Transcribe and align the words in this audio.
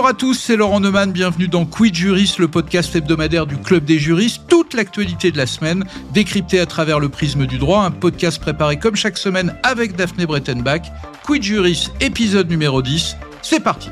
Bonjour 0.00 0.08
à 0.08 0.14
tous, 0.14 0.32
c'est 0.32 0.56
Laurent 0.56 0.80
Neumann, 0.80 1.12
bienvenue 1.12 1.46
dans 1.46 1.66
Quid 1.66 1.94
Juris, 1.94 2.36
le 2.38 2.48
podcast 2.48 2.96
hebdomadaire 2.96 3.44
du 3.44 3.58
Club 3.58 3.84
des 3.84 3.98
juristes. 3.98 4.40
Toute 4.48 4.72
l'actualité 4.72 5.30
de 5.30 5.36
la 5.36 5.46
semaine, 5.46 5.84
décryptée 6.14 6.58
à 6.58 6.64
travers 6.64 7.00
le 7.00 7.10
prisme 7.10 7.44
du 7.44 7.58
droit, 7.58 7.82
un 7.82 7.90
podcast 7.90 8.40
préparé 8.40 8.78
comme 8.78 8.96
chaque 8.96 9.18
semaine 9.18 9.54
avec 9.62 9.96
Daphné 9.96 10.24
Brettenbach. 10.24 10.90
Quid 11.22 11.42
Juris, 11.42 11.90
épisode 12.00 12.48
numéro 12.48 12.80
10, 12.80 13.14
c'est 13.42 13.60
parti 13.60 13.90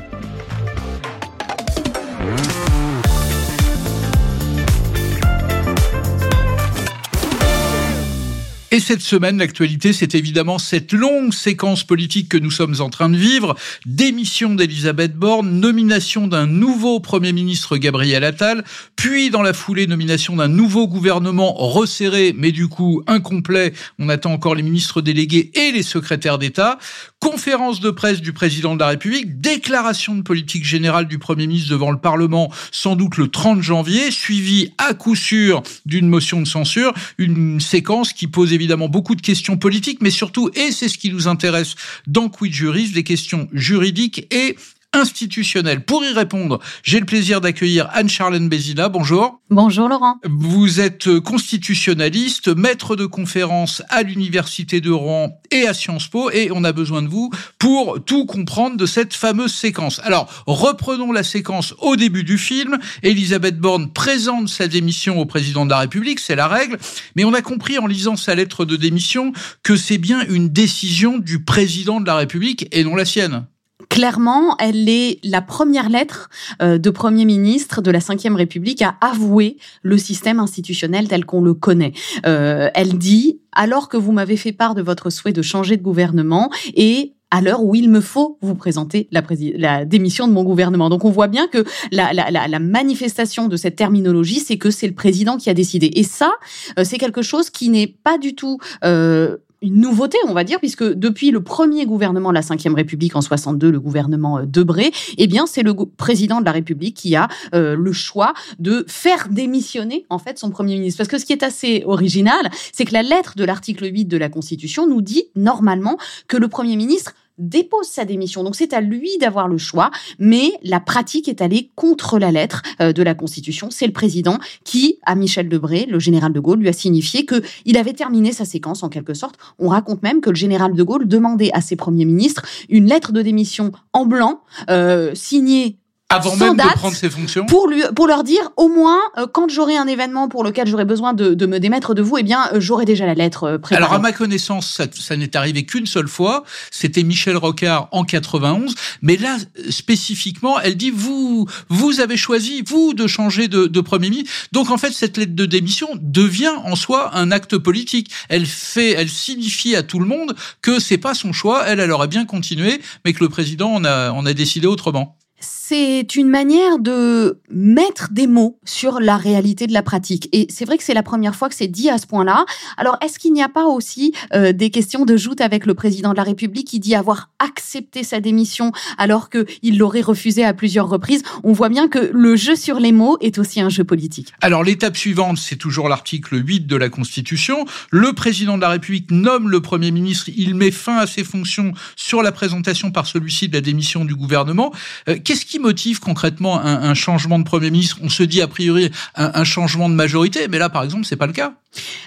Et 8.79 8.81
cette 8.81 9.01
semaine, 9.01 9.39
l'actualité, 9.39 9.91
c'est 9.91 10.15
évidemment 10.15 10.57
cette 10.57 10.93
longue 10.93 11.33
séquence 11.33 11.83
politique 11.83 12.29
que 12.29 12.37
nous 12.37 12.49
sommes 12.49 12.79
en 12.79 12.89
train 12.89 13.09
de 13.09 13.17
vivre. 13.17 13.57
Démission 13.85 14.55
d'Elisabeth 14.55 15.17
Borne, 15.17 15.59
nomination 15.59 16.27
d'un 16.27 16.47
nouveau 16.47 17.01
Premier 17.01 17.33
ministre 17.33 17.75
Gabriel 17.75 18.23
Attal, 18.23 18.63
puis 18.95 19.31
dans 19.31 19.41
la 19.41 19.51
foulée, 19.51 19.85
nomination 19.85 20.37
d'un 20.37 20.47
nouveau 20.47 20.87
gouvernement 20.87 21.51
resserré, 21.55 22.33
mais 22.37 22.53
du 22.53 22.69
coup 22.69 23.03
incomplet. 23.05 23.73
On 23.99 24.07
attend 24.07 24.31
encore 24.31 24.55
les 24.55 24.63
ministres 24.63 25.01
délégués 25.01 25.51
et 25.55 25.73
les 25.73 25.83
secrétaires 25.83 26.37
d'État. 26.37 26.79
Conférence 27.19 27.81
de 27.81 27.91
presse 27.91 28.21
du 28.21 28.31
président 28.31 28.75
de 28.75 28.79
la 28.79 28.87
République, 28.87 29.41
déclaration 29.41 30.15
de 30.15 30.21
politique 30.21 30.63
générale 30.63 31.05
du 31.05 31.19
Premier 31.19 31.47
ministre 31.47 31.71
devant 31.71 31.91
le 31.91 31.97
Parlement, 31.97 32.49
sans 32.71 32.95
doute 32.95 33.17
le 33.17 33.27
30 33.27 33.61
janvier, 33.61 34.09
suivi 34.09 34.71
à 34.77 34.93
coup 34.93 35.17
sûr 35.17 35.63
d'une 35.85 36.07
motion 36.07 36.39
de 36.39 36.47
censure, 36.47 36.93
une 37.17 37.59
séquence 37.59 38.13
qui 38.13 38.27
pose 38.27 38.53
évidemment 38.53 38.68
beaucoup 38.89 39.15
de 39.15 39.21
questions 39.21 39.57
politiques, 39.57 40.01
mais 40.01 40.11
surtout, 40.11 40.49
et 40.55 40.71
c'est 40.71 40.89
ce 40.89 40.97
qui 40.97 41.11
nous 41.11 41.27
intéresse 41.27 41.75
dans 42.07 42.29
Quid 42.29 42.53
Juris, 42.53 42.91
des 42.91 43.03
questions 43.03 43.47
juridiques 43.53 44.27
et 44.33 44.55
institutionnelle. 44.93 45.85
Pour 45.85 46.03
y 46.03 46.11
répondre, 46.11 46.59
j'ai 46.83 46.99
le 46.99 47.05
plaisir 47.05 47.41
d'accueillir 47.41 47.89
Anne-Charlène 47.93 48.49
Bézina. 48.49 48.89
Bonjour. 48.89 49.39
Bonjour 49.49 49.87
Laurent. 49.87 50.15
Vous 50.25 50.79
êtes 50.79 51.19
constitutionnaliste, 51.19 52.47
maître 52.55 52.95
de 52.95 53.05
conférence 53.05 53.83
à 53.89 54.03
l'Université 54.03 54.81
de 54.81 54.91
Rouen 54.91 55.39
et 55.51 55.67
à 55.67 55.73
Sciences 55.73 56.07
Po 56.07 56.31
et 56.31 56.49
on 56.51 56.63
a 56.63 56.71
besoin 56.71 57.01
de 57.01 57.07
vous 57.07 57.31
pour 57.59 58.03
tout 58.03 58.25
comprendre 58.25 58.77
de 58.77 58.85
cette 58.85 59.13
fameuse 59.13 59.53
séquence. 59.53 59.99
Alors, 60.03 60.43
reprenons 60.47 61.11
la 61.11 61.23
séquence 61.23 61.75
au 61.79 61.95
début 61.95 62.23
du 62.23 62.37
film. 62.37 62.77
Elisabeth 63.03 63.59
Borne 63.59 63.91
présente 63.91 64.49
sa 64.49 64.67
démission 64.67 65.19
au 65.19 65.25
président 65.25 65.65
de 65.65 65.71
la 65.71 65.79
République, 65.79 66.19
c'est 66.19 66.35
la 66.35 66.47
règle, 66.47 66.77
mais 67.15 67.25
on 67.25 67.33
a 67.33 67.41
compris 67.41 67.77
en 67.77 67.85
lisant 67.85 68.15
sa 68.15 68.35
lettre 68.35 68.65
de 68.65 68.75
démission 68.75 69.33
que 69.63 69.75
c'est 69.75 69.97
bien 69.97 70.25
une 70.29 70.49
décision 70.49 71.17
du 71.19 71.43
président 71.43 72.01
de 72.01 72.07
la 72.07 72.15
République 72.15 72.67
et 72.71 72.83
non 72.83 72.95
la 72.95 73.05
sienne 73.05 73.45
clairement, 73.87 74.57
elle 74.59 74.89
est 74.89 75.19
la 75.23 75.41
première 75.41 75.89
lettre 75.89 76.29
euh, 76.61 76.77
de 76.77 76.89
Premier 76.89 77.25
ministre 77.25 77.81
de 77.81 77.91
la 77.91 77.99
Ve 77.99 78.35
République 78.35 78.81
à 78.81 78.95
avouer 79.01 79.57
le 79.83 79.97
système 79.97 80.39
institutionnel 80.39 81.07
tel 81.07 81.25
qu'on 81.25 81.41
le 81.41 81.53
connaît. 81.53 81.93
Euh, 82.25 82.69
elle 82.73 82.97
dit, 82.97 83.39
alors 83.53 83.87
que 83.89 83.97
vous 83.97 84.11
m'avez 84.11 84.37
fait 84.37 84.51
part 84.51 84.75
de 84.75 84.81
votre 84.81 85.09
souhait 85.09 85.33
de 85.33 85.41
changer 85.41 85.77
de 85.77 85.83
gouvernement 85.83 86.49
et 86.75 87.13
à 87.31 87.41
l'heure 87.41 87.63
où 87.63 87.75
il 87.75 87.89
me 87.89 88.01
faut 88.01 88.37
vous 88.41 88.55
présenter 88.55 89.07
la, 89.11 89.21
la, 89.55 89.85
démission 89.85 90.27
de 90.27 90.33
mon 90.33 90.43
gouvernement. 90.43 90.89
Donc 90.89 91.05
on 91.05 91.11
voit 91.11 91.27
bien 91.27 91.47
que 91.47 91.63
la, 91.91 92.11
la, 92.13 92.29
la 92.31 92.59
manifestation 92.59 93.47
de 93.47 93.55
cette 93.55 93.75
terminologie, 93.75 94.39
c'est 94.39 94.57
que 94.57 94.71
c'est 94.71 94.87
le 94.87 94.95
président 94.95 95.37
qui 95.37 95.49
a 95.49 95.53
décidé. 95.53 95.91
Et 95.95 96.03
ça, 96.03 96.31
euh, 96.77 96.83
c'est 96.83 96.97
quelque 96.97 97.21
chose 97.21 97.49
qui 97.49 97.69
n'est 97.69 97.87
pas 97.87 98.17
du 98.17 98.33
tout 98.33 98.57
euh, 98.83 99.37
une 99.61 99.81
nouveauté, 99.81 100.17
on 100.27 100.33
va 100.33 100.43
dire, 100.43 100.59
puisque 100.59 100.83
depuis 100.83 101.31
le 101.31 101.41
premier 101.41 101.85
gouvernement 101.85 102.29
de 102.29 102.35
la 102.35 102.41
Ve 102.41 102.75
République 102.75 103.15
en 103.15 103.21
62, 103.21 103.71
le 103.71 103.79
gouvernement 103.79 104.39
euh, 104.39 104.45
Debré, 104.45 104.91
eh 105.17 105.27
bien, 105.27 105.45
c'est 105.45 105.63
le 105.63 105.73
président 105.73 106.39
de 106.39 106.45
la 106.45 106.51
République 106.51 106.95
qui 106.95 107.15
a 107.15 107.27
euh, 107.53 107.75
le 107.75 107.91
choix 107.91 108.33
de 108.59 108.85
faire 108.87 109.27
démissionner, 109.29 110.05
en 110.09 110.19
fait, 110.19 110.39
son 110.39 110.49
premier 110.49 110.75
ministre. 110.75 110.97
Parce 110.97 111.09
que 111.09 111.17
ce 111.17 111.25
qui 111.25 111.33
est 111.33 111.43
assez 111.43 111.83
original, 111.85 112.49
c'est 112.71 112.85
que 112.85 112.93
la 112.93 113.03
lettre 113.03 113.33
de 113.35 113.43
l'article 113.43 113.85
8 113.85 114.05
de 114.05 114.17
la 114.17 114.29
Constitution 114.29 114.87
nous 114.87 115.01
dit, 115.01 115.25
normalement, 115.35 115.97
que 116.27 116.37
le 116.37 116.47
premier 116.47 116.75
ministre 116.75 117.13
dépose 117.39 117.87
sa 117.87 118.05
démission. 118.05 118.43
Donc 118.43 118.55
c'est 118.55 118.73
à 118.73 118.81
lui 118.81 119.17
d'avoir 119.19 119.47
le 119.47 119.57
choix, 119.57 119.89
mais 120.19 120.51
la 120.63 120.79
pratique 120.79 121.27
est 121.27 121.41
allée 121.41 121.71
contre 121.75 122.19
la 122.19 122.31
lettre 122.31 122.61
euh, 122.81 122.93
de 122.93 123.01
la 123.01 123.15
Constitution. 123.15 123.69
C'est 123.71 123.87
le 123.87 123.93
président 123.93 124.37
qui, 124.63 124.99
à 125.05 125.15
Michel 125.15 125.49
Debré, 125.49 125.85
le 125.89 125.99
général 125.99 126.33
de 126.33 126.39
Gaulle, 126.39 126.59
lui 126.59 126.69
a 126.69 126.73
signifié 126.73 127.25
que 127.25 127.41
il 127.65 127.77
avait 127.77 127.93
terminé 127.93 128.31
sa 128.31 128.45
séquence 128.45 128.83
en 128.83 128.89
quelque 128.89 129.13
sorte. 129.13 129.37
On 129.57 129.69
raconte 129.69 130.03
même 130.03 130.21
que 130.21 130.29
le 130.29 130.35
général 130.35 130.73
de 130.73 130.83
Gaulle 130.83 131.07
demandait 131.07 131.51
à 131.53 131.61
ses 131.61 131.75
premiers 131.75 132.05
ministres 132.05 132.43
une 132.69 132.85
lettre 132.85 133.11
de 133.11 133.21
démission 133.21 133.71
en 133.93 134.05
blanc 134.05 134.41
euh, 134.69 135.11
signée 135.15 135.77
avant 136.09 136.35
même 136.35 136.57
de 136.57 136.73
prendre 136.73 136.95
ses 136.95 137.09
fonctions 137.09 137.45
pour 137.45 137.67
lui 137.67 137.83
pour 137.95 138.07
leur 138.07 138.23
dire 138.23 138.49
au 138.57 138.67
moins 138.67 138.99
euh, 139.17 139.27
quand 139.31 139.49
j'aurai 139.49 139.77
un 139.77 139.85
événement 139.85 140.27
pour 140.27 140.43
lequel 140.43 140.67
j'aurai 140.67 140.85
besoin 140.85 141.13
de, 141.13 141.35
de, 141.35 141.45
me 141.45 141.59
démettre 141.59 141.93
de 141.93 142.01
vous 142.01 142.17
eh 142.17 142.23
bien 142.23 142.49
euh, 142.53 142.59
j'aurai 142.59 142.85
déjà 142.85 143.05
la 143.05 143.13
lettre 143.13 143.43
euh, 143.43 143.57
préparée. 143.59 143.83
Alors 143.83 143.93
à 143.93 143.99
ma 143.99 144.11
connaissance 144.11 144.73
ça, 144.73 144.85
ça 144.91 145.15
n'est 145.15 145.37
arrivé 145.37 145.65
qu'une 145.65 145.85
seule 145.85 146.07
fois, 146.07 146.43
c'était 146.71 147.03
Michel 147.03 147.37
Rocard 147.37 147.89
en 147.91 148.03
91, 148.03 148.73
mais 149.03 149.17
là 149.17 149.37
spécifiquement, 149.69 150.59
elle 150.59 150.75
dit 150.75 150.89
vous 150.89 151.47
vous 151.69 151.99
avez 151.99 152.17
choisi 152.17 152.63
vous 152.67 152.93
de 152.93 153.05
changer 153.05 153.47
de, 153.47 153.67
de 153.67 153.81
premier 153.81 154.09
ministre. 154.09 154.33
Donc 154.51 154.71
en 154.71 154.77
fait 154.77 154.91
cette 154.91 155.17
lettre 155.17 155.35
de 155.35 155.45
démission 155.45 155.89
devient 156.01 156.53
en 156.65 156.75
soi 156.75 157.15
un 157.15 157.31
acte 157.31 157.57
politique. 157.57 158.11
Elle 158.29 158.47
fait 158.47 158.91
elle 158.91 159.09
signifie 159.09 159.75
à 159.75 159.83
tout 159.83 159.99
le 159.99 160.07
monde 160.07 160.35
que 160.63 160.79
c'est 160.79 160.97
pas 160.97 161.13
son 161.13 161.33
choix, 161.33 161.67
elle 161.67 161.79
elle 161.79 161.91
aurait 161.91 162.07
bien 162.07 162.25
continué 162.25 162.81
mais 163.05 163.13
que 163.13 163.23
le 163.23 163.29
président 163.29 163.71
en 163.71 163.85
a 163.85 164.11
on 164.11 164.25
a 164.25 164.33
décidé 164.33 164.65
autrement 164.65 165.19
c'est 165.69 166.15
une 166.15 166.29
manière 166.29 166.79
de 166.79 167.37
mettre 167.51 168.11
des 168.11 168.25
mots 168.25 168.57
sur 168.65 168.99
la 168.99 169.17
réalité 169.17 169.67
de 169.67 169.73
la 169.73 169.83
pratique. 169.83 170.27
Et 170.31 170.47
c'est 170.49 170.65
vrai 170.65 170.79
que 170.79 170.83
c'est 170.83 170.95
la 170.95 171.03
première 171.03 171.35
fois 171.35 171.47
que 171.47 171.53
c'est 171.53 171.67
dit 171.67 171.91
à 171.91 171.99
ce 171.99 172.07
point-là. 172.07 172.47
Alors, 172.77 172.97
est-ce 173.05 173.19
qu'il 173.19 173.33
n'y 173.33 173.43
a 173.43 173.49
pas 173.49 173.65
aussi 173.65 174.11
euh, 174.33 174.51
des 174.51 174.71
questions 174.71 175.05
de 175.05 175.15
joute 175.15 175.41
avec 175.41 175.67
le 175.67 175.75
président 175.75 176.09
de 176.09 176.17
la 176.17 176.23
République 176.23 176.67
qui 176.69 176.79
dit 176.79 176.95
avoir 176.95 177.29
accepté 177.37 178.03
sa 178.03 178.19
démission 178.19 178.71
alors 178.97 179.29
qu'il 179.29 179.77
l'aurait 179.77 180.01
refusé 180.01 180.43
à 180.43 180.55
plusieurs 180.55 180.89
reprises? 180.89 181.21
On 181.43 181.53
voit 181.53 181.69
bien 181.69 181.87
que 181.87 182.09
le 182.11 182.35
jeu 182.35 182.55
sur 182.55 182.79
les 182.79 182.91
mots 182.91 183.19
est 183.21 183.37
aussi 183.37 183.61
un 183.61 183.69
jeu 183.69 183.83
politique. 183.83 184.33
Alors, 184.41 184.63
l'étape 184.63 184.97
suivante, 184.97 185.37
c'est 185.37 185.57
toujours 185.57 185.87
l'article 185.87 186.43
8 186.43 186.65
de 186.65 186.75
la 186.77 186.89
Constitution. 186.89 187.65
Le 187.91 188.13
président 188.13 188.55
de 188.55 188.61
la 188.61 188.69
République 188.69 189.11
nomme 189.11 189.49
le 189.49 189.61
Premier 189.61 189.91
ministre, 189.91 190.31
il 190.35 190.55
met 190.55 190.71
fin 190.71 190.97
à 190.97 191.05
ses 191.05 191.23
fonctions 191.23 191.73
sur 191.95 192.23
la 192.23 192.31
présentation 192.31 192.89
par 192.89 193.05
celui-ci 193.05 193.49
de 193.49 193.53
la 193.53 193.61
démission 193.61 194.03
du 194.03 194.15
gouvernement. 194.15 194.73
Euh, 195.07 195.19
qu'est-ce 195.23 195.45
qui 195.45 195.58
motive 195.59 195.99
concrètement 195.99 196.59
un, 196.59 196.93
changement 196.93 197.39
de 197.39 197.43
Premier 197.43 197.71
ministre 197.71 197.97
On 198.03 198.09
se 198.09 198.23
dit 198.23 198.41
a 198.41 198.47
priori 198.47 198.91
un, 199.15 199.43
changement 199.43 199.89
de 199.89 199.93
majorité, 199.93 200.47
mais 200.47 200.57
là, 200.57 200.69
par 200.69 200.83
exemple, 200.83 201.05
c'est 201.05 201.15
pas 201.15 201.27
le 201.27 201.33
cas. 201.33 201.53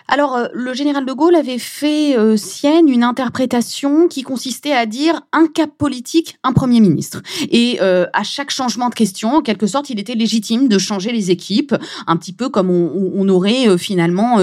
Alors, 0.09 0.35
euh, 0.35 0.47
le 0.53 0.75
général 0.75 1.07
de 1.07 1.13
Gaulle 1.13 1.37
avait 1.37 1.59
fait 1.59 2.17
euh, 2.17 2.37
sienne 2.37 2.89
une 2.89 3.05
interprétation 3.05 4.09
qui 4.09 4.23
consistait 4.23 4.73
à 4.73 4.87
dire 4.87 5.23
un 5.33 5.47
cap 5.47 5.71
politique, 5.79 6.37
un 6.43 6.53
Premier 6.53 6.81
ministre. 6.81 7.23
Et 7.51 7.79
euh, 7.81 8.07
à 8.13 8.25
chaque 8.25 8.51
changement 8.51 8.89
de 8.89 8.95
question, 8.95 9.37
en 9.37 9.41
quelque 9.41 9.67
sorte, 9.67 9.91
il 9.91 10.01
était 10.01 10.15
légitime 10.15 10.69
de 10.69 10.79
changer 10.79 11.13
les 11.13 11.31
équipes, 11.31 11.75
un 12.07 12.17
petit 12.17 12.33
peu 12.33 12.49
comme 12.49 12.71
on, 12.71 13.13
on 13.15 13.29
aurait 13.29 13.79
finalement 13.79 14.39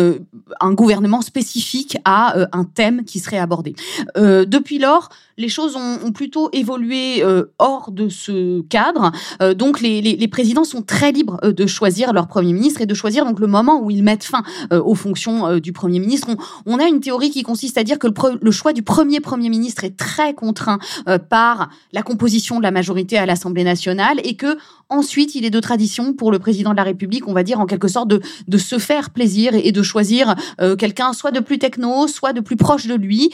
un 0.59 0.73
gouvernement 0.73 1.21
spécifique 1.21 1.97
à 2.05 2.35
un 2.51 2.63
thème 2.63 3.03
qui 3.03 3.19
serait 3.19 3.37
abordé. 3.37 3.75
depuis 4.15 4.79
lors, 4.79 5.09
les 5.39 5.49
choses 5.49 5.75
ont, 5.75 6.11
plutôt 6.11 6.49
évolué 6.53 7.23
hors 7.59 7.91
de 7.91 8.09
ce 8.09 8.61
cadre. 8.61 9.11
donc, 9.55 9.79
les, 9.81 10.01
les, 10.01 10.15
les, 10.15 10.27
présidents 10.27 10.63
sont 10.63 10.81
très 10.81 11.11
libres 11.11 11.39
de 11.43 11.65
choisir 11.65 12.13
leur 12.13 12.27
Premier 12.27 12.53
ministre 12.53 12.81
et 12.81 12.85
de 12.85 12.93
choisir 12.93 13.25
donc 13.25 13.39
le 13.39 13.47
moment 13.47 13.81
où 13.81 13.91
ils 13.91 14.03
mettent 14.03 14.23
fin 14.23 14.43
au 14.71 14.95
fond 14.95 15.09
fonction 15.09 15.47
euh, 15.47 15.59
du 15.59 15.73
Premier 15.73 15.99
ministre. 15.99 16.27
On, 16.65 16.77
a 16.77 16.87
une 16.87 16.99
théorie 16.99 17.31
qui 17.31 17.43
consiste 17.43 17.77
à 17.77 17.83
dire 17.83 17.97
que 17.97 18.07
le, 18.41 18.51
choix 18.51 18.73
du 18.73 18.83
premier 18.83 19.19
Premier 19.19 19.49
ministre 19.49 19.83
est 19.83 19.97
très 19.97 20.33
contraint 20.33 20.79
euh, 21.07 21.17
par 21.17 21.69
la 21.93 22.03
composition 22.03 22.57
de 22.57 22.63
la 22.63 22.71
majorité 22.71 23.17
à 23.17 23.25
l'Assemblée 23.25 23.63
nationale 23.63 24.19
et 24.23 24.35
que 24.35 24.57
ensuite 24.89 25.35
il 25.35 25.45
est 25.45 25.49
de 25.49 25.59
tradition 25.59 26.13
pour 26.13 26.31
le 26.31 26.39
président 26.39 26.71
de 26.71 26.77
la 26.77 26.83
République, 26.83 27.27
on 27.27 27.33
va 27.33 27.43
dire 27.43 27.59
en 27.59 27.65
quelque 27.65 27.87
sorte, 27.87 28.09
de, 28.09 28.57
se 28.57 28.77
faire 28.77 29.09
plaisir 29.09 29.53
et, 29.53 29.71
de 29.71 29.83
choisir 29.83 30.35
euh, 30.61 30.75
quelqu'un 30.75 31.13
soit 31.13 31.31
de 31.31 31.39
plus 31.39 31.59
techno, 31.59 32.07
soit 32.07 32.33
de 32.33 32.41
plus 32.41 32.55
proche 32.55 32.87
de 32.87 32.95
lui. 32.95 33.31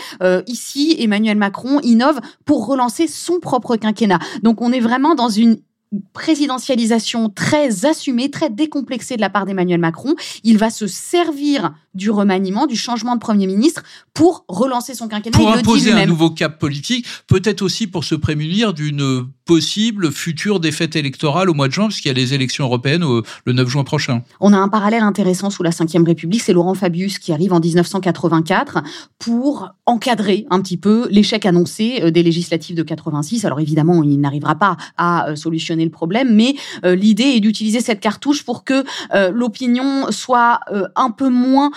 ici, 0.48 0.96
Emmanuel 1.00 1.38
Macron 1.38 1.80
innove 1.82 2.20
pour 2.46 2.68
relancer 2.68 3.08
son 3.08 3.40
propre 3.40 3.76
quinquennat. 3.76 4.20
Donc 4.44 4.62
on 4.62 4.72
est 4.72 4.80
vraiment 4.80 5.16
dans 5.16 5.30
une 5.30 5.58
présidentialisation 6.14 7.30
très 7.30 7.86
assumée, 7.86 8.30
très 8.30 8.50
décomplexée 8.50 9.16
de 9.16 9.22
la 9.22 9.30
part 9.30 9.46
d'Emmanuel 9.46 9.80
Macron. 9.80 10.16
Il 10.44 10.58
va 10.58 10.70
se 10.70 10.88
servir 10.88 11.74
du 11.94 12.10
remaniement, 12.10 12.68
du 12.68 12.76
changement 12.76 13.16
de 13.16 13.22
Premier 13.22 13.48
ministre 13.48 13.82
pour 14.14 14.46
relancer 14.48 14.94
son 14.94 15.08
quinquennat. 15.08 15.38
Pour 15.38 15.52
imposer 15.52 15.94
un 15.94 16.06
nouveau 16.06 16.30
cap 16.30 16.60
politique, 16.60 17.06
peut-être 17.28 17.62
aussi 17.62 17.88
pour 17.88 18.04
se 18.04 18.16
prémunir 18.16 18.74
d'une 18.74 19.26
possible 19.46 20.12
future 20.12 20.60
défaite 20.60 20.96
électorale 20.96 21.50
au 21.50 21.54
mois 21.54 21.68
de 21.68 21.74
juin, 21.74 21.88
puisqu'il 21.88 22.10
y 22.10 22.12
a 22.12 22.16
les 22.16 22.34
élections 22.34 22.66
européennes 22.66 23.06
le 23.46 23.54
9 23.54 23.68
juin 23.70 23.84
prochain. 23.84 24.24
On 24.42 24.54
a 24.54 24.58
un 24.58 24.68
parallèle 24.68 25.04
intéressant 25.04 25.50
sous 25.50 25.64
la 25.64 25.70
Ve 25.70 26.06
République, 26.06 26.42
c'est 26.42 26.54
Laurent 26.54 26.74
Fabius 26.74 27.20
qui 27.20 27.32
arrive 27.32 27.54
en 27.54 27.60
1984 27.60 28.80
pour 29.20 29.70
encadrer 29.86 30.46
un 30.50 30.62
petit 30.62 30.78
peu 30.78 31.08
l'échec 31.12 31.46
annoncé 31.46 32.00
euh, 32.02 32.12
des 32.12 32.24
législatives 32.24 32.76
de 32.76 32.84
86. 32.84 33.46
Alors 33.46 33.60
évidemment, 33.60 34.04
il 34.04 34.20
n'arrivera 34.20 34.56
pas 34.56 34.78
à 34.98 35.30
euh, 35.30 35.36
solutionner 35.76 35.86
le 35.86 35.92
problème, 35.92 36.34
mais 36.34 36.56
euh, 36.84 36.96
l'idée 36.96 37.36
est 37.36 37.40
d'utiliser 37.40 37.82
cette 37.82 38.00
cartouche 38.00 38.44
pour 38.44 38.64
que 38.64 38.84
l'opinion 39.32 40.12
soit 40.12 40.60
un 40.96 41.12
peu 41.12 41.30
moins 41.30 41.72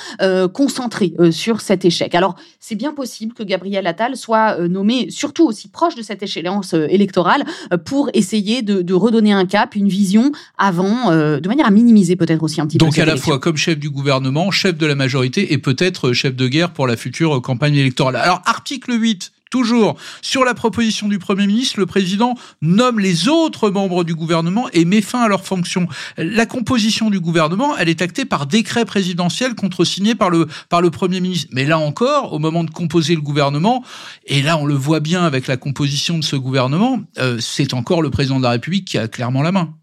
concentrée 0.53 1.15
sur 1.31 1.61
cet 1.61 1.85
échec. 1.85 2.15
Alors 2.15 2.37
c'est 2.61 2.75
bien 2.75 2.93
possible 2.93 3.35
que 3.35 3.43
Gabriel 3.43 3.87
Attal 3.87 4.17
soit 4.17 4.59
nommé 4.69 5.11
surtout 5.11 5.47
aussi 5.47 5.69
proche 5.69 5.95
de 5.95 6.03
cette 6.03 6.23
échéance 6.23 6.75
électorale 6.75 7.45
pour 7.85 8.11
essayer 8.15 8.63
de, 8.63 8.83
de, 8.83 8.95
redonner 8.95 9.33
un 9.33 9.47
cap, 9.47 9.75
une 9.75 9.89
vision 9.89 10.33
avant, 10.57 11.11
de 11.11 11.49
manière 11.49 11.67
à 11.67 11.71
minimiser 11.71 12.17
peut-être 12.17 12.43
aussi 12.43 12.61
un 12.61 12.67
petit 12.67 12.79
peu. 12.79 12.85
Donc 12.85 12.99
à 12.99 13.05
la 13.05 13.17
fois 13.17 13.39
comme 13.39 13.57
chef 13.57 13.79
du 13.79 13.91
gouvernement, 13.91 14.51
chef 14.51 14.77
de 14.77 14.87
la 14.87 14.95
majorité 14.95 15.53
et 15.53 15.59
peut-être 15.59 16.13
chef 16.13 16.35
de 16.35 16.49
guerre 16.49 16.73
pour 16.73 16.87
la 16.87 16.97
future 16.97 17.41
campagne 17.43 17.77
électorale. 17.77 18.17
Alors 18.17 18.43
article 18.45 18.93
8 18.93 19.33
Toujours, 19.51 19.97
sur 20.21 20.45
la 20.45 20.55
proposition 20.55 21.09
du 21.09 21.19
Premier 21.19 21.47
ministre, 21.47 21.79
le 21.79 21.87
président 21.87 22.35
nomme 22.61 23.01
les 23.01 23.29
autres 23.29 23.71
membres 23.71 24.05
du 24.05 24.15
gouvernement 24.15 24.69
et 24.73 24.85
met 24.85 25.01
fin 25.01 25.23
à 25.23 25.29
leurs 25.29 25.45
fonctions. 25.45 25.89
La 26.19 26.45
composition 26.45 27.09
du 27.09 27.21
gouvernement, 27.21 27.77
elle 27.77 27.89
est 27.89 28.03
actée 28.03 28.25
par 28.25 28.47
décret 28.47 28.85
présidentiel 28.85 29.55
contresigné 29.55 30.15
par 30.15 30.31
le, 30.31 30.47
par 30.69 30.83
le 30.83 30.91
Premier 30.91 31.21
ministre. 31.21 31.49
Mais 31.53 31.65
là 31.65 31.79
encore, 31.79 32.33
au 32.33 32.39
moment 32.39 32.65
de 32.65 32.71
composer 32.71 33.15
le 33.15 33.23
gouvernement, 33.23 33.83
et 34.27 34.43
là 34.43 34.59
on 34.59 34.67
le 34.67 34.75
voit 34.75 35.01
bien 35.01 35.25
avec 35.25 35.47
la 35.47 35.57
composition 35.57 36.19
de 36.19 36.25
ce 36.25 36.37
gouvernement, 36.37 37.01
euh, 37.19 37.39
c'est 37.41 37.75
encore 37.75 38.03
le 38.03 38.11
président 38.11 38.39
de 38.39 38.45
la 38.45 38.51
République 38.51 38.87
qui 38.87 38.99
a 38.99 39.09
clairement 39.09 39.43
la 39.43 39.53
main. 39.53 39.75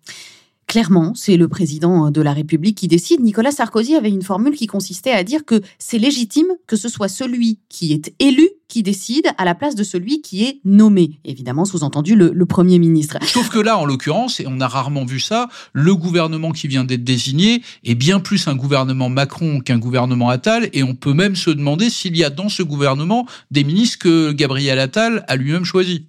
Clairement, 0.67 1.13
c'est 1.15 1.37
le 1.37 1.47
président 1.47 2.11
de 2.11 2.21
la 2.21 2.33
République 2.33 2.77
qui 2.77 2.87
décide. 2.87 3.21
Nicolas 3.21 3.51
Sarkozy 3.51 3.95
avait 3.95 4.09
une 4.09 4.23
formule 4.23 4.55
qui 4.55 4.67
consistait 4.67 5.11
à 5.11 5.23
dire 5.23 5.45
que 5.45 5.61
c'est 5.79 5.99
légitime 5.99 6.47
que 6.67 6.75
ce 6.75 6.89
soit 6.89 7.07
celui 7.07 7.59
qui 7.69 7.93
est 7.93 8.13
élu 8.19 8.49
qui 8.67 8.83
décide 8.83 9.27
à 9.37 9.45
la 9.45 9.55
place 9.55 9.75
de 9.75 9.83
celui 9.83 10.21
qui 10.21 10.43
est 10.43 10.59
nommé. 10.65 11.19
Évidemment, 11.23 11.65
sous-entendu 11.65 12.15
le, 12.15 12.45
Premier 12.45 12.79
ministre. 12.79 13.17
Sauf 13.23 13.49
que 13.49 13.59
là, 13.59 13.77
en 13.77 13.85
l'occurrence, 13.85 14.39
et 14.39 14.45
on 14.47 14.59
a 14.59 14.67
rarement 14.67 15.03
vu 15.03 15.19
ça, 15.19 15.49
le 15.73 15.95
gouvernement 15.95 16.51
qui 16.51 16.67
vient 16.67 16.83
d'être 16.83 17.03
désigné 17.03 17.61
est 17.83 17.95
bien 17.95 18.19
plus 18.19 18.47
un 18.47 18.55
gouvernement 18.55 19.09
Macron 19.09 19.59
qu'un 19.59 19.79
gouvernement 19.79 20.29
Attal, 20.29 20.69
et 20.73 20.83
on 20.83 20.95
peut 20.95 21.13
même 21.13 21.35
se 21.35 21.49
demander 21.49 21.89
s'il 21.89 22.15
y 22.15 22.23
a 22.23 22.29
dans 22.29 22.49
ce 22.49 22.63
gouvernement 22.63 23.25
des 23.51 23.63
ministres 23.63 23.97
que 23.99 24.31
Gabriel 24.31 24.79
Attal 24.79 25.25
a 25.27 25.35
lui-même 25.35 25.65
choisis 25.65 26.01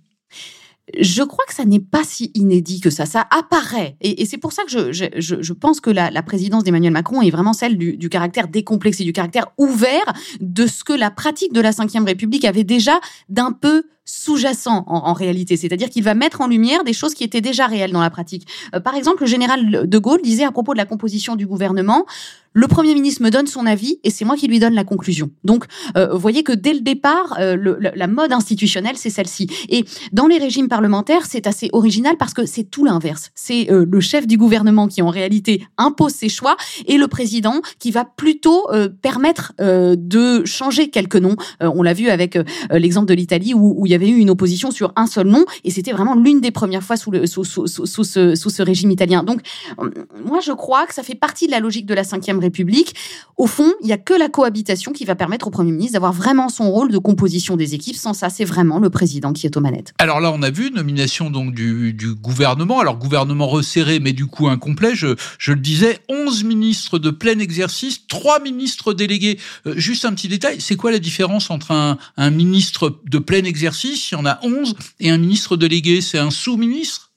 je 0.98 1.22
crois 1.22 1.44
que 1.46 1.54
ça 1.54 1.64
n'est 1.64 1.80
pas 1.80 2.04
si 2.04 2.30
inédit 2.34 2.80
que 2.80 2.90
ça. 2.90 3.06
Ça 3.06 3.26
apparaît. 3.30 3.96
Et, 4.00 4.24
c'est 4.26 4.38
pour 4.38 4.52
ça 4.52 4.62
que 4.64 4.70
je, 4.70 4.92
je, 4.92 5.42
je 5.42 5.52
pense 5.52 5.80
que 5.80 5.90
la, 5.90 6.10
présidence 6.22 6.64
d'Emmanuel 6.64 6.92
Macron 6.92 7.22
est 7.22 7.30
vraiment 7.30 7.52
celle 7.52 7.76
du, 7.76 7.96
du, 7.96 8.08
caractère 8.08 8.48
décomplexé, 8.48 9.04
du 9.04 9.12
caractère 9.12 9.46
ouvert 9.58 10.12
de 10.40 10.66
ce 10.66 10.84
que 10.84 10.92
la 10.92 11.10
pratique 11.10 11.52
de 11.52 11.60
la 11.60 11.70
Ve 11.70 12.04
République 12.04 12.44
avait 12.44 12.64
déjà 12.64 12.98
d'un 13.28 13.52
peu 13.52 13.84
sous-jacent 14.06 14.84
en, 14.86 15.12
réalité, 15.12 15.56
c'est-à-dire 15.56 15.90
qu'il 15.90 16.04
va 16.04 16.14
mettre 16.14 16.40
en 16.40 16.46
lumière 16.46 16.84
des 16.84 16.92
choses 16.92 17.12
qui 17.12 17.24
étaient 17.24 17.40
déjà 17.40 17.66
réelles 17.66 17.90
dans 17.90 18.00
la 18.00 18.10
pratique. 18.10 18.46
Euh, 18.74 18.80
par 18.80 18.94
exemple, 18.94 19.22
le 19.22 19.26
général 19.26 19.88
de 19.88 19.98
Gaulle 19.98 20.22
disait 20.22 20.44
à 20.44 20.52
propos 20.52 20.72
de 20.72 20.78
la 20.78 20.86
composition 20.86 21.34
du 21.34 21.46
gouvernement, 21.46 22.06
le 22.52 22.68
Premier 22.68 22.94
ministre 22.94 23.22
me 23.22 23.30
donne 23.30 23.46
son 23.46 23.66
avis 23.66 23.98
et 24.02 24.08
c'est 24.08 24.24
moi 24.24 24.34
qui 24.36 24.46
lui 24.46 24.58
donne 24.58 24.72
la 24.72 24.84
conclusion. 24.84 25.30
Donc, 25.44 25.64
euh, 25.96 26.14
vous 26.14 26.18
voyez 26.18 26.42
que 26.42 26.52
dès 26.52 26.72
le 26.72 26.80
départ, 26.80 27.36
euh, 27.38 27.54
le, 27.54 27.78
la 27.80 28.06
mode 28.06 28.32
institutionnelle, 28.32 28.96
c'est 28.96 29.10
celle-ci. 29.10 29.46
Et 29.68 29.84
dans 30.12 30.26
les 30.26 30.38
régimes 30.38 30.68
parlementaires, 30.68 31.26
c'est 31.26 31.46
assez 31.46 31.68
original 31.72 32.16
parce 32.16 32.32
que 32.32 32.46
c'est 32.46 32.64
tout 32.64 32.84
l'inverse. 32.84 33.30
C'est 33.34 33.66
le 33.68 34.00
chef 34.00 34.26
du 34.26 34.38
gouvernement 34.38 34.88
qui, 34.88 35.02
en 35.02 35.10
réalité, 35.10 35.66
impose 35.76 36.12
ses 36.12 36.30
choix 36.30 36.56
et 36.86 36.96
le 36.96 37.08
président 37.08 37.60
qui 37.78 37.90
va 37.90 38.04
plutôt 38.04 38.66
permettre 39.02 39.52
de 39.58 40.44
changer 40.46 40.88
quelques 40.88 41.16
noms. 41.16 41.36
on 41.60 41.82
l'a 41.82 41.92
vu 41.92 42.08
avec 42.08 42.38
l'exemple 42.70 43.08
de 43.08 43.14
l'Italie 43.14 43.52
où, 43.52 43.74
où 43.76 43.86
il 43.86 43.92
y 43.92 43.95
avait 43.96 44.08
eu 44.08 44.18
une 44.18 44.30
opposition 44.30 44.70
sur 44.70 44.92
un 44.96 45.06
seul 45.06 45.26
nom, 45.26 45.44
et 45.64 45.70
c'était 45.70 45.92
vraiment 45.92 46.14
l'une 46.14 46.40
des 46.40 46.50
premières 46.50 46.82
fois 46.82 46.96
sous, 46.96 47.10
le, 47.10 47.26
sous, 47.26 47.44
sous, 47.44 47.66
sous, 47.66 48.04
ce, 48.04 48.34
sous 48.34 48.50
ce 48.50 48.62
régime 48.62 48.90
italien. 48.90 49.22
Donc, 49.22 49.40
euh, 49.78 49.90
moi, 50.24 50.40
je 50.40 50.52
crois 50.52 50.86
que 50.86 50.94
ça 50.94 51.02
fait 51.02 51.14
partie 51.14 51.46
de 51.46 51.52
la 51.52 51.60
logique 51.60 51.86
de 51.86 51.94
la 51.94 52.02
Ve 52.02 52.38
République. 52.38 52.94
Au 53.36 53.46
fond, 53.46 53.72
il 53.82 53.86
n'y 53.86 53.92
a 53.92 53.98
que 53.98 54.14
la 54.14 54.28
cohabitation 54.28 54.92
qui 54.92 55.04
va 55.04 55.14
permettre 55.14 55.46
au 55.46 55.50
Premier 55.50 55.72
ministre 55.72 55.94
d'avoir 55.94 56.12
vraiment 56.12 56.48
son 56.48 56.70
rôle 56.70 56.90
de 56.90 56.98
composition 56.98 57.56
des 57.56 57.74
équipes. 57.74 57.96
Sans 57.96 58.14
ça, 58.14 58.30
c'est 58.30 58.44
vraiment 58.44 58.78
le 58.78 58.90
président 58.90 59.32
qui 59.32 59.46
est 59.46 59.56
aux 59.56 59.60
manettes. 59.60 59.92
Alors 59.98 60.20
là, 60.20 60.32
on 60.32 60.42
a 60.42 60.50
vu 60.50 60.70
nomination 60.70 61.30
donc 61.30 61.54
du, 61.54 61.92
du 61.92 62.14
gouvernement. 62.14 62.80
Alors, 62.80 62.98
gouvernement 62.98 63.46
resserré, 63.46 64.00
mais 64.00 64.12
du 64.12 64.26
coup 64.26 64.48
incomplet. 64.48 64.94
Je, 64.94 65.14
je 65.38 65.52
le 65.52 65.60
disais, 65.60 65.98
11 66.08 66.44
ministres 66.44 66.98
de 66.98 67.10
plein 67.10 67.38
exercice, 67.38 68.06
3 68.06 68.40
ministres 68.40 68.92
délégués. 68.92 69.38
Euh, 69.66 69.74
juste 69.76 70.04
un 70.04 70.12
petit 70.12 70.28
détail, 70.28 70.60
c'est 70.60 70.76
quoi 70.76 70.90
la 70.90 70.98
différence 70.98 71.50
entre 71.50 71.72
un, 71.72 71.98
un 72.16 72.30
ministre 72.30 73.00
de 73.06 73.18
plein 73.18 73.44
exercice 73.44 73.85
il 73.92 74.14
y 74.14 74.16
en 74.16 74.26
a 74.26 74.38
11, 74.42 74.74
et 75.00 75.10
un 75.10 75.18
ministre 75.18 75.56
délégué, 75.56 76.00
c'est 76.00 76.18
un 76.18 76.30
sous-ministre? 76.30 77.12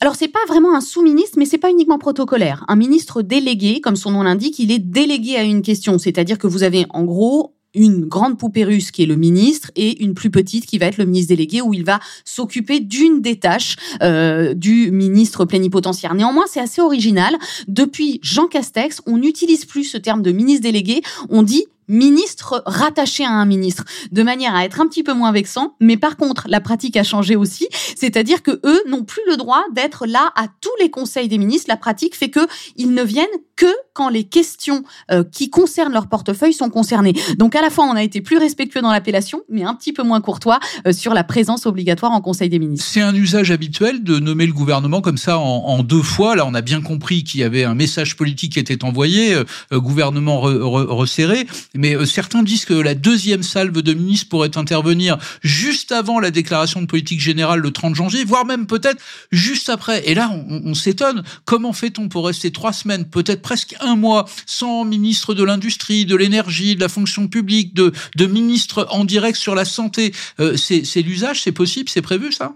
Alors 0.00 0.14
c'est 0.14 0.28
pas 0.28 0.44
vraiment 0.46 0.74
un 0.74 0.80
sous-ministre, 0.80 1.38
mais 1.38 1.46
c'est 1.46 1.58
pas 1.58 1.70
uniquement 1.70 1.98
protocolaire. 1.98 2.64
Un 2.68 2.76
ministre 2.76 3.22
délégué, 3.22 3.80
comme 3.80 3.96
son 3.96 4.10
nom 4.10 4.22
l'indique, 4.22 4.58
il 4.58 4.70
est 4.70 4.78
délégué 4.78 5.36
à 5.36 5.42
une 5.42 5.62
question, 5.62 5.98
c'est-à-dire 5.98 6.38
que 6.38 6.46
vous 6.46 6.62
avez 6.62 6.86
en 6.90 7.04
gros 7.04 7.54
une 7.76 8.06
grande 8.06 8.38
poupée 8.38 8.64
russe 8.64 8.90
qui 8.90 9.02
est 9.02 9.06
le 9.06 9.16
ministre 9.16 9.70
et 9.76 10.02
une 10.02 10.14
plus 10.14 10.30
petite 10.30 10.66
qui 10.66 10.78
va 10.78 10.86
être 10.86 10.96
le 10.96 11.04
ministre 11.04 11.28
délégué 11.28 11.60
où 11.60 11.74
il 11.74 11.84
va 11.84 12.00
s'occuper 12.24 12.80
d'une 12.80 13.20
des 13.20 13.38
tâches 13.38 13.76
euh, 14.02 14.54
du 14.54 14.90
ministre 14.90 15.44
plénipotentiaire. 15.44 16.14
Néanmoins, 16.14 16.46
c'est 16.48 16.60
assez 16.60 16.80
original. 16.80 17.36
Depuis 17.68 18.18
Jean 18.22 18.46
Castex, 18.46 19.02
on 19.06 19.18
n'utilise 19.18 19.66
plus 19.66 19.84
ce 19.84 19.98
terme 19.98 20.22
de 20.22 20.32
ministre 20.32 20.62
délégué, 20.62 21.02
on 21.28 21.42
dit 21.42 21.66
ministre 21.88 22.62
rattaché 22.66 23.24
à 23.24 23.30
un 23.30 23.46
ministre, 23.46 23.84
de 24.12 24.22
manière 24.22 24.54
à 24.54 24.64
être 24.64 24.80
un 24.80 24.86
petit 24.86 25.02
peu 25.02 25.12
moins 25.12 25.32
vexant. 25.32 25.76
Mais 25.80 25.96
par 25.96 26.16
contre, 26.16 26.46
la 26.48 26.60
pratique 26.60 26.96
a 26.96 27.04
changé 27.04 27.36
aussi, 27.36 27.68
c'est-à-dire 27.96 28.42
que 28.42 28.60
eux 28.64 28.82
n'ont 28.88 29.04
plus 29.04 29.22
le 29.28 29.36
droit 29.36 29.62
d'être 29.72 30.06
là 30.06 30.32
à 30.36 30.46
tous 30.60 30.70
les 30.80 30.90
conseils 30.90 31.28
des 31.28 31.38
ministres. 31.38 31.66
La 31.68 31.76
pratique 31.76 32.16
fait 32.16 32.30
que 32.30 32.46
ils 32.76 32.92
ne 32.92 33.02
viennent 33.02 33.26
que 33.56 33.66
quand 33.94 34.08
les 34.10 34.24
questions 34.24 34.84
euh, 35.10 35.24
qui 35.24 35.48
concernent 35.48 35.92
leur 35.92 36.08
portefeuille 36.08 36.52
sont 36.52 36.68
concernées. 36.68 37.14
Donc 37.38 37.56
à 37.56 37.62
la 37.62 37.70
fois, 37.70 37.86
on 37.86 37.96
a 37.96 38.02
été 38.02 38.20
plus 38.20 38.36
respectueux 38.36 38.82
dans 38.82 38.92
l'appellation, 38.92 39.42
mais 39.48 39.64
un 39.64 39.74
petit 39.74 39.94
peu 39.94 40.02
moins 40.02 40.20
courtois 40.20 40.60
euh, 40.86 40.92
sur 40.92 41.14
la 41.14 41.24
présence 41.24 41.64
obligatoire 41.64 42.12
en 42.12 42.20
Conseil 42.20 42.50
des 42.50 42.58
ministres. 42.58 42.86
C'est 42.86 43.00
un 43.00 43.14
usage 43.14 43.50
habituel 43.50 44.04
de 44.04 44.18
nommer 44.18 44.46
le 44.46 44.52
gouvernement 44.52 45.00
comme 45.00 45.16
ça 45.16 45.38
en, 45.38 45.82
deux 45.82 46.02
fois. 46.02 46.36
Là, 46.36 46.46
on 46.46 46.54
a 46.54 46.62
bien 46.62 46.82
compris 46.82 47.24
qu'il 47.24 47.40
y 47.40 47.44
avait 47.44 47.64
un 47.64 47.74
message 47.74 48.16
politique 48.16 48.52
qui 48.52 48.58
était 48.58 48.84
envoyé, 48.84 49.34
euh, 49.34 49.44
gouvernement 49.72 50.40
resserré. 50.40 51.46
Mais 51.78 51.94
euh, 51.94 52.06
certains 52.06 52.42
disent 52.42 52.64
que 52.64 52.74
la 52.74 52.94
deuxième 52.94 53.42
salve 53.42 53.82
de 53.82 53.94
ministres 53.94 54.28
pourrait 54.28 54.56
intervenir 54.56 55.18
juste 55.42 55.92
avant 55.92 56.20
la 56.20 56.30
déclaration 56.30 56.80
de 56.80 56.86
politique 56.86 57.20
générale 57.20 57.60
le 57.60 57.70
30 57.70 57.94
janvier, 57.94 58.24
voire 58.24 58.44
même 58.44 58.66
peut-être 58.66 59.02
juste 59.30 59.68
après. 59.68 60.08
Et 60.08 60.14
là, 60.14 60.30
on, 60.30 60.74
s'étonne. 60.74 61.22
Comment 61.44 61.72
fait-on 61.72 62.08
pour 62.08 62.26
rester 62.26 62.50
trois 62.50 62.72
semaines, 62.72 63.06
peut-être 63.06 63.42
presque 63.42 63.74
un 63.80 63.96
mois, 63.96 64.26
sans 64.46 64.84
ministre 64.84 65.34
de 65.34 65.42
l'industrie, 65.42 66.04
de 66.04 66.16
l'énergie, 66.16 66.74
de 66.74 66.80
la 66.80 66.88
fonction 66.88 67.28
publique, 67.28 67.74
de, 67.74 67.92
ministre 68.26 68.86
en 68.90 69.04
direct 69.04 69.38
sur 69.38 69.54
la 69.54 69.64
santé? 69.64 70.12
Euh, 70.40 70.56
C'est 70.56 71.02
l'usage, 71.02 71.42
c'est 71.42 71.52
possible, 71.52 71.88
c'est 71.88 72.02
prévu 72.02 72.32
ça? 72.32 72.52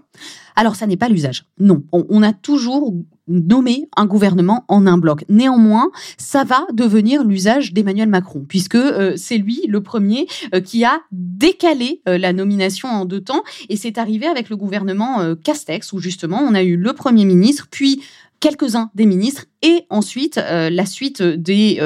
Alors, 0.55 0.75
ça 0.75 0.87
n'est 0.87 0.97
pas 0.97 1.09
l'usage. 1.09 1.45
Non. 1.59 1.83
On, 1.91 2.23
a 2.23 2.33
toujours 2.33 2.93
nommé 3.27 3.87
un 3.95 4.05
gouvernement 4.05 4.65
en 4.67 4.85
un 4.87 4.97
bloc. 4.97 5.23
Néanmoins, 5.29 5.89
ça 6.17 6.43
va 6.43 6.65
devenir 6.73 7.23
l'usage 7.23 7.73
d'Emmanuel 7.73 8.09
Macron, 8.09 8.45
puisque 8.47 8.75
euh, 8.75 9.13
c'est 9.15 9.37
lui 9.37 9.61
le 9.67 9.81
premier 9.81 10.27
euh, 10.53 10.61
qui 10.61 10.83
a 10.83 11.01
décalé 11.11 12.01
euh, 12.07 12.17
la 12.17 12.33
nomination 12.33 12.89
en 12.89 13.05
deux 13.05 13.21
temps, 13.21 13.43
et 13.69 13.75
c'est 13.75 13.97
arrivé 13.97 14.27
avec 14.27 14.49
le 14.49 14.57
gouvernement 14.57 15.35
Castex, 15.43 15.93
où 15.93 15.99
justement 15.99 16.39
on 16.41 16.53
a 16.53 16.63
eu 16.63 16.75
le 16.75 16.93
Premier 16.93 17.25
ministre, 17.25 17.67
puis 17.69 18.01
quelques-uns 18.39 18.89
des 18.95 19.05
ministres 19.05 19.45
et 19.61 19.83
ensuite 19.89 20.37
la 20.37 20.85
suite 20.85 21.21
des, 21.21 21.77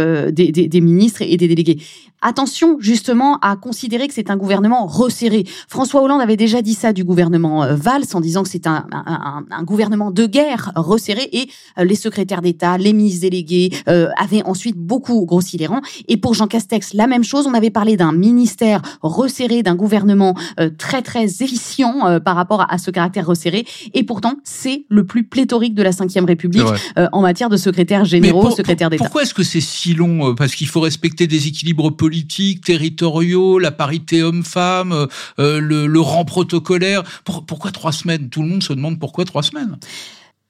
ministres 0.81 1.21
et 1.21 1.35
des 1.35 1.47
délégués 1.47 1.79
attention 2.25 2.77
justement 2.79 3.37
à 3.41 3.55
considérer 3.55 4.07
que 4.07 4.13
c'est 4.13 4.31
un 4.31 4.37
gouvernement 4.37 4.87
resserré. 4.87 5.45
François 5.67 6.01
Hollande 6.01 6.21
avait 6.21 6.37
déjà 6.37 6.61
dit 6.61 6.73
ça 6.73 6.91
du 6.91 7.03
gouvernement 7.03 7.63
euh, 7.63 7.75
Valls 7.75 8.05
en 8.13 8.19
disant 8.19 8.43
que 8.43 8.49
c'est 8.49 8.67
un, 8.67 8.87
un, 8.91 9.63
gouvernement 9.63 10.09
de 10.11 10.25
guerre 10.25 10.71
resserré 10.75 11.29
et 11.31 11.47
euh, 11.77 11.83
les 11.83 11.95
secrétaires 11.95 12.41
d'État, 12.41 12.77
les 12.77 12.93
ministres 12.93 13.21
délégués 13.21 13.71
euh, 13.87 14.09
avaient 14.17 14.43
ensuite 14.43 14.75
beaucoup 14.75 15.25
grossi 15.25 15.57
les 15.57 15.67
rangs. 15.67 15.81
Et 16.07 16.17
pour 16.17 16.33
Jean 16.33 16.47
Castex, 16.47 16.93
la 16.93 17.07
même 17.07 17.23
chose. 17.23 17.45
On 17.47 17.53
avait 17.53 17.69
parlé 17.69 17.95
d'un 17.95 18.11
ministère 18.11 18.81
resserré, 19.01 19.61
d'un 19.61 19.75
gouvernement 19.75 20.35
très 20.77 21.01
très 21.01 21.25
efficient 21.25 22.19
par 22.23 22.35
rapport 22.35 22.65
à, 22.67 22.77
ce 22.77 22.89
caractère 22.89 23.27
resserré. 23.27 23.65
Et 23.93 24.03
pourtant, 24.03 24.35
c'est 24.43 24.85
le 24.89 25.05
plus 25.05 25.23
pléthorique 25.23 25.75
de 25.75 25.83
la 25.83 25.91
Ve 25.91 26.25
République 26.25 26.65
en 27.11 27.21
matière 27.21 27.49
de 27.49 27.57
secrétaires 27.57 28.05
généraux, 28.05 28.49
secrétaires 28.51 28.89
d'État. 28.89 29.03
Pourquoi 29.03 29.23
est-ce 29.23 29.33
que 29.33 29.43
c'est 29.43 29.61
si 29.61 29.93
long 29.93 30.33
Parce 30.33 30.55
qu'il 30.55 30.67
faut 30.67 30.81
respecter 30.81 31.27
des 31.27 31.47
équilibres 31.47 31.95
politiques, 31.95 32.14
territoriaux, 32.63 33.59
la 33.59 33.71
parité 33.71 34.23
homme-femme, 34.23 35.07
le, 35.37 35.59
le, 35.87 35.99
rang 35.99 36.25
protocolaire. 36.25 37.03
pourquoi 37.23 37.71
trois 37.71 37.91
semaines? 37.91 38.29
Tout 38.29 38.41
le 38.41 38.47
monde 38.47 38.63
se 38.63 38.73
demande 38.73 38.99
pourquoi 38.99 39.25
trois 39.25 39.43
semaines? 39.43 39.77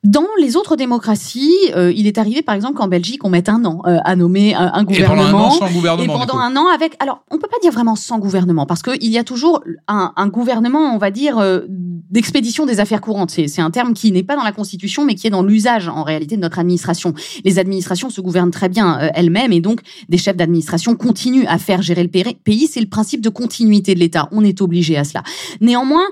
Dans 0.06 0.28
les 0.40 0.56
autres 0.56 0.76
démocraties, 0.76 1.52
euh, 1.76 1.92
il 1.96 2.06
est 2.06 2.20
arrivé 2.20 2.44
par 2.44 2.54
exemple 2.54 2.76
qu'en 2.76 2.88
Belgique, 2.88 3.26
on 3.26 3.30
mette 3.30 3.50
un 3.50 3.66
an 3.66 3.82
euh, 3.88 3.98
à 4.06 4.16
nommer 4.16 4.54
un, 4.54 4.84
gouvernement. 4.84 5.24
Et 5.24 5.32
pendant 5.32 5.40
un 5.40 5.42
an 5.42 5.50
sans 5.50 5.72
gouvernement. 5.72 6.04
Et 6.14 6.18
pendant 6.20 6.38
un 6.38 6.56
an 6.56 6.68
avec. 6.68 6.96
Alors, 7.00 7.24
on 7.32 7.40
peut 7.40 7.48
pas 7.48 7.58
dire 7.64 7.72
vraiment 7.72 7.96
sans 7.96 8.20
gouvernement 8.20 8.68
parce 8.68 8.84
qu'il 8.84 9.10
y 9.10 9.18
a 9.18 9.24
toujours 9.24 9.64
un, 9.88 10.14
un 10.16 10.28
gouvernement, 10.28 10.94
on 10.94 11.00
va 11.00 11.10
dire, 11.10 11.40
euh, 11.40 11.62
d'expédition 11.68 12.68
des 12.68 12.80
affaires 12.80 13.02
courantes. 13.02 13.32
C'est 13.32 13.62
un 13.62 13.72
terme 13.72 13.96
qui 13.96 14.12
n'est 14.12 14.22
pas 14.22 14.36
dans 14.36 14.44
la 14.44 14.52
Constitution, 14.52 15.06
mais 15.06 15.16
qui 15.16 15.26
est 15.26 15.32
dans 15.32 15.42
l'usage 15.42 15.88
en 15.88 16.04
réalité 16.04 16.36
de 16.36 16.42
notre 16.42 16.60
administration. 16.60 17.16
Les 17.44 17.58
administrations 17.58 18.12
se 18.12 18.22
gouvernent 18.22 18.52
très 18.52 18.70
bien 18.70 19.10
elles-mêmes 19.16 19.54
et 19.54 19.60
donc 19.60 19.80
des 20.08 20.20
chefs 20.20 20.38
d'administration 20.38 20.96
continuent 20.96 21.48
à 21.48 21.58
faire 21.58 21.82
gérer 21.82 22.04
le 22.04 22.10
pays. 22.10 22.68
C'est 22.68 22.80
le 22.80 22.90
principe 22.90 23.22
de 23.22 23.30
continuité 23.30 23.96
de 23.96 24.00
l'État. 24.00 24.30
On 24.32 24.44
est 24.44 24.62
obligé 24.62 24.98
à 24.98 25.04
cela. 25.04 25.24
Néanmoins, 25.62 26.06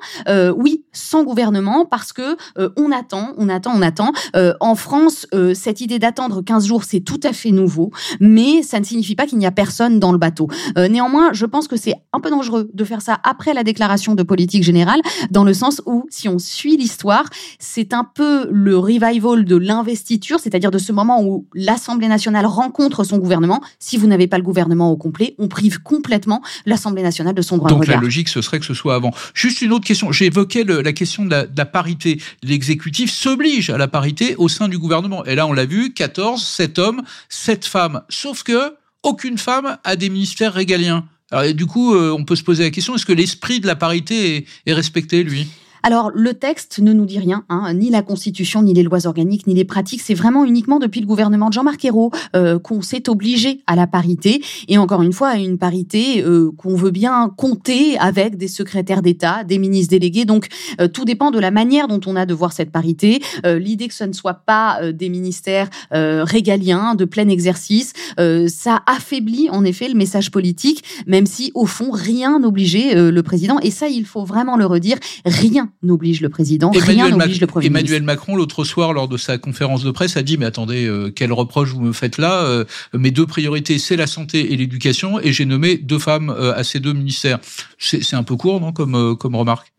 oui, 0.57 0.83
sans 0.93 1.23
gouvernement 1.23 1.85
parce 1.85 2.11
que 2.11 2.37
on 2.75 2.91
attend, 2.91 3.33
on 3.37 3.49
attend, 3.49 3.71
on 3.75 3.82
attend. 3.83 4.11
Euh, 4.35 4.53
en 4.59 4.75
France, 4.75 5.27
euh, 5.33 5.53
cette 5.53 5.81
idée 5.81 5.99
d'attendre 5.99 6.41
15 6.41 6.65
jours, 6.65 6.83
c'est 6.83 7.01
tout 7.01 7.19
à 7.23 7.33
fait 7.33 7.51
nouveau, 7.51 7.91
mais 8.19 8.63
ça 8.63 8.79
ne 8.79 8.85
signifie 8.85 9.15
pas 9.15 9.25
qu'il 9.25 9.37
n'y 9.37 9.45
a 9.45 9.51
personne 9.51 9.99
dans 9.99 10.11
le 10.11 10.17
bateau. 10.17 10.47
Euh, 10.77 10.87
néanmoins, 10.87 11.33
je 11.33 11.45
pense 11.45 11.67
que 11.67 11.77
c'est 11.77 11.93
un 12.13 12.19
peu 12.19 12.29
dangereux 12.29 12.69
de 12.73 12.83
faire 12.83 13.01
ça 13.01 13.19
après 13.23 13.53
la 13.53 13.63
déclaration 13.63 14.15
de 14.15 14.23
politique 14.23 14.63
générale, 14.63 15.01
dans 15.31 15.43
le 15.43 15.53
sens 15.53 15.81
où, 15.85 16.05
si 16.09 16.27
on 16.27 16.39
suit 16.39 16.77
l'histoire, 16.77 17.25
c'est 17.59 17.93
un 17.93 18.03
peu 18.03 18.47
le 18.51 18.77
revival 18.77 19.45
de 19.45 19.55
l'investiture, 19.55 20.39
c'est-à-dire 20.39 20.71
de 20.71 20.77
ce 20.77 20.91
moment 20.91 21.23
où 21.23 21.45
l'Assemblée 21.53 22.07
nationale 22.07 22.45
rencontre 22.45 23.03
son 23.03 23.17
gouvernement. 23.17 23.61
Si 23.79 23.97
vous 23.97 24.07
n'avez 24.07 24.27
pas 24.27 24.37
le 24.37 24.43
gouvernement 24.43 24.91
au 24.91 24.97
complet, 24.97 25.35
on 25.37 25.47
prive 25.47 25.81
complètement 25.81 26.41
l'Assemblée 26.65 27.03
nationale 27.03 27.35
de 27.35 27.41
son 27.41 27.57
droit 27.57 27.69
Donc 27.69 27.79
de 27.79 27.83
regard. 27.83 27.95
Donc 27.95 28.01
la 28.01 28.05
logique, 28.05 28.29
ce 28.29 28.41
serait 28.41 28.59
que 28.59 28.65
ce 28.65 28.73
soit 28.73 28.95
avant. 28.95 29.11
Juste 29.33 29.61
une 29.61 29.71
autre 29.73 29.85
question. 29.85 30.11
J'ai 30.11 30.25
évoqué 30.25 30.63
la 30.63 30.93
question 30.93 31.25
de 31.25 31.31
la, 31.31 31.45
de 31.45 31.57
la 31.57 31.65
parité. 31.65 32.19
L'exécutif 32.43 33.11
s'oblige 33.11 33.72
à 33.73 33.77
la 33.77 33.87
parité 33.87 34.35
au 34.37 34.47
sein 34.47 34.67
du 34.67 34.77
gouvernement. 34.77 35.25
Et 35.25 35.35
là, 35.35 35.47
on 35.47 35.53
l'a 35.53 35.65
vu, 35.65 35.93
14, 35.93 36.45
7 36.45 36.79
hommes, 36.79 37.01
7 37.29 37.65
femmes. 37.65 38.01
Sauf 38.09 38.43
que 38.43 38.75
aucune 39.03 39.37
femme 39.37 39.77
a 39.83 39.95
des 39.95 40.09
ministères 40.09 40.53
régaliens. 40.53 41.05
Alors, 41.31 41.53
du 41.53 41.65
coup, 41.65 41.95
euh, 41.95 42.15
on 42.17 42.23
peut 42.23 42.35
se 42.35 42.43
poser 42.43 42.63
la 42.63 42.69
question, 42.69 42.95
est-ce 42.95 43.05
que 43.05 43.13
l'esprit 43.13 43.59
de 43.59 43.67
la 43.67 43.75
parité 43.75 44.37
est, 44.37 44.45
est 44.65 44.73
respecté, 44.73 45.23
lui? 45.23 45.47
Alors, 45.85 46.11
le 46.15 46.33
texte 46.33 46.79
ne 46.79 46.93
nous 46.93 47.05
dit 47.05 47.19
rien, 47.19 47.43
hein, 47.49 47.73
ni 47.73 47.89
la 47.89 48.01
Constitution, 48.01 48.63
ni 48.63 48.73
les 48.73 48.83
lois 48.83 49.05
organiques, 49.05 49.47
ni 49.47 49.53
les 49.53 49.65
pratiques. 49.65 49.99
C'est 49.99 50.13
vraiment 50.13 50.45
uniquement 50.45 50.79
depuis 50.79 51.01
le 51.01 51.05
gouvernement 51.05 51.49
de 51.49 51.53
Jean-Marc 51.53 51.83
Ayrault 51.83 52.09
euh, 52.37 52.57
qu'on 52.57 52.81
s'est 52.81 53.09
obligé 53.09 53.59
à 53.67 53.75
la 53.75 53.85
parité. 53.85 54.41
Et 54.69 54.77
encore 54.77 55.01
une 55.01 55.11
fois, 55.11 55.27
à 55.27 55.35
une 55.35 55.57
parité 55.57 56.23
euh, 56.23 56.51
qu'on 56.55 56.75
veut 56.75 56.91
bien 56.91 57.33
compter 57.35 57.97
avec 57.97 58.37
des 58.37 58.47
secrétaires 58.47 59.01
d'État, 59.01 59.43
des 59.43 59.57
ministres 59.57 59.89
délégués. 59.89 60.23
Donc, 60.23 60.47
euh, 60.79 60.87
tout 60.87 61.03
dépend 61.03 61.31
de 61.31 61.39
la 61.39 61.51
manière 61.51 61.89
dont 61.89 61.99
on 62.05 62.15
a 62.15 62.25
de 62.25 62.33
voir 62.33 62.53
cette 62.53 62.71
parité. 62.71 63.21
L'idée 63.43 63.89
que 63.89 63.93
ce 63.93 64.05
ne 64.05 64.13
soit 64.13 64.45
pas 64.45 64.79
des 64.93 65.09
ministères 65.09 65.69
régaliens, 65.91 66.95
de 66.95 67.05
plein 67.05 67.27
exercice, 67.27 67.93
ça 68.17 68.81
affaiblit 68.85 69.49
en 69.49 69.65
effet 69.65 69.87
le 69.87 69.95
message 69.95 70.31
politique, 70.31 70.83
même 71.07 71.25
si, 71.25 71.51
au 71.55 71.65
fond, 71.65 71.91
rien 71.91 72.39
n'obligeait 72.39 73.11
le 73.11 73.23
président. 73.23 73.59
Et 73.59 73.71
ça, 73.71 73.87
il 73.87 74.05
faut 74.05 74.23
vraiment 74.23 74.55
le 74.55 74.65
redire, 74.65 74.97
rien 75.25 75.72
n'oblige 75.81 76.21
le 76.21 76.29
président, 76.29 76.71
rien 76.71 77.09
n'oblige 77.09 77.41
le 77.41 77.47
Premier 77.47 77.67
Emmanuel 77.67 78.03
Macron, 78.03 78.35
l'autre 78.35 78.63
soir, 78.63 78.93
lors 78.93 79.07
de 79.07 79.17
sa 79.17 79.37
conférence 79.37 79.83
de 79.83 79.91
presse, 79.91 80.17
a 80.17 80.23
dit, 80.23 80.37
mais 80.37 80.45
attendez, 80.45 80.85
euh, 80.85 81.11
quel 81.13 81.31
reproche 81.31 81.69
vous 81.69 81.81
me 81.81 81.93
faites 81.93 82.17
là 82.17 82.43
euh, 82.43 82.65
Mes 82.93 83.11
deux 83.11 83.25
priorités, 83.25 83.79
c'est 83.79 83.95
la 83.95 84.07
santé 84.07 84.53
et 84.53 84.57
l'éducation, 84.57 85.19
et 85.19 85.31
j'ai 85.31 85.45
nommé 85.45 85.77
deux 85.77 85.99
femmes 85.99 86.29
euh, 86.29 86.53
à 86.55 86.63
ces 86.63 86.79
deux 86.79 86.93
ministères. 86.93 87.39
C'est 87.77 88.15
un 88.15 88.23
peu 88.23 88.35
court, 88.35 88.59
non, 88.61 88.71
comme, 88.71 89.17
comme 89.17 89.35
remarque? 89.35 89.73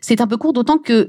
C'est 0.00 0.20
un 0.20 0.26
peu 0.26 0.36
court, 0.36 0.52
d'autant 0.52 0.78
que 0.78 1.08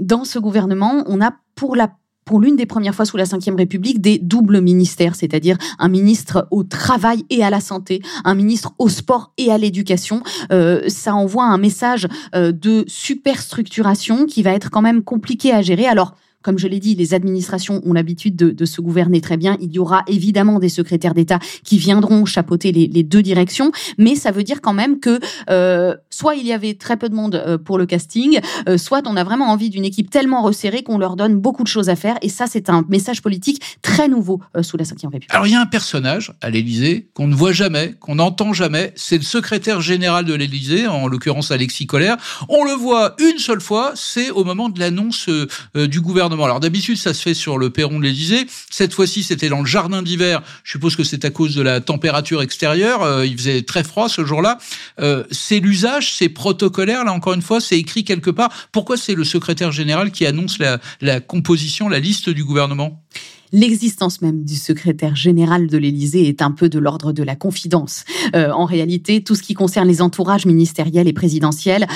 dans 0.00 0.24
ce 0.24 0.38
gouvernement, 0.38 1.04
on 1.06 1.20
a 1.20 1.32
pour 1.54 1.76
la 1.76 1.90
pour 2.28 2.40
l'une 2.40 2.56
des 2.56 2.66
premières 2.66 2.94
fois 2.94 3.06
sous 3.06 3.16
la 3.16 3.24
Ve 3.24 3.56
République, 3.56 4.02
des 4.02 4.18
doubles 4.18 4.60
ministères, 4.60 5.14
c'est-à-dire 5.14 5.56
un 5.78 5.88
ministre 5.88 6.46
au 6.50 6.62
travail 6.62 7.24
et 7.30 7.42
à 7.42 7.48
la 7.48 7.60
santé, 7.60 8.02
un 8.22 8.34
ministre 8.34 8.74
au 8.78 8.90
sport 8.90 9.32
et 9.38 9.50
à 9.50 9.56
l'éducation. 9.56 10.22
Euh, 10.52 10.82
ça 10.88 11.14
envoie 11.14 11.44
un 11.44 11.56
message 11.56 12.06
euh, 12.34 12.52
de 12.52 12.84
superstructuration 12.86 14.26
qui 14.26 14.42
va 14.42 14.52
être 14.52 14.68
quand 14.68 14.82
même 14.82 15.02
compliqué 15.04 15.54
à 15.54 15.62
gérer. 15.62 15.86
Alors, 15.86 16.16
comme 16.48 16.58
je 16.58 16.66
l'ai 16.66 16.80
dit, 16.80 16.94
les 16.94 17.12
administrations 17.12 17.82
ont 17.84 17.92
l'habitude 17.92 18.34
de, 18.34 18.64
se 18.64 18.80
gouverner 18.80 19.20
très 19.20 19.36
bien. 19.36 19.58
Il 19.60 19.70
y 19.70 19.78
aura 19.78 20.02
évidemment 20.06 20.58
des 20.58 20.70
secrétaires 20.70 21.12
d'État 21.12 21.38
qui 21.62 21.76
viendront 21.76 22.24
chapeauter 22.24 22.72
les, 22.72 23.02
deux 23.02 23.20
directions, 23.20 23.70
mais 23.98 24.14
ça 24.14 24.30
veut 24.30 24.44
dire 24.44 24.62
quand 24.62 24.72
même 24.72 24.98
que 24.98 25.20
euh, 25.50 25.94
soit 26.08 26.36
il 26.36 26.46
y 26.46 26.54
avait 26.54 26.72
très 26.72 26.96
peu 26.96 27.10
de 27.10 27.14
monde 27.14 27.34
euh, 27.34 27.58
pour 27.58 27.76
le 27.76 27.84
casting, 27.84 28.40
euh, 28.66 28.78
soit 28.78 29.02
on 29.06 29.14
a 29.14 29.24
vraiment 29.24 29.50
envie 29.50 29.68
d'une 29.68 29.84
équipe 29.84 30.08
tellement 30.08 30.40
resserrée 30.40 30.82
qu'on 30.82 30.96
leur 30.96 31.16
donne 31.16 31.38
beaucoup 31.38 31.64
de 31.64 31.68
choses 31.68 31.90
à 31.90 31.96
faire. 31.96 32.16
Et 32.22 32.30
ça, 32.30 32.46
c'est 32.46 32.70
un 32.70 32.82
message 32.88 33.20
politique 33.20 33.60
très 33.82 34.08
nouveau 34.08 34.40
sous 34.62 34.78
la 34.78 34.84
Ve 34.84 34.92
République. 35.02 35.28
Alors 35.28 35.46
il 35.46 35.52
y 35.52 35.54
a 35.54 35.60
un 35.60 35.66
personnage 35.66 36.32
à 36.40 36.48
l'Élysée 36.48 37.10
qu'on 37.12 37.26
ne 37.26 37.34
voit 37.34 37.52
jamais, 37.52 37.94
qu'on 38.00 38.14
n'entend 38.14 38.54
jamais. 38.54 38.94
C'est 38.96 39.18
le 39.18 39.22
secrétaire 39.22 39.82
général 39.82 40.24
de 40.24 40.32
l'Élysée, 40.32 40.86
en 40.86 41.08
l'occurrence 41.08 41.50
Alexis 41.50 41.86
Collère. 41.86 42.16
On 42.48 42.64
le 42.64 42.72
voit 42.72 43.16
une 43.18 43.36
seule 43.36 43.60
fois, 43.60 43.92
c'est 43.96 44.30
au 44.30 44.44
moment 44.44 44.70
de 44.70 44.80
l'annonce 44.80 45.28
du 45.74 46.00
gouvernement 46.00 46.37
alors 46.44 46.60
d'habitude, 46.60 46.96
ça 46.96 47.14
se 47.14 47.22
fait 47.22 47.34
sur 47.34 47.58
le 47.58 47.70
perron 47.70 47.98
de 47.98 48.04
l'Élysée. 48.04 48.46
Cette 48.70 48.92
fois-ci, 48.92 49.22
c'était 49.22 49.48
dans 49.48 49.60
le 49.60 49.66
jardin 49.66 50.02
d'hiver. 50.02 50.42
Je 50.64 50.72
suppose 50.72 50.96
que 50.96 51.04
c'est 51.04 51.24
à 51.24 51.30
cause 51.30 51.54
de 51.54 51.62
la 51.62 51.80
température 51.80 52.42
extérieure. 52.42 53.02
Euh, 53.02 53.26
il 53.26 53.36
faisait 53.36 53.62
très 53.62 53.84
froid 53.84 54.08
ce 54.08 54.24
jour-là. 54.24 54.58
Euh, 55.00 55.24
c'est 55.30 55.60
l'usage, 55.60 56.14
c'est 56.14 56.28
protocolaire. 56.28 57.04
Là, 57.04 57.12
encore 57.12 57.34
une 57.34 57.42
fois, 57.42 57.60
c'est 57.60 57.78
écrit 57.78 58.04
quelque 58.04 58.30
part. 58.30 58.50
Pourquoi 58.72 58.96
c'est 58.96 59.14
le 59.14 59.24
secrétaire 59.24 59.72
général 59.72 60.10
qui 60.10 60.26
annonce 60.26 60.58
la, 60.58 61.20
composition, 61.20 61.88
la 61.88 61.98
liste 61.98 62.30
du 62.30 62.44
gouvernement? 62.44 63.02
L'existence 63.50 64.20
même 64.20 64.44
du 64.44 64.56
secrétaire 64.56 65.16
général 65.16 65.68
de 65.68 65.78
l'Élysée 65.78 66.28
est 66.28 66.42
un 66.42 66.50
peu 66.50 66.68
de 66.68 66.78
l'ordre 66.78 67.12
de 67.12 67.22
la 67.22 67.34
confidence. 67.34 68.04
Euh, 68.34 68.50
en 68.50 68.66
réalité, 68.66 69.22
tout 69.22 69.34
ce 69.34 69.42
qui 69.42 69.54
concerne 69.54 69.88
les 69.88 70.02
entourages 70.02 70.44
ministériels 70.44 71.08
et 71.08 71.14
présidentiels, 71.14 71.86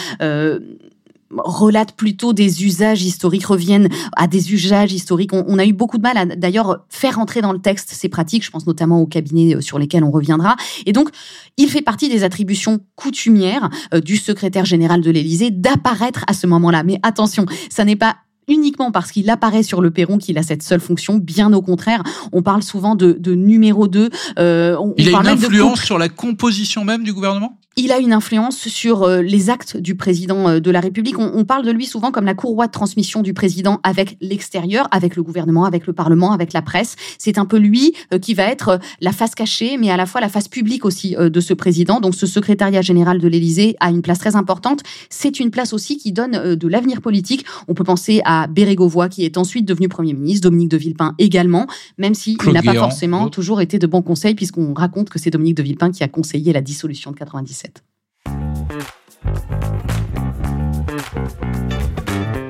relate 1.39 1.93
plutôt 1.93 2.33
des 2.33 2.65
usages 2.65 3.03
historiques, 3.03 3.47
reviennent 3.47 3.89
à 4.17 4.27
des 4.27 4.53
usages 4.53 4.93
historiques. 4.93 5.33
On, 5.33 5.59
a 5.59 5.65
eu 5.65 5.73
beaucoup 5.73 5.99
de 5.99 6.03
mal 6.03 6.17
à 6.17 6.27
d'ailleurs 6.27 6.85
faire 6.89 7.19
entrer 7.19 7.41
dans 7.41 7.53
le 7.53 7.59
texte 7.59 7.91
ces 7.93 8.09
pratiques, 8.09 8.45
je 8.45 8.51
pense 8.51 8.67
notamment 8.67 9.01
aux 9.01 9.07
cabinets 9.07 9.57
euh, 9.57 9.61
sur 9.61 9.79
lesquels 9.79 10.05
on 10.05 10.11
reviendra. 10.11 10.57
Et 10.87 10.93
donc, 10.93 11.09
il 11.57 11.69
fait 11.69 11.83
partie 11.83 12.09
des 12.09 12.25
attributions 12.25 12.81
coutumières 12.97 13.71
euh, 13.95 14.01
du 14.01 14.17
secrétaire 14.17 14.65
général 14.65 15.01
de 15.01 15.11
l'Élysée 15.11 15.51
d'apparaître 15.51 16.25
à 16.27 16.33
ce 16.33 16.47
moment-là. 16.47 16.83
Mais 16.83 16.99
attention, 17.03 17.47
ça 17.71 17.85
n'est 17.85 17.97
pas 17.97 18.17
uniquement 18.49 18.91
parce 18.91 19.12
qu'il 19.12 19.29
apparaît 19.31 19.62
sur 19.62 19.81
le 19.81 19.91
perron 19.91 20.19
qu'il 20.19 20.39
a 20.39 20.43
cette 20.43 20.62
seule 20.62 20.81
fonction. 20.81 21.17
Bien 21.17 21.53
au 21.53 21.62
contraire, 21.62 22.03
on 22.33 22.43
parle 22.43 22.62
souvent 22.62 22.95
de, 22.95 23.35
numéro 23.35 23.89
2. 23.89 24.11
Euh, 24.39 24.77
il 24.99 25.15
a 25.15 25.21
une 25.21 25.29
influence 25.29 25.83
sur 25.83 25.99
la 25.99 26.09
composition 26.09 26.85
même 26.85 27.05
du 27.05 27.12
gouvernement? 27.12 27.59
Il 27.76 27.91
a 27.91 27.99
une 27.99 28.12
influence 28.12 28.69
sur 28.69 29.02
euh, 29.02 29.23
les 29.23 29.50
actes 29.50 29.76
du 29.76 29.95
président 29.95 30.49
euh, 30.49 30.61
de 30.61 30.71
la 30.71 30.81
République. 30.81 31.19
On, 31.19 31.45
parle 31.45 31.64
de 31.64 31.71
lui 31.71 31.87
souvent 31.87 32.11
comme 32.11 32.25
la 32.25 32.35
courroie 32.35 32.67
de 32.67 32.73
transmission 32.73 33.23
du 33.23 33.35
président 33.35 33.81
avec 33.83 34.17
l'extérieur, 34.21 34.87
avec 34.91 35.17
le 35.17 35.23
gouvernement, 35.23 35.64
avec 35.64 35.87
le 35.87 35.93
Parlement, 35.93 36.33
avec 36.33 36.52
la 36.52 36.62
presse. 36.62 36.97
C'est 37.19 37.38
un 37.38 37.47
peu 37.47 37.57
lui 37.57 37.95
euh, 38.12 38.19
qui 38.19 38.35
va 38.35 38.45
être 38.45 38.79
la 39.00 39.12
face 39.12 39.35
cachée, 39.35 39.76
mais 39.79 39.91
à 39.91 39.97
la 39.97 40.07
fois 40.07 40.21
la 40.21 40.29
face 40.29 40.49
publique 40.49 40.85
aussi 40.85 41.17
de 41.19 41.41
ce 41.41 41.55
président. 41.55 42.00
Donc 42.00 42.14
ce 42.14 42.26
secrétariat 42.26 42.83
général 42.83 43.19
de 43.19 43.29
l'Élysée 43.29 43.76
a 43.81 43.91
une 43.91 44.02
place 44.02 44.19
très 44.19 44.37
importante. 44.37 44.83
C'est 45.11 45.41
une 45.41 45.50
place 45.50 45.73
aussi 45.73 45.97
qui 45.97 46.12
donne 46.12 46.55
de 46.55 46.69
l'avenir 46.69 47.00
politique. 47.00 47.45
On 47.69 47.75
peut 47.75 47.85
penser 47.85 48.21
à 48.25 48.47
Bérégovoy, 48.47 49.09
qui 49.09 49.25
est 49.25 49.38
ensuite 49.38 49.67
devenu 49.67 49.88
Premier 49.88 50.12
ministre, 50.14 50.49
Dominique 50.49 50.71
de 50.71 50.76
Villepin 50.76 51.14
également, 51.19 51.67
même 51.99 52.14
s'il 52.14 52.37
n'a 52.52 52.62
pas 52.62 52.75
forcément 52.75 53.29
toujours 53.29 53.61
été 53.61 53.79
de 53.79 53.87
bons 53.87 54.02
conseils, 54.02 54.35
puisqu'on 54.35 54.75
raconte 54.75 55.11
que 55.11 55.19
c'est 55.19 55.31
Dominique 55.31 55.57
de 55.57 55.62
Villepin 55.62 55.91
qui 55.91 56.02
a 56.02 56.09
conseillé 56.09 56.52
la 56.52 56.61
dissolution 56.61 57.11
de 57.11 57.17
97. 57.17 57.62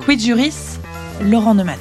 Quid 0.04 0.20
Juris, 0.20 0.78
Laurent 1.22 1.54
Neumann. 1.54 1.78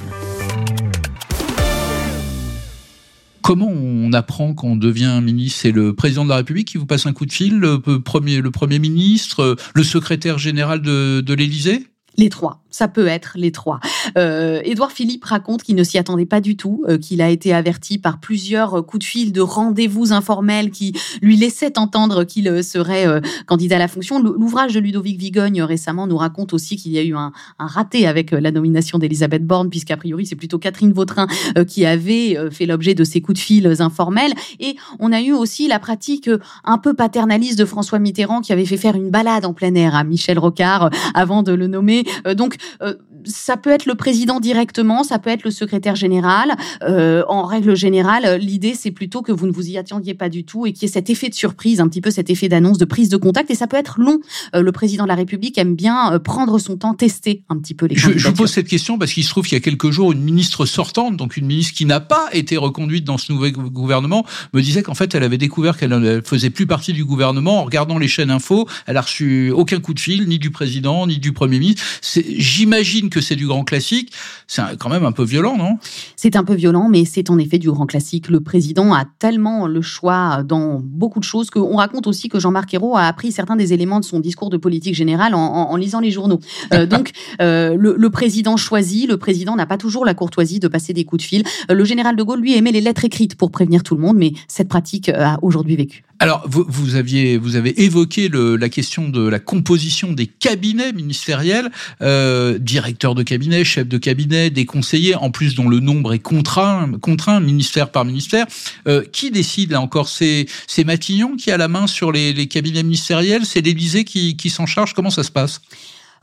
Comment 3.41 3.67
on 3.67 4.13
apprend 4.13 4.53
qu'on 4.53 4.75
devient 4.75 5.19
ministre? 5.21 5.59
C'est 5.63 5.71
le 5.71 5.93
président 5.93 6.23
de 6.23 6.29
la 6.29 6.38
République 6.38 6.67
qui 6.67 6.77
vous 6.77 6.85
passe 6.85 7.05
un 7.05 7.13
coup 7.13 7.25
de 7.25 7.33
fil, 7.33 7.57
le 7.57 7.79
premier, 7.79 8.39
le 8.39 8.51
premier 8.51 8.79
ministre, 8.79 9.57
le 9.73 9.83
secrétaire 9.83 10.38
général 10.38 10.81
de, 10.81 11.21
de 11.21 11.33
l'Élysée? 11.33 11.88
Les 12.18 12.30
trois 12.30 12.62
ça 12.72 12.88
peut 12.88 13.08
être 13.08 13.34
les 13.36 13.51
trois. 13.51 13.80
Euh, 14.18 14.62
Édouard 14.63 14.91
Philippe 14.91 15.25
raconte 15.25 15.62
qu'il 15.62 15.75
ne 15.75 15.84
s'y 15.84 15.98
attendait 15.98 16.25
pas 16.25 16.41
du 16.41 16.56
tout, 16.56 16.84
euh, 16.88 16.98
qu'il 16.98 17.22
a 17.22 17.30
été 17.30 17.53
averti 17.53 17.98
par 17.98 18.20
plusieurs 18.20 18.86
coups 18.86 19.00
de 19.00 19.03
fil 19.03 19.32
de 19.34 19.41
rendez-vous 19.41 20.13
informels 20.13 20.72
qui 20.72 20.94
lui 21.22 21.36
laissaient 21.36 21.77
entendre 21.77 22.24
qu'il 22.24 22.48
euh, 22.48 22.63
serait 22.63 23.08
euh, 23.08 23.20
candidat 23.46 23.75
à 23.75 23.80
la 23.80 23.88
fonction. 23.88 24.22
L'ouvrage 24.22 24.74
de 24.74 24.80
Ludovic 24.80 25.20
Vigogne 25.20 25.62
récemment 25.62 26.08
nous 26.08 26.18
raconte 26.18 26.53
aussi 26.53 26.77
qu'il 26.77 26.94
y 26.94 26.98
a 26.98 27.03
eu 27.03 27.15
un, 27.15 27.34
un 27.60 27.68
raté 27.68 28.08
avec 28.08 28.32
la 28.32 28.51
nomination 28.51 28.98
d'Elisabeth 28.98 29.46
Borne, 29.46 29.70
puisqu'a 29.70 29.98
priori 29.98 30.25
c'est 30.25 30.36
plutôt 30.36 30.58
Catherine 30.58 30.94
Vautrin 30.94 31.27
qui 31.68 31.86
avait 31.86 32.38
fait 32.51 32.65
l'objet 32.65 32.94
de 32.94 33.03
ces 33.03 33.20
coups 33.22 33.39
de 33.39 33.44
fil 33.44 33.75
informels. 33.80 34.32
Et 34.60 34.75
on 35.00 35.12
a 35.12 35.22
eu 35.22 35.34
aussi 35.34 35.68
la 35.68 35.80
pratique 35.80 36.30
un 36.63 36.77
peu 36.77 36.94
paternaliste 36.94 37.60
de 37.60 37.65
François 37.65 38.00
Mitterrand 38.00 38.41
qui 38.41 38.53
avait 38.53 38.65
fait 38.65 38.77
faire 38.77 38.96
une 38.96 39.10
balade 39.10 39.44
en 39.46 39.53
plein 39.53 39.74
air 39.75 39.96
à 39.96 40.03
Michel 40.03 40.39
Rocard 40.39 40.89
avant 41.13 41.44
de 41.44 41.51
le 41.51 41.68
nommer. 41.68 42.00
Donc 42.36 42.55
euh, 42.81 42.96
ça 43.25 43.58
peut 43.58 43.70
être 43.70 43.86
le 43.86 43.96
président 43.96 44.39
directement, 44.39 45.03
ça 45.03 45.20
peut 45.20 45.29
être 45.29 45.43
le 45.43 45.51
secrétaire 45.51 45.96
général. 45.96 46.55
Euh, 46.84 47.24
en 47.27 47.46
règle 47.46 47.75
générale, 47.75 48.38
l'idée 48.39 48.74
c'est 48.75 48.91
plutôt 48.91 49.22
que 49.22 49.31
vous 49.31 49.48
ne 49.48 49.51
vous 49.51 49.70
y 49.70 49.77
attendiez 49.77 50.13
pas 50.13 50.29
du 50.29 50.43
tout 50.43 50.65
et 50.65 50.74
qu'il 50.74 50.84
y 50.84 50.86
ait 50.86 50.93
cet 50.93 51.10
effet 51.10 51.29
de 51.29 51.36
surprise, 51.36 51.79
un 51.79 51.88
petit 51.88 52.01
peu 52.01 52.12
cet 52.12 52.29
effet 52.29 52.50
d'annonce, 52.50 52.77
de 52.77 52.86
prise 52.86 53.10
de 53.10 53.17
contact. 53.17 53.50
Et 53.51 53.55
ça 53.55 53.67
peut 53.67 53.77
être 53.77 54.00
long. 54.00 54.20
Euh, 54.55 54.62
le 54.62 54.72
président 54.72 55.03
de 55.03 55.10
la 55.10 55.15
République 55.15 55.58
aime 55.58 55.75
bien 55.75 56.20
prendre 56.20 56.60
son 56.60 56.77
temps, 56.77 56.93
tester 56.93 57.43
un 57.50 57.58
petit 57.58 57.74
peu 57.74 57.86
les 57.86 57.96
je, 57.96 58.17
je 58.17 58.27
vous 58.27 58.34
pose 58.34 58.51
cette 58.51 58.67
question 58.67 58.98
parce 58.98 59.13
qu'il 59.13 59.24
se 59.24 59.29
trouve 59.29 59.46
qu'il 59.46 59.55
y 59.55 59.62
a 59.62 59.63
quelques 59.63 59.91
jours, 59.91 60.12
une 60.12 60.24
ministre 60.24 60.65
sortante, 60.65 61.17
donc 61.17 61.38
une 61.38 61.46
ministre 61.46 61.74
qui 61.74 61.86
n'a 61.86 62.00
pas 62.00 62.29
été 62.34 62.58
reconduite 62.58 63.03
dans 63.03 63.17
ce 63.17 63.31
nouveau 63.31 63.50
gouvernement, 63.50 64.25
me 64.53 64.62
disait 64.62 64.84
qu'en 64.84 64.96
fait 64.96 65.13
elle 65.15 65.24
avait 65.24 65.38
découvert 65.38 65.77
qu'elle 65.77 65.91
ne 65.91 66.22
faisait 66.22 66.50
plus 66.50 66.67
partie 66.67 66.93
du 66.93 67.05
gouvernement 67.05 67.62
en 67.62 67.63
regardant 67.65 67.98
les 67.98 68.08
chaînes 68.08 68.31
info. 68.31 68.67
Elle 68.88 68.98
a 68.98 69.01
reçu 69.01 69.51
aucun 69.51 69.79
coup 69.79 69.93
de 69.93 70.00
fil, 70.00 70.27
ni 70.27 70.39
du 70.39 70.51
président, 70.51 71.08
ni 71.08 71.17
du 71.17 71.34
premier 71.34 71.60
ministre. 71.60 71.84
J'imagine 72.01 73.10
que 73.10 73.21
c'est 73.21 73.36
du 73.36 73.48
grand 73.48 73.63
classique. 73.63 74.12
C'est 74.48 74.62
quand 74.79 74.89
même 74.89 75.05
un 75.05 75.12
peu 75.12 75.24
violent, 75.24 75.57
non? 75.57 75.77
C'est 76.15 76.36
un 76.36 76.43
peu 76.43 76.53
violent, 76.53 76.89
mais 76.89 77.05
c'est 77.05 77.29
en 77.29 77.38
effet 77.38 77.57
du 77.57 77.69
grand 77.69 77.86
classique. 77.86 78.29
Le 78.29 78.41
président 78.41 78.93
a 78.93 79.05
tellement 79.19 79.67
le 79.67 79.81
choix 79.81 80.43
dans 80.43 80.79
beaucoup 80.83 81.19
de 81.19 81.24
choses 81.24 81.50
qu'on 81.50 81.75
raconte 81.77 82.07
aussi 82.07 82.29
que 82.29 82.39
Jean-Marc 82.39 82.74
Ayrault 82.74 82.98
a 82.98 83.03
appris 83.03 83.31
certains 83.31 83.55
des 83.55 83.74
éléments 83.74 84.00
de 84.00 84.05
son 84.05 84.19
discours 84.19 84.50
de 84.50 84.57
politique 84.57 84.95
générale 84.95 85.33
en, 85.36 85.75
lisant 85.75 86.00
les 86.00 86.12
journaux. 86.12 86.39
Euh, 86.74 86.86
donc, 86.88 87.12
euh, 87.41 87.75
le, 87.77 88.10
président 88.10 88.57
choisit, 88.57 89.10
le 89.10 89.17
président 89.17 89.55
n'a 89.55 89.65
pas 89.65 89.77
toujours 89.77 90.05
la 90.05 90.13
courtoisie 90.13 90.60
de 90.60 90.67
passer 90.67 90.93
des 90.93 91.05
coups 91.05 91.24
de 91.24 91.27
fil. 91.27 91.43
Euh, 91.69 91.74
le 91.74 91.83
général 91.86 92.15
de 92.15 92.24
Gaulle, 92.24 92.41
lui, 92.41 92.55
aimait 92.55 92.71
les 92.71 92.81
lettres 92.81 93.05
écrites 93.05 93.36
pour 93.36 93.51
prévenir 93.51 93.83
tout 93.83 93.95
le 93.95 94.01
monde, 94.01 94.17
mais 94.17 94.33
cette 94.48 94.67
pratique 94.67 95.10
a 95.10 95.38
aujourd'hui 95.41 95.75
vécu. 95.75 96.03
Alors, 96.19 96.43
vous, 96.48 96.63
vous, 96.67 96.95
aviez, 96.95 97.39
vous 97.39 97.55
avez 97.55 97.83
évoqué 97.83 98.27
le, 98.27 98.55
la 98.55 98.69
question 98.69 99.10
de 99.10 99.27
la 99.27 99.39
composition 99.39 100.13
des 100.13 100.27
cabinets 100.27 100.93
ministériels, 100.93 101.71
euh, 102.01 102.57
directeur 102.57 103.15
de 103.15 103.23
cabinet, 103.23 103.63
chef 103.63 103.88
de 103.88 103.97
cabinet, 103.97 104.50
des 104.50 104.65
conseillers, 104.65 105.15
en 105.15 105.31
plus 105.31 105.55
dont 105.55 105.67
le 105.67 105.79
nombre 105.79 106.13
est 106.13 106.19
contraint, 106.19 106.91
contraint 107.01 107.39
ministère 107.39 107.91
par 107.91 108.05
ministère. 108.05 108.45
Euh, 108.88 109.03
qui 109.11 109.31
décide 109.31 109.71
là 109.71 109.81
encore? 109.81 110.07
C'est 110.09 110.47
Matignon 110.85 111.35
qui 111.35 111.51
a 111.51 111.57
la 111.57 111.67
main 111.67 111.88
sur 111.88 112.11
les, 112.11 112.47
cabinets 112.47 112.83
ministériels? 112.83 113.45
C'est 113.45 113.61
l'Élysée 113.61 114.03
qui, 114.03 114.35
qui 114.35 114.50
s'en 114.50 114.65
charge? 114.65 114.93
Comment 114.93 115.09
ça 115.09 115.23
se 115.23 115.31
passe? 115.31 115.61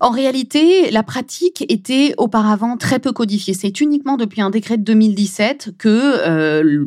En 0.00 0.10
réalité, 0.10 0.90
la 0.92 1.02
pratique 1.02 1.64
était 1.68 2.14
auparavant 2.18 2.76
très 2.76 3.00
peu 3.00 3.12
codifiée. 3.12 3.54
C'est 3.54 3.80
uniquement 3.80 4.16
depuis 4.16 4.40
un 4.40 4.50
décret 4.50 4.78
de 4.78 4.84
2017 4.84 5.74
que 5.76 5.88
euh, 5.88 6.84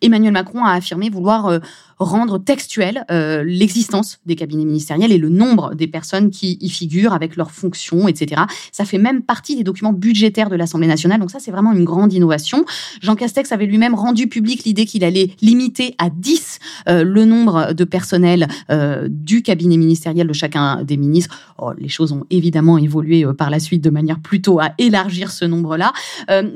Emmanuel 0.00 0.32
Macron 0.32 0.64
a 0.64 0.72
affirmé 0.72 1.10
vouloir 1.10 1.46
euh, 1.46 1.58
rendre 1.98 2.38
textuel 2.38 3.04
euh, 3.10 3.42
l'existence 3.44 4.18
des 4.26 4.36
cabinets 4.36 4.64
ministériels 4.64 5.12
et 5.12 5.18
le 5.18 5.28
nombre 5.28 5.74
des 5.74 5.86
personnes 5.86 6.30
qui 6.30 6.58
y 6.60 6.68
figurent 6.68 7.12
avec 7.12 7.36
leurs 7.36 7.50
fonctions, 7.50 8.08
etc. 8.08 8.42
Ça 8.72 8.84
fait 8.84 8.98
même 8.98 9.22
partie 9.22 9.56
des 9.56 9.64
documents 9.64 9.92
budgétaires 9.92 10.50
de 10.50 10.56
l'Assemblée 10.56 10.86
nationale. 10.86 11.20
Donc 11.20 11.30
ça, 11.30 11.38
c'est 11.38 11.50
vraiment 11.50 11.72
une 11.72 11.84
grande 11.84 12.12
innovation. 12.12 12.64
Jean 13.00 13.14
Castex 13.14 13.52
avait 13.52 13.66
lui-même 13.66 13.94
rendu 13.94 14.28
public 14.28 14.64
l'idée 14.64 14.86
qu'il 14.86 15.04
allait 15.04 15.30
limiter 15.40 15.94
à 15.98 16.10
10 16.10 16.58
euh, 16.88 17.04
le 17.04 17.24
nombre 17.24 17.72
de 17.72 17.84
personnels 17.84 18.48
euh, 18.70 19.08
du 19.10 19.42
cabinet 19.42 19.76
ministériel 19.76 20.26
de 20.26 20.32
chacun 20.32 20.82
des 20.82 20.96
ministres. 20.96 21.36
Oh, 21.58 21.72
les 21.78 21.88
choses 21.88 22.12
ont 22.12 22.24
évidemment 22.30 22.78
évolué 22.78 23.24
par 23.36 23.50
la 23.50 23.60
suite 23.60 23.82
de 23.82 23.90
manière 23.90 24.20
plutôt 24.20 24.60
à 24.60 24.72
élargir 24.78 25.30
ce 25.30 25.44
nombre-là. 25.44 25.92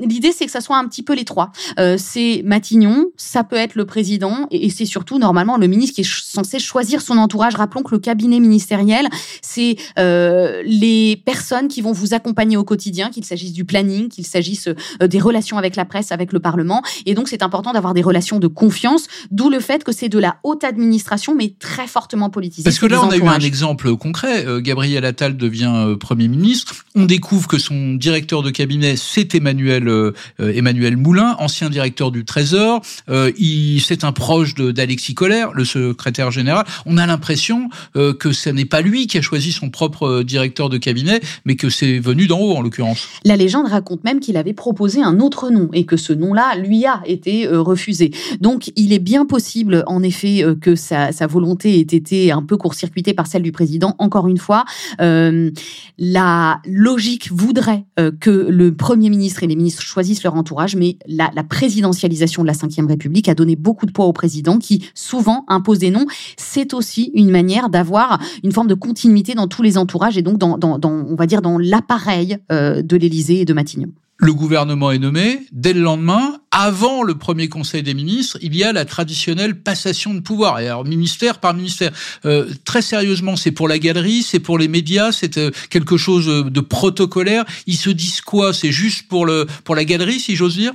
l'idée, 0.01 0.31
c'est 0.31 0.45
que 0.45 0.51
ça 0.51 0.61
soit 0.61 0.77
un 0.77 0.87
petit 0.87 1.03
peu 1.03 1.13
les 1.13 1.25
trois. 1.25 1.51
c'est 1.97 2.41
Matignon, 2.43 3.07
ça 3.15 3.43
peut 3.43 3.55
être 3.55 3.75
le 3.75 3.85
président 3.85 4.47
et, 4.51 4.65
et 4.65 4.69
c'est 4.69 4.85
surtout 4.85 5.19
normalement 5.29 5.57
le 5.57 5.67
ministre 5.67 5.93
qui 5.93 6.01
est 6.01 6.11
censé 6.11 6.57
choisir 6.57 7.01
son 7.01 7.19
entourage. 7.19 7.53
Rappelons 7.53 7.83
que 7.83 7.93
le 7.93 7.99
cabinet 7.99 8.39
ministériel, 8.39 9.07
c'est 9.43 9.75
euh, 9.99 10.63
les 10.65 11.21
personnes 11.23 11.67
qui 11.67 11.81
vont 11.81 11.91
vous 11.91 12.15
accompagner 12.15 12.57
au 12.57 12.63
quotidien, 12.63 13.11
qu'il 13.11 13.23
s'agisse 13.23 13.53
du 13.53 13.63
planning, 13.63 14.09
qu'il 14.09 14.25
s'agisse 14.25 14.69
euh, 14.69 15.07
des 15.07 15.19
relations 15.19 15.59
avec 15.59 15.75
la 15.75 15.85
presse, 15.85 16.11
avec 16.11 16.33
le 16.33 16.39
Parlement. 16.39 16.81
Et 17.05 17.13
donc, 17.13 17.27
c'est 17.27 17.43
important 17.43 17.73
d'avoir 17.73 17.93
des 17.93 18.01
relations 18.01 18.39
de 18.39 18.47
confiance, 18.47 19.05
d'où 19.29 19.51
le 19.51 19.59
fait 19.59 19.83
que 19.83 19.91
c'est 19.91 20.09
de 20.09 20.17
la 20.17 20.37
haute 20.43 20.63
administration, 20.63 21.35
mais 21.35 21.53
très 21.59 21.85
fortement 21.85 22.31
politisée. 22.31 22.63
Parce 22.63 22.79
que 22.79 22.87
là, 22.87 22.99
on 23.03 23.11
a 23.11 23.17
eu 23.17 23.27
un 23.27 23.39
exemple 23.39 23.95
concret. 23.95 24.47
Euh, 24.47 24.61
Gabriel 24.61 25.05
Attal 25.05 25.37
devient 25.37 25.95
Premier 25.99 26.27
ministre. 26.27 26.73
On 26.95 27.05
découvre 27.05 27.47
que 27.47 27.59
son 27.59 27.93
directeur 27.93 28.41
de 28.41 28.49
cabinet, 28.49 28.95
c'est 28.95 29.35
Emmanuel, 29.35 30.13
Emmanuel 30.39 30.97
Moulin, 30.97 31.35
ancien 31.37 31.69
directeur 31.69 32.09
du 32.09 32.25
Trésor. 32.25 32.81
il 33.07 33.79
C'est 33.81 34.03
un 34.03 34.11
proche 34.11 34.55
d'Alexis 34.55 35.13
Colère, 35.19 35.51
le 35.53 35.65
secrétaire 35.65 36.31
général, 36.31 36.65
on 36.85 36.97
a 36.97 37.05
l'impression 37.05 37.67
euh, 37.97 38.13
que 38.13 38.31
ce 38.31 38.49
n'est 38.49 38.63
pas 38.63 38.79
lui 38.79 39.05
qui 39.05 39.17
a 39.17 39.21
choisi 39.21 39.51
son 39.51 39.69
propre 39.69 40.03
euh, 40.03 40.23
directeur 40.23 40.69
de 40.69 40.77
cabinet, 40.77 41.19
mais 41.43 41.57
que 41.57 41.69
c'est 41.69 41.99
venu 41.99 42.25
d'en 42.25 42.39
haut 42.39 42.55
en 42.55 42.61
l'occurrence. 42.61 43.05
La 43.25 43.35
légende 43.35 43.67
raconte 43.67 44.05
même 44.05 44.21
qu'il 44.21 44.37
avait 44.37 44.53
proposé 44.53 45.03
un 45.03 45.19
autre 45.19 45.49
nom 45.49 45.67
et 45.73 45.85
que 45.85 45.97
ce 45.97 46.13
nom-là 46.13 46.55
lui 46.55 46.85
a 46.85 47.01
été 47.05 47.45
euh, 47.45 47.59
refusé. 47.59 48.11
Donc 48.39 48.71
il 48.77 48.93
est 48.93 48.99
bien 48.99 49.25
possible 49.25 49.83
en 49.87 50.03
effet 50.03 50.45
que 50.61 50.75
sa, 50.75 51.11
volonté 51.27 51.79
ait 51.79 51.81
été 51.81 52.31
un 52.31 52.41
peu 52.41 52.55
court-circuitée 52.55 53.13
par 53.13 53.27
celle 53.27 53.41
du 53.41 53.51
président. 53.51 53.95
Encore 53.99 54.29
une 54.29 54.37
fois, 54.37 54.63
la 54.99 56.61
logique 56.65 57.29
voudrait 57.31 57.83
que 58.21 58.29
le 58.29 58.73
Premier 58.73 59.09
ministre 59.09 59.43
et 59.43 59.47
les 59.47 59.57
ministres 59.57 59.81
choisissent 59.81 60.23
leur 60.23 60.35
entourage, 60.35 60.77
mais 60.77 60.97
la, 61.07 61.29
la 61.35 61.43
présidentialisation 61.43 62.43
de 62.43 62.47
la 62.47 62.53
Ve 62.53 62.87
République 62.87 63.27
a 63.27 63.35
donné 63.35 63.57
beaucoup 63.57 63.85
de 63.85 63.91
poids 63.91 64.05
au 64.05 64.13
président 64.13 64.59
qui 64.59 64.87
souvent 65.09 65.45
impose 65.47 65.79
des 65.79 65.91
noms, 65.91 66.05
c'est 66.37 66.73
aussi 66.73 67.11
une 67.13 67.31
manière 67.31 67.69
d'avoir 67.69 68.19
une 68.43 68.51
forme 68.51 68.67
de 68.67 68.75
continuité 68.75 69.33
dans 69.33 69.47
tous 69.47 69.63
les 69.63 69.77
entourages 69.77 70.17
et 70.17 70.21
donc 70.21 70.37
dans, 70.37 70.59
on 70.83 71.15
va 71.15 71.25
dire, 71.25 71.41
dans 71.41 71.57
l'appareil 71.57 72.37
euh, 72.51 72.81
de 72.81 72.95
l'Élysée 72.95 73.41
et 73.41 73.45
de 73.45 73.53
Matignon. 73.53 73.91
Le 74.21 74.33
gouvernement 74.33 74.91
est 74.91 74.99
nommé. 74.99 75.47
Dès 75.53 75.71
le 75.71 75.79
lendemain, 75.79 76.41
avant 76.51 77.03
le 77.03 77.15
premier 77.17 77.47
Conseil 77.47 77.83
des 77.83 77.93
ministres, 77.93 78.37
il 78.41 78.53
y 78.53 78.65
a 78.65 78.73
la 78.73 78.83
traditionnelle 78.83 79.61
passation 79.61 80.13
de 80.13 80.19
pouvoir. 80.19 80.59
Et 80.59 80.67
alors, 80.67 80.83
ministère 80.83 81.39
par 81.39 81.53
ministère. 81.53 81.93
Euh, 82.25 82.45
très 82.65 82.81
sérieusement, 82.81 83.37
c'est 83.37 83.51
pour 83.51 83.69
la 83.69 83.79
galerie, 83.79 84.21
c'est 84.21 84.41
pour 84.41 84.57
les 84.57 84.67
médias, 84.67 85.13
c'est 85.13 85.37
euh, 85.37 85.51
quelque 85.69 85.95
chose 85.95 86.27
de 86.27 86.59
protocolaire. 86.59 87.45
Ils 87.65 87.77
se 87.77 87.89
disent 87.89 88.19
quoi? 88.19 88.51
C'est 88.53 88.73
juste 88.73 89.07
pour, 89.07 89.25
le, 89.25 89.47
pour 89.63 89.73
la 89.73 89.85
galerie, 89.85 90.19
si 90.19 90.35
j'ose 90.35 90.57
dire? 90.57 90.73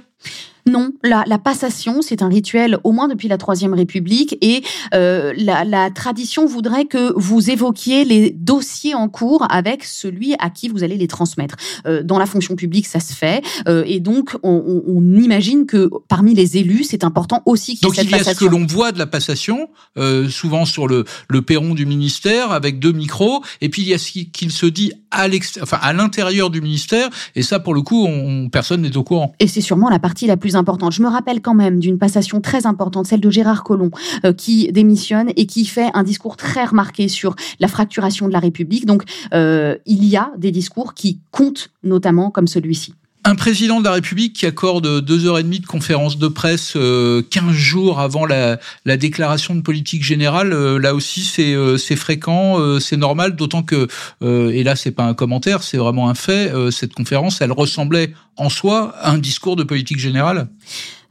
Non, 0.66 0.92
la, 1.03 1.24
la 1.27 1.38
passation, 1.38 2.00
c'est 2.00 2.22
un 2.22 2.29
rituel 2.29 2.79
au 2.85 2.92
moins 2.92 3.07
depuis 3.07 3.29
la 3.29 3.37
Troisième 3.37 3.74
République 3.74 4.38
et 4.40 4.62
euh, 4.94 5.35
la, 5.37 5.64
la, 5.64 5.90
tradition 5.90 6.46
voudrait 6.46 6.87
que 6.87 7.12
vous 7.16 7.50
évoquiez 7.50 8.05
les 8.05 8.31
dossiers 8.31 8.94
en 8.94 9.09
cours 9.09 9.46
avec 9.50 9.85
celui 9.85 10.35
à 10.38 10.48
qui 10.48 10.68
vous 10.68 10.83
allez 10.83 10.96
les 10.96 11.07
transmettre. 11.07 11.57
Euh, 11.87 12.03
dans 12.03 12.18
la 12.18 12.24
fonction 12.24 12.57
publique, 12.57 12.87
ça 12.87 12.98
se 12.98 13.12
fait 13.12 13.44
euh, 13.68 13.85
et 13.87 14.00
donc 14.00 14.37
on, 14.42 14.83
on, 14.87 15.05
imagine 15.14 15.66
que 15.66 15.90
parmi 16.09 16.35
les 16.35 16.57
élus, 16.57 16.85
c'est 16.85 17.05
important 17.05 17.42
aussi 17.44 17.77
qu'il 17.77 17.88
y 17.88 17.90
ait 17.90 17.94
cette 17.94 18.11
passation. 18.11 18.16
Donc 18.16 18.22
il 18.22 18.27
y 18.27 18.31
a 18.31 18.35
ce 18.35 18.38
que 18.38 18.50
l'on 18.50 18.66
voit 18.66 18.92
de 18.92 18.98
la 18.98 19.07
passation, 19.07 19.68
euh, 19.98 20.29
souvent 20.31 20.64
sur 20.64 20.88
le, 20.88 21.05
le 21.29 21.42
perron 21.42 21.74
du 21.74 21.85
ministère 21.85 22.53
avec 22.53 22.79
deux 22.79 22.92
micros, 22.92 23.42
et 23.61 23.68
puis 23.68 23.83
il 23.83 23.88
y 23.88 23.94
a 23.94 23.98
ce 23.98 24.11
qu'il 24.11 24.50
se 24.50 24.66
dit 24.66 24.92
à 25.14 25.92
l'intérieur 25.92 26.50
du 26.50 26.61
ministère, 26.61 27.09
et 27.35 27.42
ça 27.42 27.61
pour 27.61 27.74
le 27.74 27.83
coup, 27.83 28.07
on, 28.07 28.48
personne 28.48 28.83
n'est 28.83 28.96
au 28.96 29.05
courant. 29.05 29.35
Et 29.40 29.46
c'est 29.46 29.61
sûrement 29.61 29.88
la 29.88 29.98
partie 29.98 30.27
la 30.27 30.37
plus 30.37 30.57
importante. 30.57 30.92
Je 30.92 31.03
me 31.03 31.09
rappelle 31.09 31.40
quand 31.40 31.55
même 31.55 31.81
d'une 31.81 31.98
passation 31.98 32.40
très 32.40 32.66
importante, 32.66 33.07
celle 33.07 33.20
de 33.20 33.31
Gérard 33.31 33.64
Collomb, 33.64 33.90
euh, 34.24 34.33
qui 34.33 34.70
démissionne 34.72 35.31
et 35.37 35.46
qui 35.46 35.64
fait 35.64 35.90
un 35.94 36.03
discours 36.03 36.37
très 36.37 36.64
remarqué 36.64 37.09
sur 37.09 37.35
la 37.61 37.68
fracturation 37.68 38.29
de 38.29 38.33
la 38.33 38.40
République. 38.40 38.87
Donc, 38.87 39.05
euh, 39.33 39.77
il 39.87 40.05
y 40.05 40.16
a 40.16 40.31
des 40.37 40.50
discours 40.50 40.94
qui 40.94 41.20
comptent, 41.31 41.70
notamment 41.83 42.31
comme 42.31 42.46
celui-ci. 42.46 42.94
Un 43.27 43.37
président 43.37 43.81
de 43.81 43.85
la 43.85 43.93
République 43.93 44.35
qui 44.35 44.45
accorde 44.45 45.01
deux 45.01 45.27
heures 45.27 45.39
et 45.39 45.43
demie 45.43 45.59
de 45.59 45.67
conférence 45.67 46.19
de 46.19 46.29
presse 46.29 46.75
euh, 46.77 47.23
15 47.31 47.53
jours 47.53 47.99
avant 47.99 48.27
la, 48.27 48.59
la, 48.85 48.99
déclaration 48.99 49.55
de 49.55 49.63
politique 49.63 50.05
générale, 50.05 50.53
euh, 50.53 50.79
là 50.79 50.95
aussi 50.95 51.23
c'est 51.23 51.55
euh, 51.55 51.79
fréquent, 51.97 52.79
c'est 52.81 52.99
normal, 52.99 53.35
d'autant 53.35 53.63
que, 53.63 53.89
et 54.23 54.63
là 54.63 54.77
c'est 54.77 54.91
pas 54.91 55.05
un 55.05 55.15
commentaire, 55.15 55.63
c'est 55.63 55.79
vraiment 55.79 56.11
un 56.11 56.15
fait, 56.15 56.53
cette 56.71 56.93
conférence, 56.93 57.41
elle 57.41 57.53
ressemblait 57.53 58.13
en 58.37 58.51
soi 58.51 58.95
à 58.99 59.13
un 59.13 59.19
discours 59.19 59.57
de 59.57 59.65
politique 59.65 59.99
générale 59.99 60.49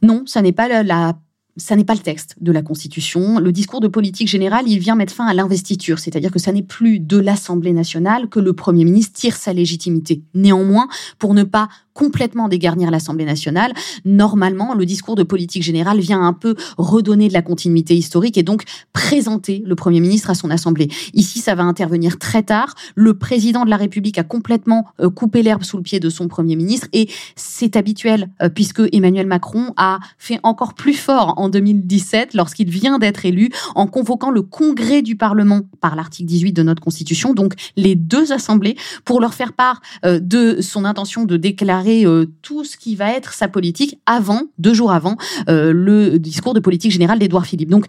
Non, 0.04 0.24
ça 0.28 0.44
n'est 0.44 0.52
pas 0.52 0.68
la, 0.68 0.84
la 0.84 1.14
ça 1.58 1.76
n'est 1.76 1.84
pas 1.84 1.94
le 1.94 2.00
texte 2.00 2.36
de 2.42 2.52
la 2.52 2.62
Constitution. 2.62 3.40
Le 3.40 3.52
discours 3.52 3.80
de 3.80 3.88
politique 3.88 4.28
générale, 4.28 4.66
il 4.68 4.80
vient 4.80 4.96
mettre 4.96 5.14
fin 5.14 5.28
à 5.28 5.34
l'investiture, 5.34 6.00
c'est-à-dire 6.00 6.32
que 6.32 6.40
ça 6.40 6.52
n'est 6.52 6.64
plus 6.64 7.00
de 7.00 7.18
l'Assemblée 7.18 7.74
nationale 7.74 8.28
que 8.28 8.40
le 8.40 8.54
Premier 8.54 8.86
ministre 8.86 9.20
tire 9.20 9.36
sa 9.36 9.54
légitimité. 9.54 10.24
Néanmoins, 10.34 10.88
pour 11.20 11.34
ne 11.34 11.44
pas 11.44 11.70
complètement 11.94 12.48
dégarnir 12.48 12.92
l'Assemblée 12.92 13.26
nationale, 13.26 13.74
normalement, 14.06 14.74
le 14.74 14.86
discours 14.86 15.16
de 15.16 15.24
politique 15.24 15.64
générale 15.64 16.00
vient 16.00 16.22
un 16.22 16.34
peu 16.34 16.56
redonner 16.78 17.28
de 17.28 17.34
la 17.34 17.42
continuité 17.42 17.96
historique 17.96 18.38
et 18.38 18.44
donc 18.44 18.64
présenter 18.94 19.64
le 19.66 19.76
Premier 19.76 20.00
ministre 20.00 20.30
à 20.30 20.36
son 20.36 20.50
Assemblée. 20.50 20.90
Ici, 21.14 21.40
ça 21.40 21.56
va 21.56 21.64
intervenir 21.64 22.18
très 22.20 22.44
tard. 22.44 22.76
Le 22.96 23.14
président 23.14 23.66
de 23.66 23.70
la 23.70 23.78
République 23.78 24.18
a 24.18 24.24
complètement 24.24 24.86
euh, 25.00 25.10
coupé 25.10 25.44
l'herbe 25.44 25.64
sous 25.64 25.78
le 25.78 25.84
pied 25.84 26.00
de 26.00 26.10
son 26.10 26.28
Premier 26.28 26.56
ministre 26.56 26.88
et 26.94 27.10
c'est 27.36 27.76
habituel 27.76 28.30
euh, 28.42 28.50
puisque 28.50 28.82
Emmanuel 28.92 29.28
Macron 29.28 29.74
a 29.78 30.00
fait 30.18 30.40
encore 30.44 30.74
plus 30.74 30.94
fort 30.94 31.34
en 31.38 31.50
2017 31.50 32.34
lorsqu'il 32.34 32.70
vient 32.70 33.00
d'être 33.00 33.26
élu 33.26 33.50
en 33.76 33.88
convoquant 33.88 34.32
le 34.32 34.42
Congrès 34.42 35.02
du 35.02 35.16
Parlement 35.16 35.62
par 35.82 35.96
l'article 35.96 36.28
18 36.28 36.54
de 36.54 36.64
notre 36.64 36.82
Constitution, 36.82 37.34
donc 37.34 37.54
les 37.76 37.96
deux 37.96 38.32
assemblées, 38.32 38.76
pour 39.06 39.22
leur 39.22 39.34
faire 39.34 39.54
part 39.54 39.82
euh, 40.06 40.20
de 40.20 40.62
son 40.62 40.86
intention 40.86 41.26
de 41.26 41.38
déclarer 41.38 41.83
euh, 41.88 42.26
tout 42.42 42.64
ce 42.64 42.78
qui 42.78 42.96
va 42.96 43.12
être 43.12 43.34
sa 43.34 43.48
politique 43.48 44.00
avant, 44.06 44.44
deux 44.58 44.74
jours 44.74 44.92
avant, 44.92 45.18
euh, 45.50 45.72
le 45.74 46.20
discours 46.20 46.54
de 46.54 46.60
politique 46.60 46.92
générale 46.92 47.20
d'Édouard 47.20 47.46
Philippe. 47.46 47.70
Donc 47.70 47.86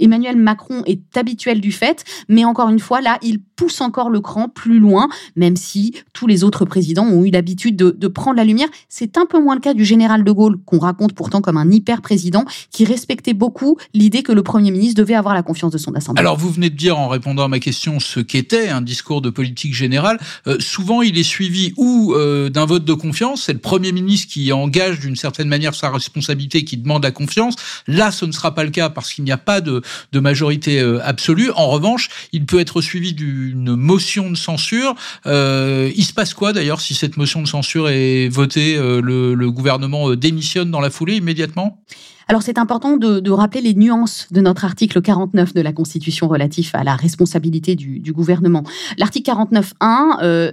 Emmanuel 0.00 0.36
Macron 0.36 0.82
est 0.86 1.16
habituel 1.16 1.60
du 1.60 1.72
fait, 1.72 2.04
mais 2.28 2.44
encore 2.44 2.68
une 2.68 2.78
fois, 2.78 3.00
là, 3.00 3.18
il 3.22 3.40
pousse 3.40 3.80
encore 3.80 4.10
le 4.10 4.20
cran 4.20 4.48
plus 4.48 4.78
loin, 4.78 5.08
même 5.34 5.56
si 5.56 5.94
tous 6.12 6.26
les 6.26 6.44
autres 6.44 6.64
présidents 6.64 7.06
ont 7.06 7.24
eu 7.24 7.30
l'habitude 7.30 7.76
de, 7.76 8.08
prendre 8.08 8.36
la 8.36 8.44
lumière. 8.44 8.68
C'est 8.88 9.18
un 9.18 9.26
peu 9.26 9.42
moins 9.42 9.54
le 9.54 9.60
cas 9.60 9.74
du 9.74 9.84
général 9.84 10.24
de 10.24 10.32
Gaulle, 10.32 10.58
qu'on 10.64 10.78
raconte 10.78 11.12
pourtant 11.12 11.40
comme 11.40 11.56
un 11.56 11.70
hyper-président, 11.70 12.44
qui 12.70 12.84
respectait 12.84 13.34
beaucoup 13.34 13.76
l'idée 13.94 14.22
que 14.22 14.32
le 14.32 14.42
Premier 14.42 14.70
ministre 14.70 15.00
devait 15.00 15.14
avoir 15.14 15.34
la 15.34 15.42
confiance 15.42 15.72
de 15.72 15.78
son 15.78 15.94
Assemblée. 15.94 16.20
Alors 16.20 16.36
vous 16.36 16.50
venez 16.50 16.70
de 16.70 16.76
dire 16.76 16.98
en 16.98 17.08
répondant 17.08 17.44
à 17.44 17.48
ma 17.48 17.58
question 17.58 18.00
ce 18.00 18.20
qu'était 18.20 18.68
un 18.68 18.80
discours 18.80 19.22
de 19.22 19.30
politique 19.30 19.74
générale. 19.74 20.18
Euh, 20.46 20.56
souvent 20.60 21.02
il 21.02 21.18
est 21.18 21.22
suivi 21.22 21.72
ou 21.76 22.14
d'un 22.50 22.66
vote 22.66 22.84
de 22.84 22.92
confiance, 22.92 23.15
c'est 23.36 23.52
le 23.52 23.58
Premier 23.58 23.92
ministre 23.92 24.32
qui 24.32 24.52
engage 24.52 25.00
d'une 25.00 25.16
certaine 25.16 25.48
manière 25.48 25.74
sa 25.74 25.90
responsabilité, 25.90 26.64
qui 26.64 26.76
demande 26.76 27.02
la 27.02 27.10
confiance. 27.10 27.54
Là 27.86 28.10
ce 28.10 28.24
ne 28.24 28.32
sera 28.32 28.54
pas 28.54 28.64
le 28.64 28.70
cas 28.70 28.90
parce 28.90 29.12
qu'il 29.12 29.24
n'y 29.24 29.32
a 29.32 29.38
pas 29.38 29.60
de, 29.60 29.82
majorité 30.14 30.80
euh, 30.80 30.98
absolue. 31.04 31.50
En 31.54 31.68
revanche, 31.68 32.08
il 32.32 32.46
peut 32.46 32.58
être 32.58 32.80
suivi 32.80 33.12
d'une 33.12 33.76
motion 33.76 34.30
de 34.30 34.36
censure. 34.36 34.94
Euh, 35.26 35.90
il 35.94 36.04
se 36.04 36.12
passe 36.12 36.34
quoi 36.34 36.52
d'ailleurs 36.52 36.80
si 36.80 36.94
cette 36.94 37.16
motion 37.16 37.42
de 37.42 37.48
censure 37.48 37.88
est 37.88 38.28
votée 38.28 38.76
le, 38.76 39.34
le 39.34 39.50
gouvernement 39.50 40.14
démissionne 40.14 40.70
dans 40.70 40.80
la 40.80 40.90
foulée 40.90 41.16
immédiatement? 41.16 41.82
Alors 42.28 42.42
c'est 42.42 42.58
important 42.58 42.96
de, 42.96 43.30
rappeler 43.30 43.60
les 43.60 43.74
nuances 43.74 44.26
de 44.32 44.40
notre 44.40 44.64
article 44.64 45.00
49 45.00 45.54
de 45.54 45.60
la 45.60 45.72
Constitution 45.72 46.26
relatif 46.28 46.74
à 46.74 46.82
la 46.82 46.96
responsabilité 46.96 47.76
du, 47.76 48.12
gouvernement. 48.12 48.64
L'article 48.98 49.30
49.1 49.30 50.22
euh, 50.22 50.50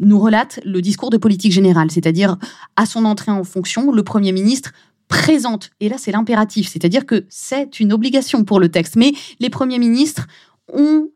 nous 0.00 0.18
relate 0.18 0.58
le 0.64 0.80
discours 0.82 1.10
de 1.10 1.16
politique 1.16 1.52
générale, 1.52 1.90
c'est-à-dire 1.90 2.36
à 2.76 2.86
son 2.86 3.04
entrée 3.04 3.30
en 3.30 3.44
fonction, 3.44 3.92
le 3.92 4.02
Premier 4.02 4.32
ministre 4.32 4.72
présente, 5.08 5.70
et 5.80 5.88
là 5.88 5.96
c'est 5.98 6.12
l'impératif, 6.12 6.68
c'est-à-dire 6.68 7.06
que 7.06 7.24
c'est 7.28 7.80
une 7.80 7.92
obligation 7.92 8.44
pour 8.44 8.60
le 8.60 8.68
texte, 8.68 8.96
mais 8.96 9.12
les 9.40 9.50
premiers 9.50 9.78
ministres 9.78 10.26
ont 10.72 11.08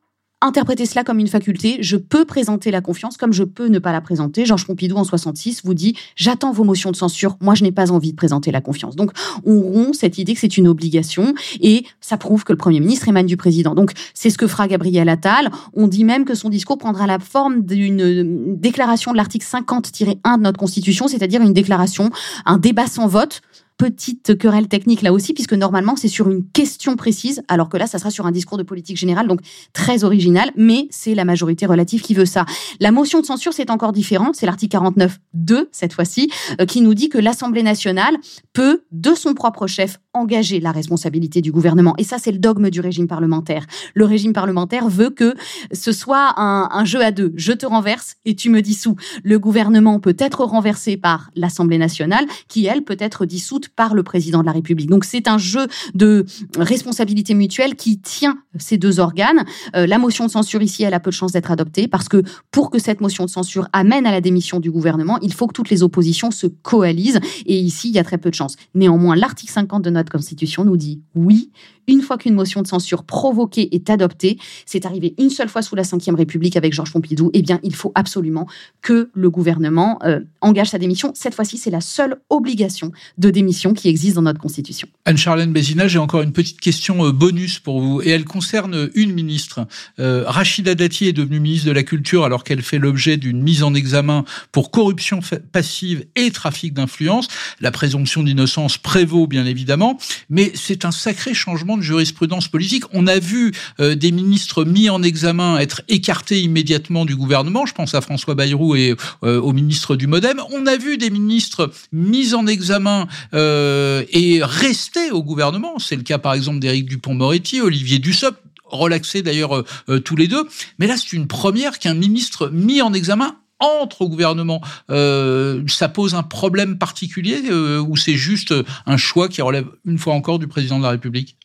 interpréter 0.45 0.85
cela 0.87 1.05
comme 1.05 1.19
une 1.19 1.29
faculté. 1.29 1.79
Je 1.81 1.97
peux 1.97 2.25
présenter 2.25 2.71
la 2.71 2.81
confiance 2.81 3.17
comme 3.17 3.33
je 3.33 3.45
peux 3.45 3.69
ne 3.69 3.79
pas 3.79 3.93
la 3.93 4.01
présenter. 4.01 4.45
Georges 4.45 4.67
Pompidou 4.67 4.97
en 4.97 5.05
66 5.05 5.63
vous 5.65 5.75
dit 5.75 5.97
j'attends 6.17 6.53
vos 6.53 6.65
motions 6.65 6.91
de 6.91 6.97
censure. 6.97 7.37
Moi, 7.41 7.55
je 7.55 7.65
n'ai 7.65 7.73
pas 7.73 7.91
envie 7.91 8.13
de 8.13 8.17
présenter 8.17 8.51
la 8.51 8.61
confiance. 8.61 8.95
Donc, 8.95 9.13
on 9.45 9.61
rompt 9.61 9.95
cette 9.95 10.19
idée 10.19 10.35
que 10.35 10.41
c'est 10.41 10.57
une 10.57 10.69
obligation 10.69 11.35
et 11.61 11.85
ça 12.01 12.17
prouve 12.17 12.45
que 12.45 12.53
le 12.53 12.59
Premier 12.59 12.81
ministre 12.81 13.09
émane 13.09 13.27
du 13.27 13.37
président. 13.37 13.75
Donc, 13.75 13.93
c'est 14.13 14.31
ce 14.31 14.37
que 14.37 14.47
fera 14.47 14.69
Gabriel 14.69 15.09
Attal. 15.09 15.51
On 15.73 15.89
dit 15.89 16.05
même 16.05 16.25
que 16.25 16.35
son 16.35 16.51
discours 16.51 16.77
prendra 16.77 17.07
la 17.07 17.19
forme 17.19 17.63
d'une 17.63 18.57
déclaration 18.57 19.13
de 19.13 19.17
l'article 19.17 19.47
50-1 19.47 20.37
de 20.37 20.43
notre 20.43 20.59
Constitution, 20.59 21.09
c'est-à-dire 21.09 21.41
une 21.41 21.55
déclaration, 21.55 22.11
un 22.45 22.59
débat 22.59 22.87
sans 22.87 23.07
vote 23.07 23.41
petite 23.77 24.39
querelle 24.39 24.69
technique 24.69 25.03
là 25.03 25.13
aussi, 25.13 25.35
puisque 25.35 25.53
normalement 25.53 25.97
c'est 25.97 26.09
sur 26.09 26.31
une 26.31 26.47
question 26.47 26.97
précise, 26.97 27.43
alors 27.49 27.69
que 27.69 27.77
là 27.77 27.87
ça 27.87 27.99
sera 27.99 28.11
sur 28.11 28.27
un 28.27 28.31
discours 28.31 28.59
de 28.59 28.63
politique 28.63 28.97
générale, 28.97 29.27
donc 29.27 29.41
très 29.73 30.05
original, 30.05 30.51
mais 30.57 30.87
c'est 30.91 31.15
la 31.15 31.25
majorité 31.25 31.67
relative 31.67 32.03
qui 32.03 32.15
veut 32.15 32.27
ça. 32.27 32.45
La 32.81 32.93
motion 32.93 33.21
de 33.21 33.27
censure 33.27 33.53
c'est 33.53 33.71
encore 33.71 33.93
différent, 33.93 34.31
c'est 34.33 34.47
l'article 34.47 34.77
49.2 34.77 35.67
cette 35.73 35.93
fois-ci, 35.93 36.31
euh, 36.61 36.67
qui 36.67 36.81
nous 36.81 36.95
dit 36.95 37.09
que 37.09 37.19
l'Assemblée 37.19 37.63
nationale 37.63 38.15
peut, 38.53 38.83
de 38.93 39.15
son 39.15 39.35
propre 39.35 39.67
chef, 39.67 39.99
engager 40.13 40.61
la 40.61 40.71
responsabilité 40.71 41.41
du 41.41 41.51
gouvernement. 41.51 41.95
Et 41.99 42.05
ça 42.05 42.19
c'est 42.19 42.33
le 42.33 42.39
dogme 42.39 42.71
du 42.71 42.81
régime 42.81 43.09
parlementaire. 43.09 43.67
Le 43.95 44.05
régime 44.05 44.33
parlementaire 44.33 44.89
veut 44.89 45.11
que 45.11 45.35
ce 45.73 45.93
soit 45.93 46.35
un, 46.41 46.69
un 46.71 46.85
jeu 46.85 47.03
à 47.03 47.11
deux. 47.11 47.33
Je 47.37 47.53
te 47.53 47.67
renverse 47.67 48.17
et 48.25 48.37
tu 48.37 48.51
me 48.51 48.63
dissous. 48.63 48.97
Le 49.25 49.39
gouvernement 49.39 49.99
peut 49.99 50.17
être 50.19 50.45
renversé 50.45 50.97
par 50.97 51.31
l'Assemblée 51.35 51.79
nationale, 51.79 52.25
qui 52.49 52.67
elle 52.67 52.83
peut 52.83 52.97
être 53.01 53.27
dissoute 53.27 53.63
par 53.68 53.94
le 53.94 54.03
président 54.03 54.40
de 54.40 54.46
la 54.46 54.53
République. 54.53 54.88
Donc 54.88 55.05
c'est 55.05 55.29
un 55.29 55.38
jeu 55.38 55.66
de 55.94 56.24
responsabilité 56.57 57.35
mutuelle 57.35 57.77
qui 57.77 57.98
tient 57.98 58.38
ces 58.59 58.79
deux 58.79 59.00
organes. 59.00 59.44
Euh, 59.77 59.87
la 59.87 59.98
motion 59.98 60.27
de 60.27 60.31
censure 60.31 60.62
ici, 60.62 60.83
elle 60.83 60.94
a 60.94 61.00
peu 61.00 61.11
de 61.11 61.14
chances 61.14 61.33
d'être 61.33 61.50
adoptée 61.50 61.88
parce 61.88 62.09
que 62.09 62.22
pour 62.50 62.70
que 62.70 62.79
cette 62.79 63.00
motion 63.00 63.24
de 63.24 63.31
censure 63.31 63.68
amène 63.72 64.07
à 64.07 64.11
la 64.11 64.20
démission 64.20 64.61
du 64.61 64.70
gouvernement, 64.70 65.18
il 65.22 65.33
faut 65.33 65.46
que 65.46 65.53
toutes 65.53 65.70
les 65.70 65.83
oppositions 65.83 66.31
se 66.31 66.46
coalisent 66.46 67.20
et 67.46 67.59
ici, 67.59 67.88
il 67.88 67.94
y 67.94 67.98
a 67.98 68.05
très 68.05 68.18
peu 68.18 68.31
de 68.31 68.35
chances. 68.35 68.57
Néanmoins, 68.74 69.16
l'article 69.16 69.53
50 69.53 69.83
de 69.83 69.90
notre 69.90 70.11
Constitution 70.11 70.64
nous 70.64 70.77
dit 70.77 71.03
oui, 71.14 71.50
une 71.87 72.03
fois 72.03 72.18
qu'une 72.18 72.35
motion 72.35 72.62
de 72.62 72.66
censure 72.66 73.05
provoquée 73.05 73.75
est 73.75 73.90
adoptée, 73.90 74.38
c'est 74.66 74.87
arrivé 74.87 75.14
une 75.18 75.31
seule 75.31 75.49
fois 75.49 75.62
sous 75.62 75.75
la 75.75 75.83
Ve 75.83 76.14
République 76.16 76.57
avec 76.57 76.73
Georges 76.73 76.92
Pompidou, 76.92 77.31
eh 77.33 77.42
bien, 77.42 77.61
il 77.62 77.75
faut 77.75 77.92
absolument 77.94 78.47
que 78.83 79.11
le 79.14 79.31
gouvernement 79.31 79.99
euh, 80.05 80.20
engage 80.40 80.68
sa 80.70 80.79
démission. 80.79 81.12
Cette 81.14 81.35
fois-ci, 81.35 81.59
c'est 81.59 81.70
la 81.70 81.81
seule 81.81 82.16
obligation 82.31 82.92
de 83.18 83.31
démission 83.31 83.75
qui 83.75 83.88
existe 83.88 84.16
dans 84.16 84.23
notre 84.23 84.40
Constitution. 84.40 84.88
Anne-Charlène 85.05 85.53
Bézina, 85.53 85.88
j'ai 85.88 85.99
encore 85.99 86.23
une 86.23 86.33
petite 86.33 86.61
question 86.61 87.05
euh, 87.07 87.12
bonus 87.12 87.59
pour 87.59 87.81
vous, 87.81 88.03
et 88.03 88.11
elle 88.11 88.25
concerne 88.25 88.90
une 88.94 89.12
ministre. 89.12 89.66
Euh, 89.99 90.25
Rachida 90.27 90.75
Dati 90.75 91.07
est 91.07 91.12
devenue 91.12 91.40
ministre 91.40 91.66
de 91.66 91.73
la 91.73 91.83
Culture 91.83 92.25
alors 92.25 92.44
qu'elle 92.44 92.62
fait 92.62 92.79
l'objet 92.79 93.16
d'une 93.16 93.42
mise 93.42 93.62
en 93.62 93.75
examen 93.75 94.25
pour 94.53 94.70
corruption 94.70 95.20
passive 95.53 96.07
et 96.16 96.31
trafic 96.31 96.75
d'influence. 96.75 97.29
La 97.61 97.70
présomption 97.70 98.23
d'innocence 98.23 98.79
prévaut, 98.79 99.27
bien 99.27 99.47
évidemment, 99.47 99.99
mais 100.31 100.53
c'est 100.55 100.85
un 100.85 100.90
sacré 100.90 101.35
changement 101.35 101.74
de 101.77 101.83
jurisprudence 101.83 102.49
politique. 102.49 102.85
On 102.93 103.07
a 103.07 103.19
vu 103.19 103.53
euh, 103.81 103.95
des 103.95 104.13
ministres 104.13 104.65
mis 104.65 104.91
en 104.91 105.03
examen 105.03 105.59
être 105.59 105.83
écartés 105.89 106.41
immédiatement 106.41 107.05
du 107.05 107.17
gouvernement. 107.17 107.67
Je 107.67 107.75
pense 107.75 107.95
à 107.95 108.01
François 108.01 108.35
Bayrou 108.35 108.77
et 108.77 108.95
euh, 109.23 109.41
au 109.41 109.53
ministre 109.53 109.97
du 109.97 110.07
Modem. 110.07 110.41
On 110.53 110.67
a 110.67 110.77
vu 110.77 110.99
des 110.99 111.11
ministres 111.11 111.71
mis 111.93 112.35
en 112.35 112.47
examen 112.47 113.07
euh, 113.35 114.05
et 114.11 114.41
restés 114.43 115.11
au 115.11 115.23
gouvernement. 115.23 115.79
C'est 115.79 115.97
le 115.97 116.03
cas 116.03 116.19
par 116.19 116.35
exemple 116.35 116.59
d'Éric 116.59 116.87
Dupont-Moretti, 116.87 117.61
Olivier 117.61 117.99
Dussopt 117.99 118.39
relaxés 118.65 119.23
d'ailleurs 119.23 119.63
tous 120.05 120.17
les 120.17 120.27
deux. 120.27 120.49
Mais 120.79 120.87
là, 120.87 120.97
c'est 120.97 121.13
une 121.13 121.29
première 121.29 121.79
qu'un 121.79 121.95
ministre 121.95 122.49
mis 122.49 122.83
en 122.83 122.93
examen 122.93 123.37
entre 123.61 124.03
au 124.03 124.09
gouvernement, 124.09 124.61
euh, 124.90 125.62
ça 125.69 125.88
pose 125.88 126.14
un 126.14 126.23
problème 126.23 126.79
particulier 126.79 127.43
euh, 127.51 127.81
ou 127.81 127.97
c'est 127.97 128.17
juste 128.17 128.55
un 128.87 128.97
choix 128.97 129.29
qui 129.29 129.43
relève 129.43 129.67
une 129.85 129.99
fois 129.99 130.14
encore 130.14 130.38
du 130.38 130.47
président 130.47 130.79
de 130.79 130.85
la 130.85 130.90
République? 130.90 131.37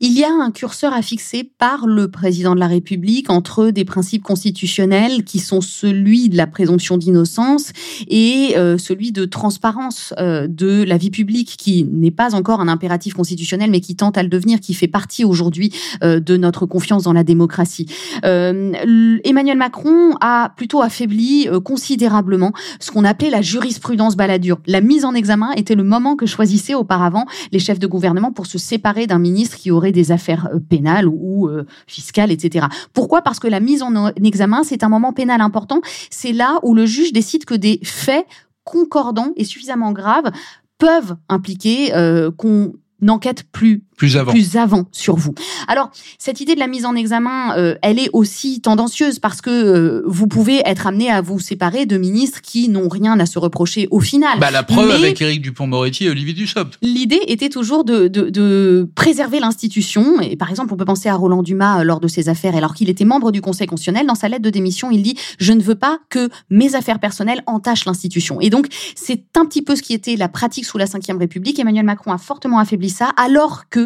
Il 0.00 0.12
y 0.12 0.24
a 0.24 0.30
un 0.30 0.50
curseur 0.50 0.92
à 0.92 1.00
fixer 1.00 1.42
par 1.42 1.86
le 1.86 2.08
président 2.08 2.54
de 2.54 2.60
la 2.60 2.66
République 2.66 3.30
entre 3.30 3.70
des 3.70 3.86
principes 3.86 4.22
constitutionnels 4.22 5.24
qui 5.24 5.38
sont 5.38 5.62
celui 5.62 6.28
de 6.28 6.36
la 6.36 6.46
présomption 6.46 6.98
d'innocence 6.98 7.72
et 8.06 8.58
euh, 8.58 8.76
celui 8.76 9.10
de 9.10 9.24
transparence 9.24 10.12
euh, 10.18 10.48
de 10.48 10.82
la 10.82 10.98
vie 10.98 11.10
publique, 11.10 11.56
qui 11.56 11.84
n'est 11.84 12.10
pas 12.10 12.34
encore 12.34 12.60
un 12.60 12.68
impératif 12.68 13.14
constitutionnel, 13.14 13.70
mais 13.70 13.80
qui 13.80 13.96
tente 13.96 14.18
à 14.18 14.22
le 14.22 14.28
devenir, 14.28 14.60
qui 14.60 14.74
fait 14.74 14.86
partie 14.86 15.24
aujourd'hui 15.24 15.72
euh, 16.04 16.20
de 16.20 16.36
notre 16.36 16.66
confiance 16.66 17.04
dans 17.04 17.14
la 17.14 17.24
démocratie. 17.24 17.86
Emmanuel 18.22 19.56
Macron 19.56 20.14
a 20.20 20.52
plutôt 20.56 20.82
affaibli 20.82 21.48
considérablement 21.64 22.52
ce 22.80 22.90
qu'on 22.90 23.04
appelait 23.04 23.30
la 23.30 23.40
jurisprudence 23.40 24.16
baladure. 24.16 24.58
La 24.66 24.80
mise 24.80 25.04
en 25.04 25.14
examen 25.14 25.52
était 25.52 25.74
le 25.74 25.84
moment 25.84 26.16
que 26.16 26.26
choisissaient 26.26 26.74
auparavant 26.74 27.24
les 27.52 27.58
chefs 27.58 27.78
de 27.78 27.86
gouvernement 27.86 28.32
pour 28.32 28.46
se 28.46 28.58
séparer 28.58 29.06
d'un 29.06 29.18
ministre 29.18 29.56
qui 29.56 29.70
aurait 29.70 29.85
des 29.92 30.12
affaires 30.12 30.48
euh, 30.52 30.58
pénales 30.58 31.06
ou 31.08 31.48
euh, 31.48 31.64
fiscales, 31.86 32.30
etc. 32.30 32.66
Pourquoi? 32.92 33.22
Parce 33.22 33.38
que 33.38 33.48
la 33.48 33.60
mise 33.60 33.82
en 33.82 34.12
examen, 34.22 34.62
c'est 34.64 34.82
un 34.82 34.88
moment 34.88 35.12
pénal 35.12 35.40
important. 35.40 35.80
C'est 36.10 36.32
là 36.32 36.58
où 36.62 36.74
le 36.74 36.86
juge 36.86 37.12
décide 37.12 37.44
que 37.44 37.54
des 37.54 37.80
faits 37.82 38.26
concordants 38.64 39.32
et 39.36 39.44
suffisamment 39.44 39.92
graves 39.92 40.30
peuvent 40.78 41.16
impliquer 41.28 41.94
euh, 41.94 42.30
qu'on 42.30 42.72
enquête 43.08 43.44
plus 43.50 43.84
plus 43.96 44.16
avant. 44.16 44.32
plus 44.32 44.56
avant 44.56 44.84
sur 44.92 45.16
vous. 45.16 45.34
Alors, 45.68 45.90
cette 46.18 46.40
idée 46.40 46.54
de 46.54 46.60
la 46.60 46.66
mise 46.66 46.84
en 46.84 46.94
examen, 46.94 47.56
euh, 47.56 47.76
elle 47.82 47.98
est 47.98 48.10
aussi 48.12 48.60
tendancieuse 48.60 49.18
parce 49.18 49.40
que 49.40 49.50
euh, 49.50 50.02
vous 50.06 50.26
pouvez 50.26 50.60
être 50.66 50.86
amené 50.86 51.10
à 51.10 51.20
vous 51.20 51.38
séparer 51.38 51.86
de 51.86 51.96
ministres 51.96 52.40
qui 52.42 52.68
n'ont 52.68 52.88
rien 52.88 53.18
à 53.18 53.26
se 53.26 53.38
reprocher 53.38 53.88
au 53.90 54.00
final. 54.00 54.38
Bah, 54.38 54.50
la 54.50 54.62
preuve 54.62 54.88
Mais- 54.88 54.94
avec 54.94 55.22
Éric 55.22 55.40
Dupont-Moretti 55.42 56.04
et 56.04 56.10
Olivier 56.10 56.34
Dussopt. 56.34 56.78
L'idée 56.82 57.20
était 57.26 57.48
toujours 57.48 57.84
de, 57.84 58.08
de, 58.08 58.28
de 58.30 58.88
préserver 58.94 59.40
l'institution. 59.40 60.20
Et 60.20 60.36
par 60.36 60.50
exemple, 60.50 60.74
on 60.74 60.76
peut 60.76 60.84
penser 60.84 61.08
à 61.08 61.14
Roland 61.14 61.42
Dumas 61.42 61.80
euh, 61.80 61.84
lors 61.84 62.00
de 62.00 62.08
ses 62.08 62.28
affaires. 62.28 62.54
Alors 62.54 62.74
qu'il 62.74 62.90
était 62.90 63.04
membre 63.04 63.32
du 63.32 63.40
Conseil 63.40 63.66
constitutionnel, 63.66 64.06
dans 64.06 64.14
sa 64.14 64.28
lettre 64.28 64.42
de 64.42 64.50
démission, 64.50 64.90
il 64.90 65.02
dit 65.02 65.16
«Je 65.38 65.52
ne 65.52 65.62
veux 65.62 65.74
pas 65.74 65.98
que 66.10 66.28
mes 66.50 66.74
affaires 66.74 66.98
personnelles 66.98 67.42
entachent 67.46 67.86
l'institution». 67.86 68.40
Et 68.40 68.50
donc, 68.50 68.66
c'est 68.94 69.24
un 69.36 69.46
petit 69.46 69.62
peu 69.62 69.74
ce 69.74 69.82
qui 69.82 69.94
était 69.94 70.16
la 70.16 70.28
pratique 70.28 70.64
sous 70.66 70.78
la 70.78 70.84
Ve 70.84 71.18
République. 71.18 71.58
Emmanuel 71.58 71.84
Macron 71.84 72.12
a 72.12 72.18
fortement 72.18 72.58
affaibli 72.58 72.90
ça, 72.90 73.10
alors 73.16 73.68
que 73.70 73.85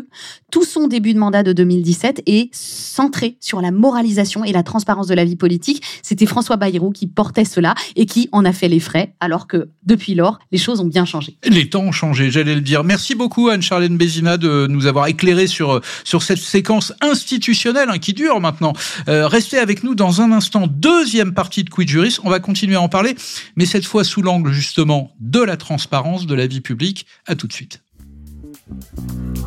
tout 0.51 0.65
son 0.65 0.87
début 0.87 1.15
de 1.15 1.19
mandat 1.19 1.43
de 1.43 1.53
2017 1.53 2.23
est 2.27 2.49
centré 2.53 3.37
sur 3.41 3.61
la 3.61 3.71
moralisation 3.71 4.45
et 4.45 4.53
la 4.53 4.63
transparence 4.63 5.07
de 5.07 5.15
la 5.15 5.25
vie 5.25 5.37
politique. 5.37 5.83
C'était 6.03 6.27
François 6.27 6.57
Bayrou 6.57 6.91
qui 6.91 7.07
portait 7.07 7.45
cela 7.45 7.75
et 7.97 8.07
qui 8.07 8.29
en 8.33 8.45
a 8.45 8.53
fait 8.53 8.69
les 8.69 8.81
frais, 8.81 9.15
alors 9.21 9.47
que 9.47 9.69
depuis 9.85 10.15
lors, 10.15 10.39
les 10.53 10.59
choses 10.59 10.81
ont 10.81 10.87
bien 10.87 11.05
changé. 11.05 11.37
Les 11.45 11.69
temps 11.69 11.83
ont 11.83 11.93
changé, 11.93 12.31
j'allais 12.31 12.55
le 12.55 12.61
dire. 12.61 12.85
Merci 12.85 13.15
beaucoup 13.15 13.49
Anne-Charlène 13.49 13.97
Bézina 13.97 14.37
de 14.37 14.67
nous 14.69 14.87
avoir 14.87 15.07
éclairé 15.07 15.47
sur, 15.47 15.81
sur 16.05 16.23
cette 16.23 16.39
séquence 16.39 16.93
institutionnelle 17.01 17.89
hein, 17.91 17.99
qui 17.99 18.13
dure 18.13 18.41
maintenant. 18.41 18.73
Euh, 19.09 19.27
restez 19.27 19.59
avec 19.59 19.85
nous 19.85 19.95
dans 19.95 20.21
un 20.21 20.33
instant. 20.33 20.67
Deuxième 20.67 21.35
partie 21.35 21.65
de 21.65 21.71
Quid 21.71 21.89
Juris. 21.89 22.19
On 22.25 22.31
va 22.31 22.41
continuer 22.41 22.77
à 22.77 22.81
en 22.81 22.89
parler, 22.89 23.15
mais 23.57 23.67
cette 23.67 23.85
fois 23.85 24.05
sous 24.05 24.23
l'angle 24.23 24.53
justement 24.53 25.13
de 25.21 25.41
la 25.41 25.57
transparence 25.57 26.27
de 26.27 26.35
la 26.35 26.47
vie 26.47 26.61
publique. 26.61 27.07
À 27.27 27.35
tout 27.35 27.47
de 27.47 27.53
suite. 27.53 27.83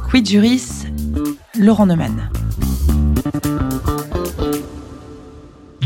Quid 0.08 0.26
Juris, 0.26 0.86
Laurent 1.58 1.86
Neumann. 1.86 2.30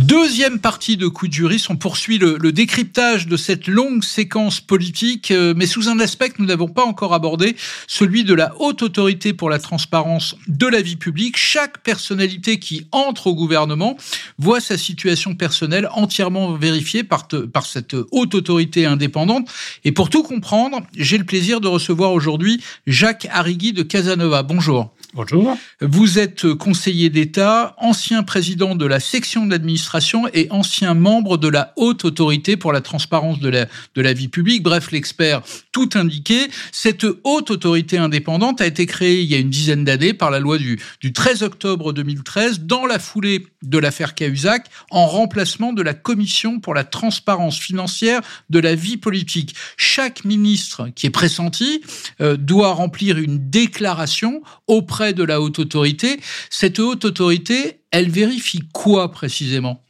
Deuxième 0.07 0.59
partie 0.59 0.95
de 0.95 1.09
Coup 1.09 1.27
de 1.27 1.33
Juris, 1.33 1.65
on 1.67 1.75
poursuit 1.75 2.17
le, 2.17 2.37
le 2.39 2.53
décryptage 2.53 3.27
de 3.27 3.35
cette 3.35 3.67
longue 3.67 4.05
séquence 4.05 4.61
politique, 4.61 5.31
euh, 5.31 5.53
mais 5.53 5.65
sous 5.65 5.89
un 5.89 5.99
aspect 5.99 6.29
que 6.29 6.35
nous 6.39 6.45
n'avons 6.45 6.69
pas 6.69 6.85
encore 6.85 7.13
abordé, 7.13 7.57
celui 7.87 8.23
de 8.23 8.33
la 8.33 8.53
haute 8.61 8.83
autorité 8.83 9.33
pour 9.33 9.49
la 9.49 9.59
transparence 9.59 10.37
de 10.47 10.65
la 10.65 10.81
vie 10.81 10.95
publique. 10.95 11.35
Chaque 11.35 11.79
personnalité 11.79 12.57
qui 12.57 12.87
entre 12.93 13.27
au 13.27 13.35
gouvernement 13.35 13.97
voit 14.37 14.61
sa 14.61 14.77
situation 14.77 15.35
personnelle 15.35 15.89
entièrement 15.91 16.53
vérifiée 16.53 17.03
par, 17.03 17.27
par 17.51 17.65
cette 17.65 17.93
haute 18.11 18.33
autorité 18.33 18.85
indépendante. 18.85 19.49
Et 19.83 19.91
pour 19.91 20.09
tout 20.09 20.23
comprendre, 20.23 20.83
j'ai 20.95 21.17
le 21.17 21.25
plaisir 21.25 21.59
de 21.59 21.67
recevoir 21.67 22.13
aujourd'hui 22.13 22.63
Jacques 22.85 23.27
Arrigui 23.29 23.73
de 23.73 23.83
Casanova. 23.83 24.41
Bonjour. 24.41 24.89
Bonjour. 25.17 25.57
Vous 25.81 26.19
êtes 26.19 26.53
conseiller 26.53 27.09
d'État, 27.09 27.73
ancien 27.79 28.21
président 28.21 28.75
de 28.75 28.85
la 28.85 28.99
section 28.99 29.47
de 29.47 29.49
l'administration 29.49 30.27
et 30.31 30.45
ancien 30.51 30.93
membre 30.93 31.37
de 31.37 31.47
la 31.47 31.73
haute 31.75 32.05
autorité 32.05 32.55
pour 32.55 32.71
la 32.71 32.81
transparence 32.81 33.39
de 33.39 33.49
la, 33.49 33.65
de 33.95 34.01
la 34.03 34.13
vie 34.13 34.27
publique. 34.27 34.61
Bref, 34.61 34.91
l'expert 34.91 35.41
tout 35.71 35.89
indiqué. 35.95 36.49
Cette 36.71 37.03
haute 37.23 37.49
autorité 37.49 37.97
indépendante 37.97 38.61
a 38.61 38.67
été 38.67 38.85
créée 38.85 39.23
il 39.23 39.27
y 39.27 39.33
a 39.33 39.39
une 39.39 39.49
dizaine 39.49 39.83
d'années 39.83 40.13
par 40.13 40.29
la 40.29 40.39
loi 40.39 40.59
du, 40.59 40.79
du 41.01 41.13
13 41.13 41.41
octobre 41.41 41.93
2013 41.93 42.59
dans 42.59 42.85
la 42.85 42.99
foulée 42.99 43.47
de 43.63 43.79
l'affaire 43.79 44.13
Cahuzac 44.13 44.67
en 44.91 45.07
remplacement 45.07 45.73
de 45.73 45.81
la 45.81 45.95
commission 45.95 46.59
pour 46.59 46.75
la 46.75 46.83
transparence 46.83 47.57
financière 47.57 48.21
de 48.51 48.59
la 48.59 48.75
vie 48.75 48.97
politique. 48.97 49.55
Chaque 49.77 50.25
ministre 50.25 50.89
qui 50.93 51.07
est 51.07 51.09
pressenti 51.09 51.81
euh, 52.21 52.37
doit 52.37 52.73
remplir 52.73 53.17
une 53.17 53.49
déclaration 53.49 54.43
auprès 54.67 55.06
de 55.13 55.23
la 55.23 55.41
haute 55.41 55.59
autorité. 55.59 56.19
Cette 56.49 56.79
haute 56.79 57.05
autorité, 57.05 57.79
elle 57.91 58.09
vérifie 58.09 58.61
quoi 58.73 59.11
précisément? 59.11 59.81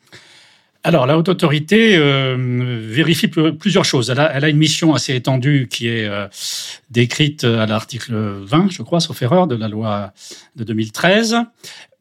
Alors, 0.84 1.06
la 1.06 1.18
haute 1.18 1.28
autorité 1.28 1.98
euh, 1.98 2.38
vérifie 2.88 3.28
pl- 3.28 3.58
plusieurs 3.58 3.84
choses. 3.84 4.10
Elle 4.10 4.20
a, 4.20 4.48
une 4.48 4.58
mission 4.58 4.94
assez 4.94 5.14
étendue 5.14 5.68
qui 5.70 5.90
est 5.90 6.06
euh, 6.06 6.28
décrite 6.90 7.44
à 7.44 7.66
l'article 7.66 8.14
20, 8.16 8.70
je 8.72 8.84
crois, 8.84 9.02
sauf 9.02 9.22
erreur, 9.22 9.48
de 9.48 9.56
la 9.56 9.68
loi 9.68 10.14
de 10.56 10.64
2013. 10.64 11.40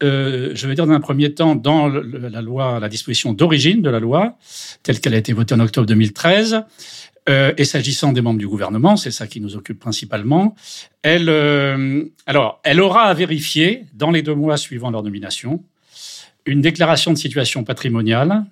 Euh, 0.02 0.52
je 0.55 0.68
vais 0.68 0.76
dire 0.76 0.87
dans 0.87 1.00
premier 1.00 1.35
temps, 1.35 1.57
dans 1.57 1.88
la 1.88 2.42
loi, 2.42 2.79
la 2.79 2.88
disposition 2.88 3.33
d'origine 3.33 3.83
de 3.83 3.90
la 3.90 3.98
loi, 3.98 4.37
telle 4.85 5.00
qu'elle 5.00 5.14
a 5.14 5.18
été 5.18 5.33
votée 5.33 5.55
en 5.55 5.61
octobre 5.61 5.87
2013, 5.87 6.62
euh, 7.29 7.53
et 7.57 7.65
s'agissant 7.65 8.12
des 8.12 8.21
membres 8.21 8.39
du 8.39 8.47
gouvernement, 8.47 8.97
c'est 8.97 9.11
ça 9.11 9.27
qui 9.27 9.41
nous 9.41 9.57
occupe 9.57 9.81
principalement, 9.81 10.55
elle, 11.03 11.29
euh, 11.29 12.05
alors, 12.27 12.61
elle 12.62 12.81
aura 12.81 13.05
à 13.05 13.15
vérifier, 13.15 13.87
dans 13.95 14.11
les 14.11 14.23
deux 14.23 14.35
mois 14.35 14.57
suivant 14.57 14.91
leur 14.91 15.03
nomination, 15.03 15.62
une 16.45 16.61
déclaration 16.61 17.12
de 17.12 17.19
situation 17.19 17.65
patrimoniale 17.65 18.45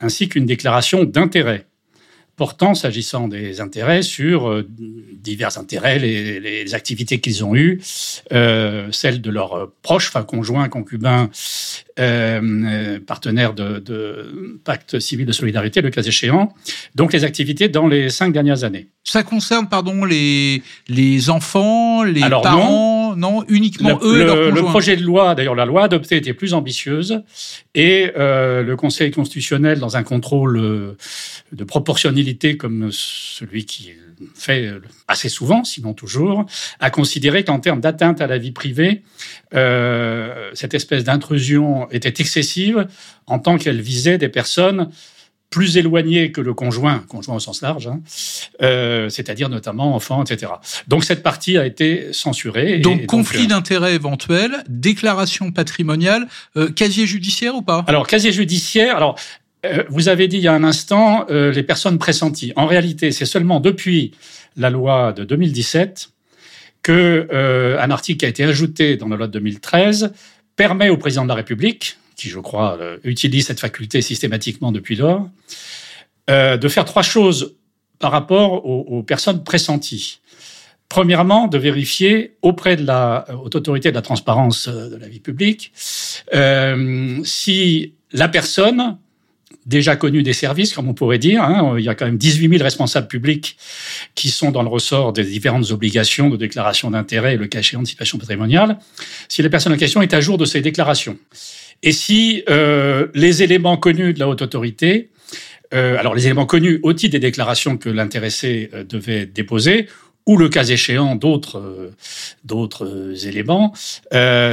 ainsi 0.00 0.28
qu'une 0.28 0.46
déclaration 0.46 1.04
d'intérêt 1.04 1.66
portant, 2.36 2.74
s'agissant 2.74 3.28
des 3.28 3.60
intérêts, 3.60 4.00
sur 4.00 4.48
euh, 4.48 4.66
divers 5.12 5.58
intérêts, 5.58 5.98
les, 5.98 6.40
les 6.40 6.74
activités 6.74 7.20
qu'ils 7.20 7.44
ont 7.44 7.54
eues, 7.54 7.80
celles 7.82 9.20
de 9.20 9.30
leurs 9.30 9.70
proches, 9.82 10.08
enfin 10.08 10.22
conjoints, 10.22 10.70
concubins, 10.70 11.28
euh, 11.98 13.00
partenaires 13.06 13.54
de, 13.54 13.78
de 13.78 14.60
pacte 14.64 14.98
civil 15.00 15.26
de 15.26 15.32
solidarité, 15.32 15.80
le 15.80 15.90
cas 15.90 16.02
échéant. 16.02 16.54
Donc 16.94 17.12
les 17.12 17.24
activités 17.24 17.68
dans 17.68 17.88
les 17.88 18.10
cinq 18.10 18.32
dernières 18.32 18.64
années. 18.64 18.88
Ça 19.04 19.22
concerne, 19.22 19.68
pardon, 19.68 20.04
les, 20.04 20.62
les 20.88 21.30
enfants, 21.30 22.02
les 22.04 22.22
Alors, 22.22 22.42
parents, 22.42 23.16
non, 23.16 23.44
uniquement 23.48 23.98
Le, 24.02 24.06
eux 24.06 24.20
et 24.20 24.24
le- 24.24 24.50
le 24.50 24.62
projet 24.62 24.96
de 24.96 25.02
loi, 25.02 25.34
d'ailleurs 25.34 25.54
la 25.56 25.64
loi 25.64 25.84
adoptée 25.84 26.16
était 26.16 26.34
plus 26.34 26.54
ambitieuse 26.54 27.22
et 27.74 28.12
euh, 28.16 28.62
le 28.62 28.76
Conseil 28.76 29.10
constitutionnel, 29.10 29.78
dans 29.80 29.96
un 29.96 30.02
contrôle 30.02 30.58
euh, 30.58 30.96
de 31.52 31.64
proportionnalité 31.64 32.56
comme 32.56 32.90
celui 32.92 33.64
qui 33.64 33.90
fait 34.34 34.70
assez 35.08 35.28
souvent, 35.28 35.64
sinon 35.64 35.94
toujours, 35.94 36.46
a 36.80 36.90
considéré 36.90 37.44
qu'en 37.44 37.60
termes 37.60 37.80
d'atteinte 37.80 38.20
à 38.20 38.26
la 38.26 38.38
vie 38.38 38.52
privée, 38.52 39.02
euh, 39.54 40.50
cette 40.54 40.74
espèce 40.74 41.04
d'intrusion 41.04 41.90
était 41.90 42.14
excessive 42.20 42.86
en 43.26 43.38
tant 43.38 43.58
qu'elle 43.58 43.80
visait 43.80 44.18
des 44.18 44.28
personnes 44.28 44.90
plus 45.50 45.76
éloignées 45.78 46.30
que 46.30 46.40
le 46.40 46.54
conjoint, 46.54 47.00
conjoint 47.08 47.34
au 47.34 47.40
sens 47.40 47.60
large, 47.60 47.88
hein, 47.88 48.00
euh, 48.62 49.08
c'est-à-dire 49.08 49.48
notamment 49.48 49.96
enfants, 49.96 50.22
etc. 50.22 50.52
Donc 50.86 51.02
cette 51.02 51.24
partie 51.24 51.58
a 51.58 51.66
été 51.66 52.12
censurée. 52.12 52.74
et- 52.74 52.78
Donc, 52.78 53.00
et 53.02 53.06
conflit 53.06 53.46
euh, 53.46 53.48
d'intérêts 53.48 53.94
éventuel, 53.96 54.62
déclaration 54.68 55.50
patrimoniale, 55.50 56.28
euh, 56.56 56.70
casier 56.70 57.04
judiciaire 57.04 57.56
ou 57.56 57.62
pas? 57.62 57.84
Alors, 57.88 58.06
casier 58.06 58.30
judiciaire, 58.30 58.96
alors, 58.96 59.16
euh, 59.18 59.22
vous 59.88 60.08
avez 60.08 60.28
dit 60.28 60.38
il 60.38 60.42
y 60.42 60.48
a 60.48 60.54
un 60.54 60.64
instant 60.64 61.26
euh, 61.30 61.52
les 61.52 61.62
personnes 61.62 61.98
pressenties. 61.98 62.52
En 62.56 62.66
réalité, 62.66 63.12
c'est 63.12 63.26
seulement 63.26 63.60
depuis 63.60 64.12
la 64.56 64.70
loi 64.70 65.12
de 65.12 65.24
2017 65.24 66.10
que 66.82 67.28
euh, 67.32 67.78
un 67.80 67.90
article 67.90 68.18
qui 68.20 68.24
a 68.24 68.28
été 68.28 68.44
ajouté 68.44 68.96
dans 68.96 69.08
la 69.08 69.16
loi 69.16 69.26
de 69.26 69.32
2013 69.32 70.12
permet 70.56 70.88
au 70.88 70.96
président 70.96 71.24
de 71.24 71.28
la 71.28 71.34
République, 71.34 71.98
qui 72.16 72.28
je 72.28 72.38
crois 72.38 72.78
euh, 72.80 72.98
utilise 73.04 73.46
cette 73.46 73.60
faculté 73.60 74.00
systématiquement 74.00 74.72
depuis 74.72 74.96
lors, 74.96 75.28
euh, 76.30 76.56
de 76.56 76.68
faire 76.68 76.84
trois 76.84 77.02
choses 77.02 77.56
par 77.98 78.12
rapport 78.12 78.64
aux, 78.64 78.98
aux 78.98 79.02
personnes 79.02 79.44
pressenties. 79.44 80.20
Premièrement, 80.90 81.46
de 81.46 81.56
vérifier 81.56 82.36
auprès 82.42 82.74
de 82.74 82.84
la 82.84 83.24
haute 83.44 83.54
autorité 83.54 83.90
de 83.90 83.94
la 83.94 84.02
transparence 84.02 84.66
euh, 84.66 84.90
de 84.90 84.96
la 84.96 85.06
vie 85.06 85.20
publique 85.20 85.72
euh, 86.34 87.20
si 87.22 87.94
la 88.12 88.26
personne 88.26 88.98
déjà 89.66 89.96
connue 89.96 90.22
des 90.22 90.32
services, 90.32 90.72
comme 90.72 90.88
on 90.88 90.94
pourrait 90.94 91.18
dire, 91.18 91.42
hein, 91.42 91.74
il 91.78 91.84
y 91.84 91.88
a 91.88 91.94
quand 91.94 92.06
même 92.06 92.16
18 92.16 92.48
000 92.48 92.62
responsables 92.62 93.08
publics 93.08 93.56
qui 94.14 94.30
sont 94.30 94.50
dans 94.50 94.62
le 94.62 94.68
ressort 94.68 95.12
des 95.12 95.24
différentes 95.24 95.70
obligations 95.70 96.30
de 96.30 96.36
déclaration 96.36 96.90
d'intérêt 96.90 97.34
et 97.34 97.36
le 97.36 97.46
cas 97.46 97.60
échéant 97.60 97.84
situation 97.84 98.18
patrimoniale, 98.18 98.78
si 99.28 99.42
la 99.42 99.48
personne 99.48 99.72
en 99.72 99.76
question 99.76 100.02
est 100.02 100.14
à 100.14 100.20
jour 100.20 100.38
de 100.38 100.44
ses 100.44 100.60
déclarations. 100.60 101.18
Et 101.82 101.92
si 101.92 102.42
euh, 102.48 103.08
les 103.14 103.42
éléments 103.42 103.76
connus 103.76 104.12
de 104.12 104.18
la 104.18 104.28
haute 104.28 104.42
autorité, 104.42 105.10
euh, 105.72 105.96
alors 105.98 106.14
les 106.14 106.26
éléments 106.26 106.46
connus 106.46 106.80
au 106.82 106.92
titre 106.92 107.12
des 107.12 107.20
déclarations 107.20 107.76
que 107.76 107.88
l'intéressé 107.88 108.70
euh, 108.74 108.84
devait 108.84 109.26
déposer, 109.26 109.86
ou 110.26 110.36
le 110.36 110.48
cas 110.48 110.64
échéant 110.64 111.16
d'autres 111.16 111.58
euh, 111.58 111.94
d'autres 112.44 112.86
euh, 112.86 113.14
éléments, 113.26 113.72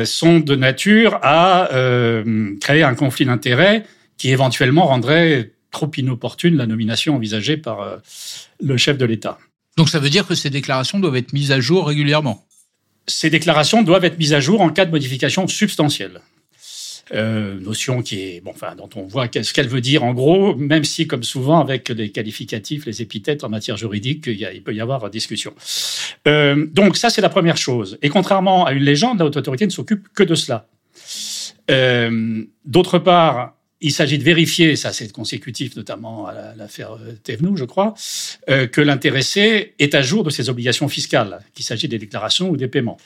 sont 0.05 0.39
de 0.39 0.55
nature 0.55 1.19
à 1.21 1.69
créer 2.61 2.83
un 2.83 2.95
conflit 2.95 3.25
d'intérêts 3.25 3.83
qui 4.17 4.29
éventuellement 4.31 4.85
rendrait 4.87 5.51
trop 5.71 5.91
inopportune 5.97 6.55
la 6.57 6.65
nomination 6.65 7.15
envisagée 7.15 7.57
par 7.57 7.81
euh, 7.81 7.97
le 8.59 8.77
chef 8.77 8.97
de 8.97 9.05
l'État. 9.05 9.37
Donc, 9.77 9.89
ça 9.89 9.99
veut 9.99 10.09
dire 10.09 10.25
que 10.25 10.35
ces 10.35 10.49
déclarations 10.49 10.99
doivent 10.99 11.17
être 11.17 11.33
mises 11.33 11.51
à 11.51 11.59
jour 11.59 11.87
régulièrement? 11.87 12.45
Ces 13.07 13.29
déclarations 13.29 13.83
doivent 13.83 14.05
être 14.05 14.17
mises 14.17 14.33
à 14.33 14.39
jour 14.39 14.61
en 14.61 14.69
cas 14.69 14.85
de 14.85 14.91
modification 14.91 15.47
substantielle. 15.47 16.21
euh, 17.13 17.59
notion 17.59 18.01
qui 18.01 18.21
est 18.21 18.41
bon, 18.41 18.51
enfin, 18.51 18.75
dont 18.75 18.89
on 18.95 19.03
voit 19.03 19.27
ce 19.31 19.53
qu'elle 19.53 19.67
veut 19.67 19.81
dire 19.81 20.03
en 20.03 20.13
gros, 20.13 20.55
même 20.55 20.83
si, 20.83 21.07
comme 21.07 21.23
souvent 21.23 21.59
avec 21.59 21.89
les 21.89 22.11
qualificatifs, 22.11 22.85
les 22.85 23.01
épithètes 23.01 23.43
en 23.43 23.49
matière 23.49 23.77
juridique, 23.77 24.25
il, 24.27 24.37
y 24.37 24.45
a, 24.45 24.53
il 24.53 24.63
peut 24.63 24.73
y 24.73 24.81
avoir 24.81 25.09
discussion. 25.09 25.53
Euh, 26.27 26.67
donc 26.71 26.97
ça, 26.97 27.09
c'est 27.09 27.21
la 27.21 27.29
première 27.29 27.57
chose. 27.57 27.97
Et 28.01 28.09
contrairement 28.09 28.65
à 28.65 28.73
une 28.73 28.83
légende, 28.83 29.19
la 29.19 29.25
haute 29.25 29.37
autorité 29.37 29.65
ne 29.65 29.71
s'occupe 29.71 30.07
que 30.13 30.23
de 30.23 30.35
cela. 30.35 30.67
Euh, 31.71 32.43
D'autre 32.65 32.99
part, 32.99 33.56
il 33.81 33.91
s'agit 33.91 34.17
de 34.17 34.23
vérifier, 34.23 34.75
ça 34.75 34.91
c'est 34.91 35.11
consécutif 35.11 35.75
notamment 35.75 36.27
à 36.27 36.55
l'affaire 36.55 36.93
euh, 36.93 37.13
Thévenoud, 37.23 37.57
je 37.57 37.65
crois, 37.65 37.93
euh, 38.49 38.67
que 38.67 38.81
l'intéressé 38.81 39.73
est 39.77 39.93
à 39.93 40.01
jour 40.01 40.23
de 40.23 40.29
ses 40.29 40.49
obligations 40.49 40.87
fiscales, 40.87 41.39
qu'il 41.53 41.65
s'agit 41.65 41.87
des 41.87 41.99
déclarations 41.99 42.49
ou 42.49 42.57
des 42.57 42.67
paiements. 42.67 42.97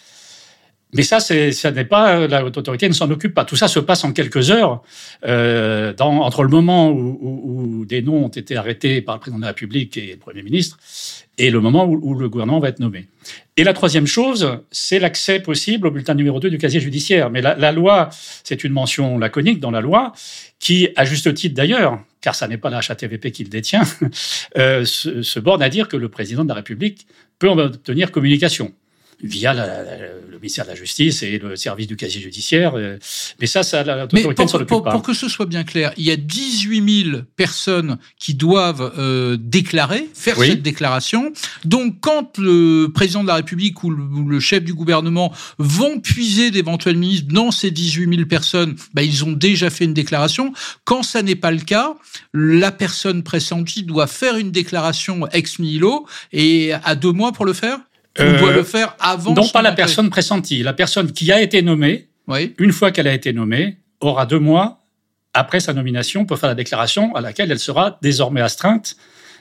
Mais 0.93 1.04
ça, 1.04 1.19
ça 1.19 1.71
n'est 1.71 1.86
pas 1.86 2.27
la 2.27 2.43
haute 2.43 2.58
autorité 2.58 2.88
ne 2.89 2.93
s'en 2.93 3.10
occupe 3.10 3.34
pas. 3.34 3.45
Tout 3.45 3.56
ça 3.56 3.67
se 3.67 3.80
passe 3.80 4.04
en 4.04 4.12
quelques 4.12 4.51
heures, 4.51 4.82
euh, 5.25 5.93
dans, 5.93 6.19
entre 6.21 6.43
le 6.43 6.49
moment 6.49 6.89
où, 6.89 7.17
où, 7.21 7.80
où, 7.80 7.86
des 7.86 8.01
noms 8.01 8.25
ont 8.25 8.30
été 8.30 8.58
arrêtés 8.58 9.01
par 9.01 9.15
le 9.15 9.19
président 9.21 9.38
de 9.38 9.43
la 9.43 9.49
République 9.49 9.95
et 9.97 10.12
le 10.12 10.17
Premier 10.17 10.43
ministre, 10.43 10.77
et 11.38 11.49
le 11.49 11.60
moment 11.62 11.86
où, 11.86 11.99
où 12.01 12.13
le 12.15 12.27
gouvernement 12.27 12.60
va 12.60 12.69
être 12.69 12.80
nommé. 12.80 13.08
Et 13.56 13.63
la 13.63 13.73
troisième 13.73 14.08
chose, 14.08 14.60
c'est 14.71 14.99
l'accès 14.99 15.39
possible 15.39 15.88
au 15.88 15.91
bulletin 15.91 16.13
numéro 16.13 16.39
2 16.39 16.49
du 16.49 16.58
casier 16.58 16.80
judiciaire. 16.80 17.30
Mais 17.30 17.41
la, 17.41 17.56
la 17.56 17.71
loi, 17.71 18.10
c'est 18.43 18.63
une 18.63 18.73
mention 18.73 19.17
laconique 19.17 19.60
dans 19.60 19.71
la 19.71 19.82
loi, 19.82 20.12
qui, 20.60 20.89
à 20.95 21.06
juste 21.06 21.34
titre 21.34 21.56
d'ailleurs, 21.56 21.99
car 22.19 22.36
ça 22.36 22.47
n'est 22.47 22.58
pas 22.58 22.69
la 22.69 22.80
HATVP 22.80 23.32
qui 23.32 23.43
le 23.43 23.49
détient, 23.49 23.84
euh, 24.58 24.84
se, 24.84 25.21
se 25.21 25.39
borne 25.39 25.62
à 25.62 25.69
dire 25.69 25.88
que 25.88 25.97
le 25.97 26.10
président 26.10 26.43
de 26.43 26.49
la 26.49 26.56
République 26.56 27.08
peut 27.39 27.49
en 27.49 27.58
obtenir 27.58 28.12
communication 28.12 28.73
via 29.23 29.53
la, 29.53 29.65
la, 29.65 29.97
le 30.29 30.38
ministère 30.38 30.65
de 30.65 30.71
la 30.71 30.75
Justice 30.75 31.23
et 31.23 31.38
le 31.38 31.55
service 31.55 31.88
du 31.88 31.95
casier 31.95 32.21
judiciaire. 32.21 32.73
Euh, 32.75 32.97
mais 33.39 33.47
ça, 33.47 33.63
ça 33.63 33.84
s'en 33.84 34.03
occupe 34.03 34.67
pour, 34.67 34.84
pas. 34.84 34.91
Pour 34.91 35.03
que 35.03 35.13
ce 35.13 35.29
soit 35.29 35.45
bien 35.45 35.63
clair, 35.63 35.93
il 35.97 36.05
y 36.05 36.12
a 36.12 36.15
18 36.15 37.03
000 37.12 37.21
personnes 37.36 37.97
qui 38.19 38.34
doivent 38.34 38.93
euh, 38.97 39.38
déclarer, 39.39 40.07
faire 40.13 40.38
Oui. 40.38 40.47
cette 40.47 40.62
déclaration. 40.62 41.31
Donc, 41.65 41.99
quand 42.01 42.38
le 42.38 42.88
président 42.93 43.21
de 43.23 43.27
la 43.27 43.36
République 43.36 43.84
ou 43.84 43.91
le, 43.91 44.03
ou 44.03 44.27
le 44.27 44.39
chef 44.39 44.63
du 44.63 44.73
gouvernement 44.73 45.34
vont 45.57 45.99
puiser 45.99 46.51
d'éventuels 46.51 46.97
ministres 46.97 47.27
dans 47.31 47.51
ces 47.51 47.71
18 47.71 48.15
000 48.15 48.27
personnes, 48.27 48.75
bah, 48.93 49.03
ils 49.03 49.23
ont 49.23 49.31
déjà 49.31 49.69
fait 49.69 49.86
une 49.86 49.93
déclaration. 49.93 50.53
Quand 50.86 51.03
ça 51.03 51.21
n'est 51.21 51.36
pas 51.36 51.51
le 51.51 51.60
cas, 51.60 51.95
la 52.34 52.71
personne 52.71 53.23
pressentie 53.23 53.84
doit 53.84 54.07
faire 54.07 54.38
une 54.38 54.51
déclaration 54.51 55.27
ex 55.29 55.60
nihilo 55.60 56.05
et 56.34 56.73
a 56.73 56.95
deux 56.95 57.12
mois 57.12 57.31
pour 57.31 57.45
le 57.45 57.53
faire 57.53 57.79
On 58.19 58.24
Euh, 58.24 58.39
doit 58.39 58.52
le 58.52 58.63
faire 58.63 58.95
avant 59.00 59.34
Non, 59.34 59.47
pas 59.47 59.62
la 59.62 59.69
entrée 59.69 59.84
personne 59.84 60.10
pressentie. 60.10 60.63
La 60.63 60.74
personne 60.74 61.12
qui 61.12 61.32
a 61.32 61.41
été 61.41 61.62
nommée, 61.62 62.08
Oui. 62.28 62.54
une 62.60 62.71
fois 62.74 62.91
qu'elle 62.91 63.08
a 63.08 63.13
été 63.13 63.32
nommée, 63.34 63.78
aura 64.02 64.26
deux 64.26 64.39
mois 64.39 64.80
après 65.34 65.60
sa 65.62 65.74
nomination 65.74 66.26
pour 66.26 66.38
faire 66.38 66.50
la 66.50 66.56
déclaration 66.56 67.15
à 67.15 67.21
laquelle 67.21 67.52
elle 67.52 67.60
sera 67.60 67.97
désormais 68.02 68.41
astreinte 68.41 68.95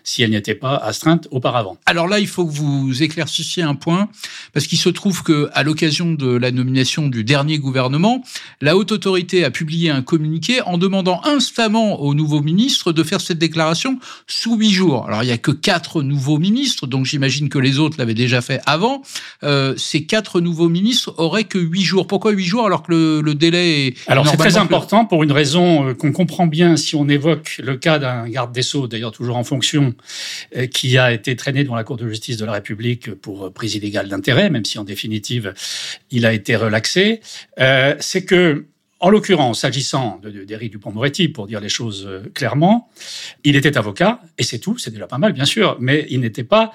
si 0.04 0.22
elle 0.22 0.30
n'était 0.30 0.54
pas 0.54 0.76
astreinte 0.76 1.28
auparavant. 1.30 1.76
Alors 1.86 2.08
là, 2.08 2.18
il 2.20 2.26
faut 2.26 2.46
que 2.46 2.52
vous 2.52 3.02
éclaircissiez 3.02 3.62
un 3.62 3.74
point, 3.74 4.08
parce 4.52 4.66
qu'il 4.66 4.78
se 4.78 4.88
trouve 4.88 5.22
que, 5.22 5.50
à 5.52 5.62
l'occasion 5.62 6.12
de 6.12 6.28
la 6.28 6.50
nomination 6.50 7.08
du 7.08 7.24
dernier 7.24 7.58
gouvernement, 7.58 8.22
la 8.60 8.76
haute 8.76 8.92
autorité 8.92 9.44
a 9.44 9.50
publié 9.50 9.90
un 9.90 10.02
communiqué 10.02 10.60
en 10.62 10.78
demandant 10.78 11.20
instamment 11.24 12.00
au 12.00 12.14
nouveau 12.14 12.40
ministre 12.40 12.92
de 12.92 13.02
faire 13.02 13.20
cette 13.20 13.38
déclaration 13.38 13.98
sous 14.26 14.56
huit 14.56 14.72
jours. 14.72 15.06
Alors 15.06 15.22
il 15.22 15.28
y 15.28 15.32
a 15.32 15.38
que 15.38 15.50
quatre 15.50 16.02
nouveaux 16.02 16.38
ministres, 16.38 16.86
donc 16.86 17.06
j'imagine 17.06 17.48
que 17.48 17.58
les 17.58 17.78
autres 17.78 17.96
l'avaient 17.98 18.14
déjà 18.14 18.40
fait 18.40 18.60
avant. 18.66 19.02
Euh, 19.42 19.74
ces 19.76 20.04
quatre 20.04 20.40
nouveaux 20.40 20.68
ministres 20.68 21.14
auraient 21.18 21.44
que 21.44 21.58
huit 21.58 21.82
jours. 21.82 22.06
Pourquoi 22.06 22.32
huit 22.32 22.46
jours 22.46 22.66
alors 22.66 22.82
que 22.82 22.92
le, 22.92 23.20
le 23.20 23.34
délai 23.34 23.86
est 23.86 23.94
Alors 24.08 24.26
c'est 24.26 24.36
très 24.36 24.50
plus- 24.50 24.56
important 24.58 25.04
pour 25.04 25.22
une 25.22 25.32
raison 25.32 25.88
euh, 25.88 25.94
qu'on 25.94 26.12
comprend 26.12 26.46
bien 26.46 26.76
si 26.76 26.94
on 26.94 27.08
évoque 27.08 27.60
le 27.62 27.76
cas 27.76 27.98
d'un 27.98 28.28
garde 28.28 28.52
des 28.52 28.62
Sceaux, 28.62 28.86
d'ailleurs 28.86 29.12
toujours 29.12 29.36
en 29.36 29.44
fonction, 29.44 29.89
euh, 30.56 30.66
qui 30.66 30.98
a 30.98 31.12
été 31.12 31.36
traîné 31.36 31.64
devant 31.64 31.76
la 31.76 31.84
Cour 31.84 31.96
de 31.96 32.08
justice 32.08 32.36
de 32.36 32.44
la 32.44 32.52
République 32.52 33.14
pour 33.14 33.46
euh, 33.46 33.50
prise 33.50 33.74
illégale 33.74 34.08
d'intérêt, 34.08 34.50
même 34.50 34.64
si 34.64 34.78
en 34.78 34.84
définitive 34.84 35.54
il 36.10 36.26
a 36.26 36.32
été 36.32 36.56
relaxé. 36.56 37.20
Euh, 37.58 37.94
c'est 38.00 38.24
que 38.24 38.66
en 39.02 39.08
l'occurrence, 39.08 39.60
s'agissant 39.60 40.20
d'Éric 40.22 40.72
Dupont-Moretti, 40.72 41.28
pour 41.28 41.46
dire 41.46 41.60
les 41.60 41.70
choses 41.70 42.06
clairement, 42.34 42.90
il 43.44 43.56
était 43.56 43.78
avocat, 43.78 44.20
et 44.36 44.42
c'est 44.42 44.58
tout, 44.58 44.76
c'est 44.76 44.90
déjà 44.90 45.06
pas 45.06 45.16
mal, 45.16 45.32
bien 45.32 45.46
sûr, 45.46 45.78
mais 45.80 46.06
il 46.10 46.20
n'était 46.20 46.44
pas 46.44 46.72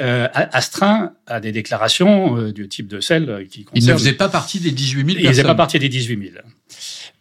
euh, 0.00 0.28
astreint 0.32 1.14
à 1.26 1.40
des 1.40 1.50
déclarations 1.50 2.36
euh, 2.38 2.52
du 2.52 2.68
type 2.68 2.86
de 2.86 3.00
celles 3.00 3.48
qui 3.50 3.62
Il 3.62 3.64
ne 3.64 3.80
concernent 3.80 3.98
faisait 3.98 4.12
pas 4.12 4.28
partie 4.28 4.60
des 4.60 4.70
18 4.70 4.98
000 4.98 5.08
il 5.08 5.14
personnes. 5.14 5.30
faisait 5.32 5.42
pas 5.42 5.56
partie 5.56 5.80
des 5.80 5.88
18 5.88 6.30
000. 6.34 6.44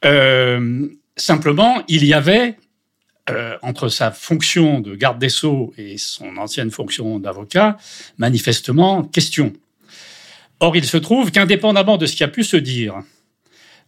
Euh, 0.05 0.87
simplement, 1.15 1.81
il 1.87 2.05
y 2.05 2.13
avait, 2.13 2.55
euh, 3.29 3.57
entre 3.61 3.89
sa 3.89 4.11
fonction 4.11 4.79
de 4.79 4.95
garde 4.95 5.19
des 5.19 5.29
Sceaux 5.29 5.73
et 5.77 5.97
son 5.97 6.37
ancienne 6.37 6.71
fonction 6.71 7.19
d'avocat, 7.19 7.77
manifestement 8.17 9.03
question. 9.03 9.53
Or, 10.59 10.75
il 10.75 10.85
se 10.85 10.97
trouve 10.97 11.31
qu'indépendamment 11.31 11.97
de 11.97 12.05
ce 12.05 12.15
qui 12.15 12.23
a 12.23 12.27
pu 12.27 12.43
se 12.43 12.57
dire 12.57 12.95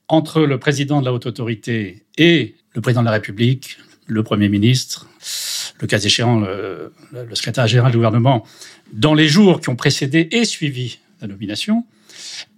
entre 0.08 0.42
le 0.42 0.60
président 0.60 1.00
de 1.00 1.06
la 1.06 1.14
haute 1.14 1.26
autorité 1.26 2.04
et 2.18 2.56
le 2.74 2.82
président 2.82 3.02
de 3.02 3.06
la 3.06 3.14
République, 3.14 3.78
le 4.08 4.24
Premier 4.24 4.50
ministre, 4.50 5.08
le 5.80 5.88
cas 5.88 6.00
échéant, 6.00 6.40
le, 6.40 6.94
le 7.12 7.36
secrétaire 7.36 7.68
général 7.68 7.92
du 7.92 7.98
gouvernement, 7.98 8.46
dans 8.92 9.14
les 9.14 9.28
jours 9.28 9.62
qui 9.62 9.70
ont 9.70 9.76
précédé 9.76 10.28
et 10.32 10.46
suivi 10.46 11.00
la 11.22 11.28
nomination, 11.28 11.86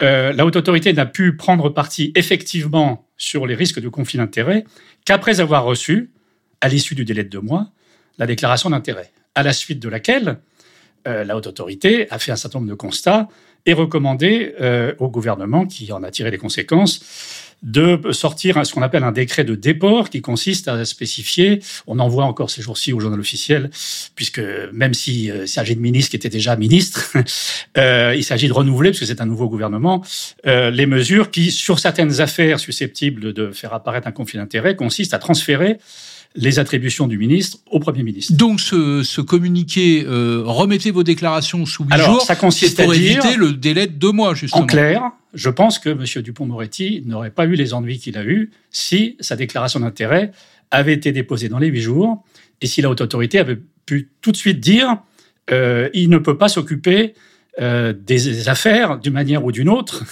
euh, 0.02 0.34
la 0.34 0.46
haute 0.46 0.56
autorité 0.56 0.94
n'a 0.94 1.06
pu 1.06 1.36
prendre 1.36 1.70
parti 1.70 2.12
effectivement 2.16 3.08
sur 3.18 3.46
les 3.46 3.56
risques 3.56 3.80
de 3.80 3.90
conflit 3.90 4.18
d'intérêts 4.18 4.66
qu'après 5.06 5.40
avoir 5.40 5.64
reçu, 5.64 6.12
à 6.62 6.70
l'issue 6.70 6.96
du 6.96 7.06
délai 7.06 7.24
de 7.24 7.30
deux 7.30 7.42
mois, 7.42 7.70
la 8.18 8.28
déclaration 8.28 8.70
d'intérêt, 8.70 9.12
à 9.36 9.44
la 9.44 9.54
suite 9.54 9.80
de 9.80 9.90
laquelle 9.90 10.38
euh, 11.08 11.24
la 11.24 11.36
haute 11.36 11.48
autorité 11.48 12.10
a 12.12 12.20
fait 12.20 12.32
un 12.32 12.36
certain 12.36 12.60
nombre 12.60 12.70
de 12.70 12.76
constats 12.76 13.28
et 13.66 13.74
recommandé 13.74 14.56
euh, 14.62 14.94
au 15.00 15.10
gouvernement, 15.10 15.66
qui 15.66 15.92
en 15.92 16.04
a 16.04 16.12
tiré 16.12 16.32
les 16.32 16.38
conséquences, 16.38 17.02
de 17.64 18.12
sortir 18.12 18.66
ce 18.66 18.74
qu'on 18.74 18.82
appelle 18.82 19.04
un 19.04 19.12
décret 19.12 19.44
de 19.44 19.54
déport 19.54 20.10
qui 20.10 20.22
consiste 20.22 20.68
à 20.68 20.84
spécifier, 20.84 21.62
on 21.86 22.00
en 22.00 22.08
voit 22.08 22.26
encore 22.26 22.50
ces 22.50 22.62
jours-ci 22.62 22.92
au 22.92 23.00
journal 23.00 23.20
officiel, 23.20 23.70
puisque 24.16 24.42
même 24.74 24.94
s'il 24.94 25.32
euh, 25.32 25.46
s'agit 25.46 25.76
de 25.76 25.82
ministres 25.82 26.10
qui 26.10 26.16
étaient 26.16 26.30
déjà 26.30 26.56
ministres, 26.56 27.14
euh, 27.78 28.16
il 28.16 28.24
s'agit 28.24 28.48
de 28.48 28.54
renouveler, 28.54 28.90
puisque 28.90 29.06
c'est 29.06 29.22
un 29.22 29.28
nouveau 29.28 29.48
gouvernement, 29.48 30.04
euh, 30.48 30.72
les 30.72 30.88
mesures 30.88 31.30
qui, 31.30 31.52
sur 31.52 31.78
certaines 31.78 32.20
affaires 32.20 32.60
susceptibles 32.60 33.32
de 33.34 33.52
faire 33.52 33.74
apparaître 33.74 34.08
un 34.08 34.12
conflit 34.12 34.40
d'intérêts, 34.40 34.76
consistent 34.76 35.14
à 35.14 35.20
transférer 35.20 35.78
les 36.36 36.60
attributions 36.60 37.08
du 37.08 37.18
ministre 37.18 37.58
au 37.70 37.80
Premier 37.80 38.04
ministre. 38.04 38.34
Donc 38.34 38.62
ce, 38.62 39.04
ce 39.04 39.22
communiqué, 39.22 40.06
euh, 40.06 40.44
remettez 40.46 40.92
vos 40.92 41.04
déclarations 41.04 41.66
sous 41.66 41.84
huit 41.84 41.94
Alors, 41.94 42.12
jours, 42.12 42.22
ça 42.22 42.36
consiste 42.36 42.82
pour 42.82 42.92
à 42.92 42.96
dire, 42.96 43.24
éviter 43.24 43.38
le 43.38 43.54
délai 43.54 43.88
de 43.88 43.94
deux 43.94 44.12
mois, 44.12 44.34
justement. 44.34 44.64
en 44.64 44.66
clair, 44.66 45.12
je 45.34 45.50
pense 45.50 45.80
que 45.80 45.90
M. 45.90 46.06
Dupont-Moretti 46.24 47.04
n'aurait 47.06 47.32
pas 47.32 47.46
eu 47.46 47.56
les 47.56 47.74
ennuis 47.74 48.00
qu'il 48.00 48.18
a 48.18 48.24
eus 48.24 48.52
si 48.70 49.18
sa 49.20 49.36
déclaration 49.36 49.80
d'intérêt 49.80 50.32
avait 50.72 50.94
été 50.94 51.12
déposée 51.12 51.50
dans 51.50 51.60
les 51.60 51.68
huit 51.68 51.82
jours 51.82 52.24
et 52.62 52.68
si 52.68 52.82
la 52.82 52.90
haute 52.90 53.02
autorité 53.02 53.40
avait 53.40 53.60
pu 53.86 54.10
tout 54.22 54.32
de 54.32 54.38
suite 54.38 54.60
dire 54.60 54.98
euh, 55.52 55.90
il 55.94 56.10
ne 56.10 56.18
peut 56.18 56.38
pas 56.38 56.48
s'occuper 56.48 57.14
euh, 57.60 57.92
des 57.94 58.48
affaires 58.48 58.98
d'une 58.98 59.12
manière 59.12 59.44
ou 59.44 59.52
d'une 59.52 59.68
autre 59.68 60.06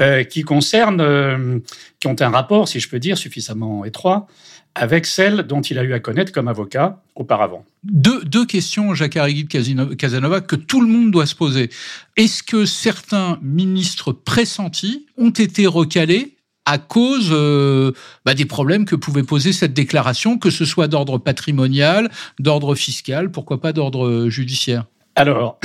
euh, 0.00 0.24
qui 0.24 0.42
concernent, 0.42 1.00
euh, 1.00 1.60
qui 2.00 2.08
ont 2.08 2.16
un 2.18 2.30
rapport, 2.30 2.66
si 2.66 2.80
je 2.80 2.88
peux 2.88 2.98
dire, 2.98 3.16
suffisamment 3.16 3.84
étroit 3.84 4.26
avec 4.74 5.06
celles 5.06 5.42
dont 5.42 5.60
il 5.60 5.78
a 5.78 5.84
eu 5.84 5.92
à 5.92 6.00
connaître 6.00 6.32
comme 6.32 6.48
avocat 6.48 7.00
auparavant. 7.14 7.64
Deux, 7.84 8.24
deux 8.24 8.44
questions, 8.44 8.94
Jacques 8.94 9.16
Arrigui 9.16 9.44
de 9.44 9.94
Casanova, 9.94 10.40
que 10.40 10.56
tout 10.56 10.80
le 10.80 10.88
monde 10.88 11.10
doit 11.10 11.26
se 11.26 11.34
poser. 11.34 11.70
Est-ce 12.16 12.42
que 12.42 12.64
certains 12.66 13.38
ministres 13.42 14.12
pressentis 14.12 15.06
ont 15.16 15.30
été 15.30 15.66
recalés 15.66 16.34
à 16.66 16.78
cause 16.78 17.28
euh, 17.30 17.92
bah, 18.24 18.34
des 18.34 18.46
problèmes 18.46 18.84
que 18.86 18.96
pouvait 18.96 19.22
poser 19.22 19.52
cette 19.52 19.74
déclaration, 19.74 20.38
que 20.38 20.50
ce 20.50 20.64
soit 20.64 20.88
d'ordre 20.88 21.18
patrimonial, 21.18 22.10
d'ordre 22.38 22.74
fiscal, 22.74 23.30
pourquoi 23.30 23.60
pas 23.60 23.72
d'ordre 23.72 24.28
judiciaire? 24.28 24.86
Alors, 25.14 25.60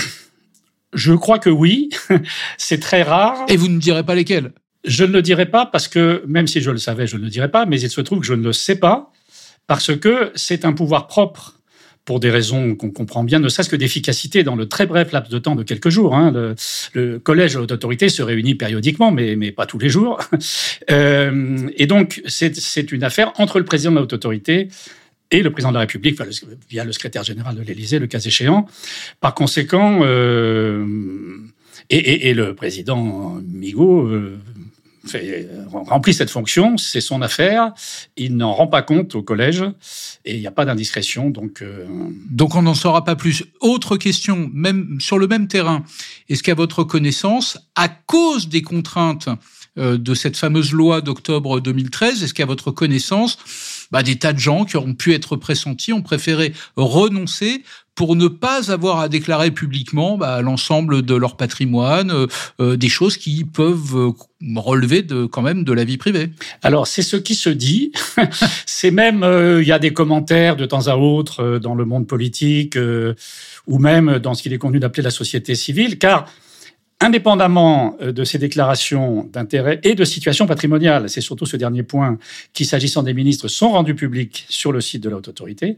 je 0.94 1.14
crois 1.14 1.40
que 1.40 1.50
oui, 1.50 1.90
c'est 2.58 2.80
très 2.80 3.04
rare. 3.04 3.46
Et 3.48 3.58
vous 3.58 3.70
ne 3.70 3.80
direz 3.80 4.04
pas 4.04 4.16
lesquels? 4.16 4.52
Je 4.90 5.04
ne 5.04 5.12
le 5.12 5.22
dirai 5.22 5.46
pas 5.46 5.68
parce 5.68 5.88
que, 5.88 6.24
même 6.28 6.48
si 6.48 6.62
je 6.62 6.72
le 6.72 6.80
savais, 6.80 7.06
je 7.06 7.16
ne 7.16 7.22
le 7.22 7.30
dirai 7.30 7.50
pas, 7.52 7.68
mais 7.68 7.80
il 7.80 7.90
se 7.92 8.02
trouve 8.02 8.22
que 8.22 8.26
je 8.26 8.34
ne 8.34 8.44
le 8.44 8.54
sais 8.54 8.76
pas 8.76 9.12
parce 9.68 9.96
que 9.96 10.32
c'est 10.34 10.66
un 10.66 10.74
pouvoir 10.74 11.06
propre 11.06 11.60
pour 12.06 12.20
des 12.20 12.32
raisons 12.32 12.74
qu'on 12.76 12.90
comprend 12.90 13.24
bien, 13.24 13.38
ne 13.38 13.50
serait-ce 13.50 13.70
que 13.70 13.76
d'efficacité 13.76 14.42
dans 14.42 14.56
le 14.56 14.68
très 14.68 14.88
bref 14.88 15.12
laps 15.12 15.32
de 15.32 15.38
temps 15.38 15.56
de 15.56 15.62
quelques 15.62 15.90
jours. 15.90 16.16
Hein. 16.16 16.32
Le, 16.32 16.56
le, 16.94 17.20
collège 17.20 17.54
de 17.54 17.60
l'autorité 17.60 18.10
se 18.10 18.24
réunit 18.24 18.56
périodiquement, 18.56 19.12
mais, 19.12 19.52
pas 19.52 19.68
tous 19.68 19.80
les 19.80 19.90
jours. 19.90 20.20
Euh, 20.92 21.70
et 21.76 21.86
donc, 21.86 22.24
c'est 22.26 22.92
une 22.92 23.04
affaire 23.04 23.32
entre 23.38 23.60
le 23.60 23.66
président 23.66 23.92
de 23.92 23.98
la 23.98 24.02
haute 24.02 24.14
autorité 24.14 24.70
et 25.30 25.44
le 25.44 25.52
président 25.52 25.70
de 25.70 25.76
la 25.76 25.82
République, 25.82 26.20
via 26.68 26.84
le 26.84 26.92
secrétaire 26.92 27.24
général 27.24 27.56
de 27.56 27.62
l'Élysée, 27.62 28.00
le 28.00 28.08
cas 28.08 28.20
échéant. 28.20 28.66
Par 29.20 29.36
conséquent, 29.36 30.00
euh, 30.02 30.84
et, 31.92 32.34
le 32.34 32.54
président 32.54 33.40
Migaud 33.48 34.08
euh, 34.08 34.38
fait, 35.10 35.50
remplit 35.72 36.14
cette 36.14 36.30
fonction, 36.30 36.78
c'est 36.78 37.02
son 37.02 37.22
affaire. 37.22 37.74
Il 38.18 38.38
n'en 38.38 38.54
rend 38.54 38.68
pas 38.68 38.82
compte 38.82 39.16
au 39.16 39.24
collège 39.24 39.64
et 40.26 40.36
il 40.36 40.40
n'y 40.40 40.48
a 40.48 40.52
pas 40.52 40.66
d'indiscrétion. 40.66 41.30
Donc, 41.30 41.64
donc 42.30 42.56
on 42.56 42.62
n'en 42.62 42.74
saura 42.74 43.04
pas 43.04 43.16
plus. 43.16 43.44
Autre 43.60 43.98
question, 43.98 44.50
même 44.54 45.00
sur 45.00 45.18
le 45.18 45.28
même 45.28 45.48
terrain, 45.48 45.84
est-ce 46.30 46.44
qu'à 46.44 46.56
votre 46.56 46.84
connaissance, 46.84 47.58
à 47.76 47.90
cause 47.90 48.50
des 48.50 48.62
contraintes 48.62 49.30
de 49.76 50.14
cette 50.14 50.36
fameuse 50.36 50.74
loi 50.74 51.02
d'octobre 51.02 51.60
2013, 51.62 52.24
est-ce 52.24 52.34
qu'à 52.34 52.46
votre 52.46 52.72
connaissance, 52.72 53.38
bah, 53.92 54.04
des 54.04 54.18
tas 54.18 54.34
de 54.34 54.40
gens 54.40 54.66
qui 54.66 54.78
auront 54.78 54.94
pu 54.94 55.14
être 55.14 55.36
pressentis 55.36 55.94
ont 55.94 56.02
préféré 56.02 56.54
renoncer 56.76 57.64
pour 58.00 58.16
ne 58.16 58.30
pas 58.30 58.72
avoir 58.72 59.02
à 59.02 59.10
déclarer 59.10 59.52
publiquement 59.52 60.18
bah, 60.18 60.42
l'ensemble 60.42 61.02
de 61.02 61.16
leur 61.16 61.36
patrimoine, 61.36 62.12
euh, 62.12 62.28
euh, 62.62 62.78
des 62.78 62.88
choses 62.88 63.18
qui 63.18 63.44
peuvent 63.44 63.94
euh, 63.94 64.12
relever 64.56 65.02
de 65.02 65.26
quand 65.26 65.42
même 65.42 65.66
de 65.66 65.74
la 65.74 65.84
vie 65.84 65.98
privée. 65.98 66.30
Alors 66.64 66.88
c'est 66.88 67.02
ce 67.02 67.18
qui 67.18 67.36
se 67.36 67.50
dit. 67.50 67.92
c'est 68.66 68.92
même 68.92 69.26
il 69.60 69.68
y 69.68 69.74
a 69.74 69.80
des 69.80 69.92
commentaires 69.92 70.56
de 70.56 70.66
temps 70.66 70.88
à 70.88 70.96
autre 70.96 71.60
dans 71.60 71.76
le 71.76 71.84
monde 71.84 72.08
politique 72.08 72.78
ou 73.68 73.80
même 73.80 74.18
dans 74.20 74.34
ce 74.34 74.44
qu'il 74.44 74.54
est 74.54 74.58
convenu 74.58 74.80
d'appeler 74.80 75.04
la 75.04 75.12
société 75.12 75.54
civile, 75.54 76.00
car 76.00 76.26
Indépendamment 77.02 77.96
de 78.02 78.24
ces 78.26 78.38
déclarations 78.40 79.30
d'intérêt 79.32 79.80
et 79.84 79.96
de 79.96 80.04
situation 80.04 80.48
patrimoniale, 80.48 81.10
c'est 81.10 81.22
surtout 81.22 81.46
ce 81.46 81.56
dernier 81.56 81.82
point 81.82 82.18
qui, 82.52 82.66
s'agissant 82.66 83.04
des 83.04 83.14
ministres, 83.14 83.48
sont 83.48 83.70
rendus 83.70 83.96
publics 83.96 84.46
sur 84.50 84.74
le 84.74 84.82
site 84.82 85.02
de 85.04 85.10
la 85.10 85.16
haute 85.16 85.30
autorité. 85.30 85.78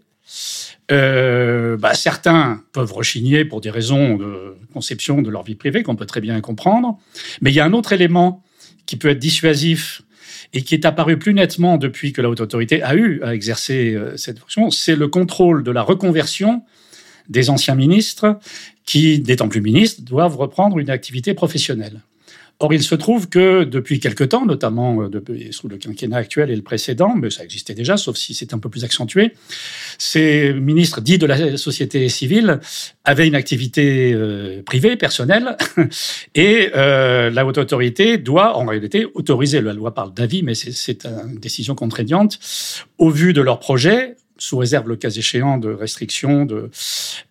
Euh, 0.92 1.78
bah, 1.78 1.94
certains 1.94 2.64
peuvent 2.74 2.92
rechigner 2.92 3.46
pour 3.46 3.62
des 3.62 3.70
raisons 3.70 4.18
de 4.18 4.56
conception 4.74 5.22
de 5.22 5.30
leur 5.30 5.44
vie 5.44 5.56
privée 5.56 5.84
qu'on 5.84 5.96
peut 5.96 6.06
très 6.06 6.22
bien 6.22 6.40
comprendre. 6.42 7.00
Mais 7.42 7.52
il 7.52 7.54
y 7.54 7.60
a 7.60 7.66
un 7.66 7.74
autre 7.74 7.94
élément 7.94 8.44
qui 8.86 8.98
peut 8.98 9.10
être 9.10 9.20
dissuasif 9.20 10.02
et 10.54 10.64
qui 10.64 10.76
est 10.76 10.86
apparu 10.86 11.18
plus 11.18 11.34
nettement 11.34 11.78
depuis 11.78 12.12
que 12.12 12.22
la 12.22 12.30
haute 12.30 12.42
autorité 12.42 12.84
a 12.84 12.96
eu 12.96 13.22
à 13.24 13.34
exercer 13.34 13.94
euh, 13.94 14.18
cette 14.18 14.40
fonction, 14.40 14.70
c'est 14.70 14.96
le 14.96 15.08
contrôle 15.08 15.64
de 15.64 15.72
la 15.72 15.82
reconversion 15.82 16.64
des 17.30 17.50
anciens 17.50 17.76
ministres 17.76 18.40
qui, 18.86 19.24
n'étant 19.26 19.48
plus 19.48 19.62
ministres, 19.62 20.02
doivent 20.02 20.36
reprendre 20.36 20.80
une 20.80 20.90
activité 20.90 21.34
professionnelle. 21.34 22.02
Or, 22.64 22.72
il 22.76 22.84
se 22.84 22.94
trouve 22.94 23.28
que 23.28 23.64
depuis 23.64 24.00
quelque 24.00 24.24
temps, 24.24 24.46
notamment 24.46 25.02
euh, 25.02 25.10
sous 25.50 25.68
le 25.68 25.78
quinquennat 25.78 26.18
actuel 26.18 26.52
et 26.52 26.56
le 26.56 26.62
précédent, 26.62 27.16
mais 27.16 27.32
ça 27.32 27.44
existait 27.44 27.74
déjà, 27.74 27.98
sauf 27.98 28.18
si 28.18 28.36
c'est 28.36 28.54
un 28.54 28.60
peu 28.60 28.70
plus 28.70 28.84
accentué, 28.84 29.34
ces 29.98 30.54
ministres 30.54 31.02
dits 31.02 31.18
de 31.18 31.26
la 31.26 31.58
société 31.58 32.08
civile 32.08 32.60
avaient 33.04 33.28
une 33.28 33.34
activité 33.34 34.14
euh, 34.14 34.62
privée, 34.62 34.96
personnelle, 34.96 35.58
et 36.36 36.70
euh, 36.76 37.32
la 37.32 37.48
haute 37.48 37.58
autorité 37.58 38.20
doit 38.20 38.56
en 38.56 38.68
réalité 38.68 39.08
autoriser, 39.16 39.60
la 39.60 39.74
loi 39.74 39.96
parle 39.96 40.14
d'avis, 40.14 40.44
mais 40.44 40.54
c'est 40.54 41.08
une 41.08 41.40
décision 41.40 41.74
contraignante, 41.74 42.38
au 43.00 43.10
vu 43.10 43.34
de 43.34 43.42
leur 43.42 43.60
projet, 43.60 44.18
sous 44.42 44.58
réserve 44.58 44.90
le 44.90 44.96
cas 44.96 45.12
échéant 45.12 45.60
de 45.60 45.72
restrictions, 45.72 46.46
de, 46.46 46.72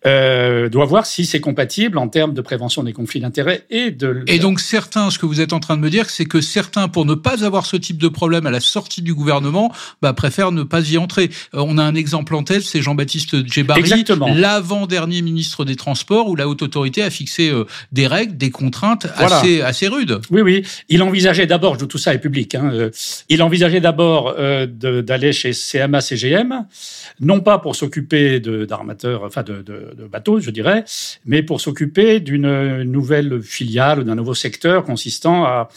euh, 0.05 0.69
doit 0.69 0.85
voir 0.85 1.05
si 1.05 1.25
c'est 1.25 1.41
compatible 1.41 1.97
en 1.97 2.07
termes 2.07 2.33
de 2.33 2.39
prévention 2.39 2.83
des 2.83 2.93
conflits 2.93 3.19
d'intérêts 3.19 3.65
et 3.69 3.91
de... 3.91 4.23
Et 4.27 4.39
donc 4.39 4.61
certains, 4.61 5.09
ce 5.09 5.19
que 5.19 5.25
vous 5.25 5.41
êtes 5.41 5.51
en 5.51 5.59
train 5.59 5.75
de 5.75 5.81
me 5.81 5.89
dire, 5.89 6.09
c'est 6.09 6.23
que 6.23 6.39
certains, 6.39 6.87
pour 6.87 7.03
ne 7.05 7.13
pas 7.13 7.43
avoir 7.43 7.65
ce 7.65 7.75
type 7.75 7.97
de 7.97 8.07
problème 8.07 8.45
à 8.45 8.49
la 8.49 8.61
sortie 8.61 9.01
du 9.01 9.13
gouvernement, 9.13 9.73
bah, 10.01 10.13
préfèrent 10.13 10.53
ne 10.53 10.63
pas 10.63 10.89
y 10.89 10.97
entrer. 10.97 11.29
Euh, 11.53 11.65
on 11.67 11.77
a 11.77 11.83
un 11.83 11.95
exemple 11.95 12.33
en 12.33 12.43
tête, 12.43 12.61
c'est 12.61 12.81
Jean-Baptiste 12.81 13.45
Djebari, 13.45 14.05
l'avant-dernier 14.33 15.21
ministre 15.21 15.65
des 15.65 15.75
Transports, 15.75 16.29
où 16.29 16.37
la 16.37 16.47
haute 16.47 16.61
autorité 16.61 17.03
a 17.03 17.09
fixé 17.09 17.49
euh, 17.49 17.65
des 17.91 18.07
règles, 18.07 18.37
des 18.37 18.51
contraintes 18.51 19.07
assez, 19.17 19.59
assez 19.59 19.89
rudes. 19.89 20.21
Oui, 20.29 20.41
oui. 20.41 20.63
Il 20.87 21.03
envisageait 21.03 21.45
d'abord, 21.45 21.77
tout 21.77 21.97
ça 21.97 22.13
est 22.13 22.19
public, 22.19 22.55
hein, 22.55 22.89
il 23.27 23.43
envisageait 23.43 23.81
d'abord 23.81 24.33
d'aller 24.37 25.33
chez 25.33 25.51
CMA, 25.51 25.99
CGM, 25.99 26.65
non 27.19 27.41
pas 27.41 27.59
pour 27.59 27.75
s'occuper 27.75 28.39
d'armateurs, 28.39 29.23
enfin 29.23 29.43
de, 29.43 29.63
bateaux, 30.11 30.39
je 30.39 30.51
dirais, 30.51 30.83
mais 31.25 31.43
pour 31.43 31.61
s'occuper 31.61 32.19
d'une 32.19 32.83
nouvelle 32.83 33.41
filiale 33.41 33.99
ou 33.99 34.03
d'un 34.03 34.15
nouveau 34.15 34.33
secteur 34.33 34.83
consistant 34.83 35.45
à, 35.45 35.69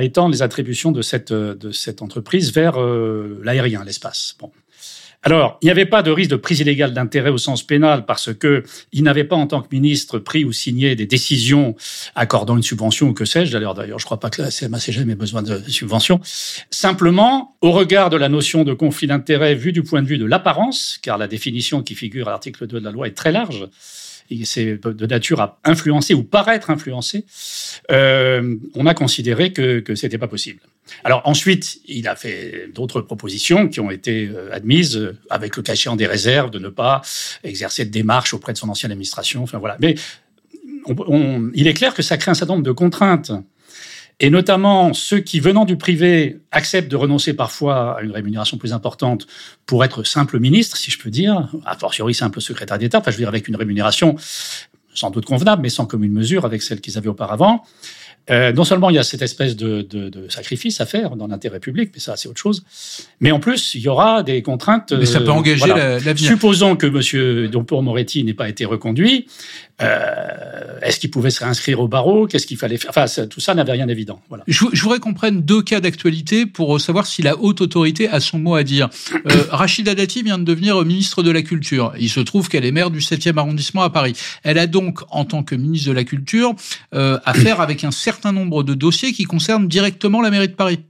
étendre 0.00 0.32
les 0.32 0.42
attributions 0.42 0.92
de 0.92 1.02
cette, 1.02 1.32
de 1.32 1.70
cette 1.72 2.02
entreprise 2.02 2.52
vers 2.52 2.80
euh, 2.80 3.40
l'aérien, 3.42 3.84
l'espace. 3.84 4.36
Bon. 4.38 4.50
Alors, 5.22 5.58
il 5.60 5.66
n'y 5.66 5.70
avait 5.70 5.84
pas 5.84 6.02
de 6.02 6.10
risque 6.10 6.30
de 6.30 6.36
prise 6.36 6.60
illégale 6.60 6.94
d'intérêt 6.94 7.28
au 7.28 7.36
sens 7.36 7.62
pénal 7.62 8.06
parce 8.06 8.32
que 8.32 8.64
il 8.92 9.02
n'avait 9.02 9.24
pas, 9.24 9.36
en 9.36 9.46
tant 9.46 9.60
que 9.60 9.68
ministre, 9.70 10.18
pris 10.18 10.44
ou 10.44 10.52
signé 10.52 10.96
des 10.96 11.04
décisions 11.04 11.76
accordant 12.14 12.56
une 12.56 12.62
subvention 12.62 13.08
ou 13.08 13.12
que 13.12 13.26
sais-je. 13.26 13.52
D'ailleurs, 13.52 13.74
d'ailleurs, 13.74 13.98
je 13.98 14.06
crois 14.06 14.18
pas 14.18 14.30
que 14.30 14.40
la 14.40 14.48
CMA-CGM 14.48 15.10
ait 15.10 15.14
besoin 15.14 15.42
de 15.42 15.60
subvention. 15.68 16.20
Simplement, 16.70 17.56
au 17.60 17.72
regard 17.72 18.08
de 18.08 18.16
la 18.16 18.30
notion 18.30 18.64
de 18.64 18.72
conflit 18.72 19.08
d'intérêt 19.08 19.54
vue 19.54 19.72
du 19.72 19.82
point 19.82 20.00
de 20.00 20.06
vue 20.06 20.18
de 20.18 20.24
l'apparence, 20.24 20.98
car 21.02 21.18
la 21.18 21.28
définition 21.28 21.82
qui 21.82 21.94
figure 21.94 22.28
à 22.28 22.30
l'article 22.30 22.66
2 22.66 22.80
de 22.80 22.84
la 22.84 22.90
loi 22.90 23.06
est 23.06 23.16
très 23.16 23.32
large, 23.32 23.68
c'est 24.44 24.78
de 24.84 25.06
nature 25.06 25.40
à 25.40 25.60
influencer 25.64 26.14
ou 26.14 26.22
paraître 26.22 26.70
influencer, 26.70 27.24
euh, 27.90 28.56
on 28.74 28.86
a 28.86 28.94
considéré 28.94 29.52
que, 29.52 29.80
que 29.80 29.94
c'était 29.94 30.18
pas 30.18 30.28
possible. 30.28 30.60
Alors 31.04 31.22
ensuite, 31.24 31.80
il 31.86 32.08
a 32.08 32.16
fait 32.16 32.68
d'autres 32.74 33.00
propositions 33.00 33.68
qui 33.68 33.80
ont 33.80 33.90
été 33.90 34.28
euh, 34.28 34.52
admises 34.52 34.96
euh, 34.96 35.16
avec 35.28 35.56
le 35.56 35.62
cachet 35.62 35.88
en 35.88 35.96
des 35.96 36.06
réserves 36.06 36.50
de 36.50 36.58
ne 36.58 36.68
pas 36.68 37.02
exercer 37.44 37.84
de 37.84 37.90
démarche 37.90 38.34
auprès 38.34 38.52
de 38.52 38.58
son 38.58 38.68
ancienne 38.68 38.92
administration. 38.92 39.42
Enfin 39.42 39.58
voilà. 39.58 39.76
Mais 39.80 39.94
il 41.54 41.66
est 41.66 41.74
clair 41.74 41.94
que 41.94 42.02
ça 42.02 42.16
crée 42.16 42.30
un 42.30 42.34
certain 42.34 42.54
nombre 42.54 42.66
de 42.66 42.72
contraintes 42.72 43.32
et 44.20 44.28
notamment 44.28 44.92
ceux 44.92 45.20
qui, 45.20 45.40
venant 45.40 45.64
du 45.64 45.76
privé, 45.76 46.38
acceptent 46.52 46.90
de 46.90 46.96
renoncer 46.96 47.32
parfois 47.32 47.98
à 47.98 48.02
une 48.02 48.12
rémunération 48.12 48.58
plus 48.58 48.74
importante 48.74 49.26
pour 49.64 49.82
être 49.84 50.04
simple 50.04 50.38
ministre, 50.38 50.76
si 50.76 50.90
je 50.90 50.98
peux 50.98 51.10
dire, 51.10 51.48
a 51.64 51.76
fortiori 51.76 52.14
simple 52.14 52.40
secrétaire 52.40 52.78
d'État, 52.78 52.98
enfin 52.98 53.10
je 53.10 53.16
veux 53.16 53.22
dire 53.22 53.28
avec 53.28 53.48
une 53.48 53.56
rémunération 53.56 54.16
sans 54.92 55.10
doute 55.10 55.24
convenable, 55.24 55.62
mais 55.62 55.68
sans 55.70 55.86
commune 55.86 56.12
mesure 56.12 56.44
avec 56.44 56.62
celle 56.62 56.80
qu'ils 56.80 56.98
avaient 56.98 57.08
auparavant. 57.08 57.64
Euh, 58.30 58.52
non 58.52 58.64
seulement 58.64 58.90
il 58.90 58.96
y 58.96 58.98
a 58.98 59.02
cette 59.02 59.22
espèce 59.22 59.56
de, 59.56 59.86
sacrifice 60.28 60.80
à 60.80 60.86
faire 60.86 61.16
dans 61.16 61.26
l'intérêt 61.26 61.58
public, 61.58 61.90
mais 61.92 62.00
ça 62.00 62.16
c'est 62.16 62.28
autre 62.28 62.38
chose. 62.38 62.64
Mais 63.20 63.32
en 63.32 63.40
plus, 63.40 63.74
il 63.74 63.80
y 63.80 63.88
aura 63.88 64.22
des 64.22 64.42
contraintes. 64.42 64.92
Mais 64.92 65.06
ça 65.06 65.20
peut 65.20 65.30
engager 65.30 65.66
l'avenir. 65.66 66.18
Supposons 66.18 66.76
que 66.76 66.86
M. 66.86 67.50
Dompour 67.50 67.82
Moretti 67.82 68.22
n'ait 68.22 68.34
pas 68.34 68.48
été 68.48 68.64
reconduit, 68.64 69.26
euh, 69.82 70.78
est-ce 70.82 71.00
qu'il 71.00 71.10
pouvait 71.10 71.30
se 71.30 71.40
réinscrire 71.40 71.80
au 71.80 71.88
barreau? 71.88 72.26
Qu'est-ce 72.26 72.46
qu'il 72.46 72.56
fallait 72.56 72.76
faire? 72.76 72.90
Enfin, 72.90 73.06
tout 73.26 73.40
ça 73.40 73.54
n'avait 73.54 73.72
rien 73.72 73.86
d'évident. 73.86 74.20
Voilà. 74.28 74.44
Je, 74.46 74.64
voudrais 74.82 74.98
qu'on 74.98 75.14
prenne 75.14 75.42
deux 75.42 75.62
cas 75.62 75.80
d'actualité 75.80 76.46
pour 76.46 76.80
savoir 76.80 77.06
si 77.06 77.22
la 77.22 77.38
haute 77.38 77.60
autorité 77.60 78.08
a 78.08 78.20
son 78.20 78.38
mot 78.38 78.54
à 78.54 78.62
dire. 78.62 78.88
Euh, 79.14 79.44
Rachida 79.50 79.94
Dati 79.94 80.22
vient 80.22 80.38
de 80.38 80.44
devenir 80.44 80.82
ministre 80.84 81.22
de 81.22 81.30
la 81.30 81.42
Culture. 81.42 81.92
Il 81.98 82.10
se 82.10 82.20
trouve 82.20 82.48
qu'elle 82.48 82.64
est 82.64 82.72
maire 82.72 82.90
du 82.90 83.00
7e 83.00 83.38
arrondissement 83.38 83.82
à 83.82 83.90
Paris. 83.90 84.14
Elle 84.42 84.58
a 84.58 84.66
donc, 84.66 85.00
en 85.10 85.24
tant 85.24 85.42
que 85.42 85.54
ministre 85.54 85.88
de 85.88 85.94
la 85.94 86.04
Culture, 86.04 86.54
euh, 86.94 87.18
affaire 87.24 87.60
avec 87.60 87.84
un 87.84 87.90
certain 87.90 88.32
nombre 88.32 88.62
de 88.62 88.74
dossiers 88.74 89.12
qui 89.12 89.24
concernent 89.24 89.68
directement 89.68 90.20
la 90.20 90.30
mairie 90.30 90.48
de 90.48 90.54
Paris. 90.54 90.80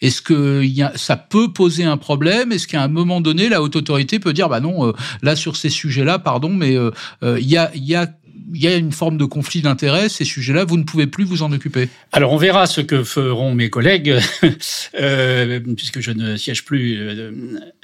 Est-ce 0.00 0.22
que 0.22 0.62
y 0.62 0.82
a, 0.82 0.92
ça 0.94 1.16
peut 1.16 1.52
poser 1.52 1.84
un 1.84 1.96
problème? 1.96 2.52
Est-ce 2.52 2.68
qu'à 2.68 2.82
un 2.82 2.88
moment 2.88 3.20
donné, 3.20 3.48
la 3.48 3.62
haute 3.62 3.74
autorité 3.74 4.20
peut 4.20 4.32
dire, 4.32 4.48
bah 4.48 4.60
non, 4.60 4.86
euh, 4.86 4.92
là 5.22 5.34
sur 5.34 5.56
ces 5.56 5.70
sujets-là, 5.70 6.20
pardon, 6.20 6.50
mais 6.50 6.76
euh, 6.76 6.90
euh, 7.24 7.38
il 7.40 7.48
y, 7.48 7.56
a, 7.56 7.70
y 7.74 7.94
a 7.94 8.08
il 8.52 8.62
y 8.62 8.66
a 8.66 8.76
une 8.76 8.92
forme 8.92 9.18
de 9.18 9.24
conflit 9.24 9.62
d'intérêts, 9.62 10.08
ces 10.08 10.24
sujets-là, 10.24 10.64
vous 10.64 10.76
ne 10.76 10.84
pouvez 10.84 11.06
plus 11.06 11.24
vous 11.24 11.42
en 11.42 11.52
occuper. 11.52 11.88
Alors 12.12 12.32
on 12.32 12.36
verra 12.36 12.66
ce 12.66 12.80
que 12.80 13.04
feront 13.04 13.54
mes 13.54 13.70
collègues, 13.70 14.18
euh, 15.00 15.60
puisque 15.76 16.00
je 16.00 16.10
ne 16.10 16.36
siège 16.36 16.64
plus 16.64 16.96
euh, 16.98 17.32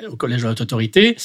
au 0.08 0.16
Collège 0.16 0.42
de 0.42 0.48
la 0.48 0.52
autorité. 0.52 1.16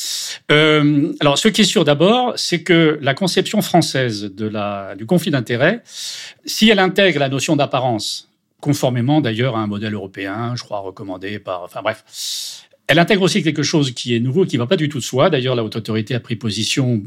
Euh, 0.51 1.13
alors 1.19 1.37
ce 1.37 1.47
qui 1.47 1.61
est 1.61 1.65
sûr 1.65 1.85
d'abord, 1.85 2.33
c'est 2.35 2.63
que 2.63 2.99
la 3.01 3.13
conception 3.13 3.61
française 3.61 4.23
de 4.23 4.47
la, 4.47 4.95
du 4.95 5.05
conflit 5.05 5.31
d'intérêts, 5.31 5.83
si 6.45 6.69
elle 6.69 6.79
intègre 6.79 7.19
la 7.19 7.29
notion 7.29 7.55
d'apparence, 7.55 8.29
conformément 8.61 9.21
d'ailleurs 9.21 9.55
à 9.55 9.59
un 9.59 9.67
modèle 9.67 9.93
européen, 9.93 10.53
je 10.55 10.63
crois 10.63 10.79
recommandé 10.79 11.39
par, 11.39 11.63
enfin 11.63 11.81
bref, 11.81 12.03
elle 12.89 12.97
intègre 12.97 13.21
aussi 13.21 13.43
quelque 13.43 13.61
chose 13.61 13.91
qui 13.93 14.15
est 14.15 14.19
nouveau, 14.19 14.47
qui 14.47 14.55
ne 14.55 14.63
va 14.63 14.65
pas 14.65 14.75
du 14.75 14.89
tout 14.89 14.97
de 14.97 15.03
soi. 15.03 15.29
D'ailleurs, 15.29 15.53
la 15.53 15.63
haute 15.63 15.75
autorité 15.75 16.15
a 16.15 16.19
pris 16.19 16.35
position 16.35 16.99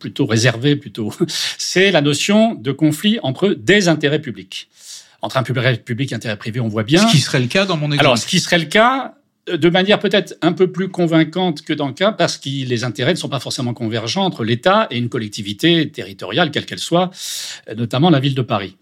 plutôt 0.00 0.24
réservée, 0.24 0.74
plutôt. 0.74 1.12
C'est 1.58 1.90
la 1.90 2.00
notion 2.00 2.54
de 2.54 2.72
conflit 2.72 3.18
entre 3.22 3.50
des 3.50 3.88
intérêts 3.88 4.22
publics. 4.22 4.70
Entre 5.20 5.36
un 5.36 5.42
public 5.42 6.12
et 6.12 6.14
un 6.14 6.16
intérêt 6.16 6.38
privé, 6.38 6.60
on 6.60 6.68
voit 6.68 6.82
bien. 6.82 7.06
Ce 7.06 7.12
qui 7.12 7.18
serait 7.18 7.40
le 7.40 7.46
cas 7.46 7.66
dans 7.66 7.76
mon 7.76 7.88
exemple. 7.88 8.06
Alors, 8.06 8.16
ce 8.16 8.26
qui 8.26 8.40
serait 8.40 8.58
le 8.58 8.64
cas, 8.64 9.16
euh, 9.50 9.58
de 9.58 9.68
manière 9.68 9.98
peut-être 9.98 10.34
un 10.40 10.54
peu 10.54 10.72
plus 10.72 10.88
convaincante 10.88 11.60
que 11.60 11.74
dans 11.74 11.88
le 11.88 11.92
cas, 11.92 12.10
parce 12.10 12.38
que 12.38 12.48
les 12.48 12.84
intérêts 12.84 13.12
ne 13.12 13.18
sont 13.18 13.28
pas 13.28 13.40
forcément 13.40 13.74
convergents 13.74 14.24
entre 14.24 14.44
l'État 14.44 14.86
et 14.90 14.96
une 14.96 15.10
collectivité 15.10 15.90
territoriale, 15.90 16.50
quelle 16.50 16.64
qu'elle 16.64 16.78
soit, 16.78 17.10
euh, 17.68 17.74
notamment 17.74 18.08
la 18.08 18.18
ville 18.18 18.34
de 18.34 18.40
Paris. 18.40 18.78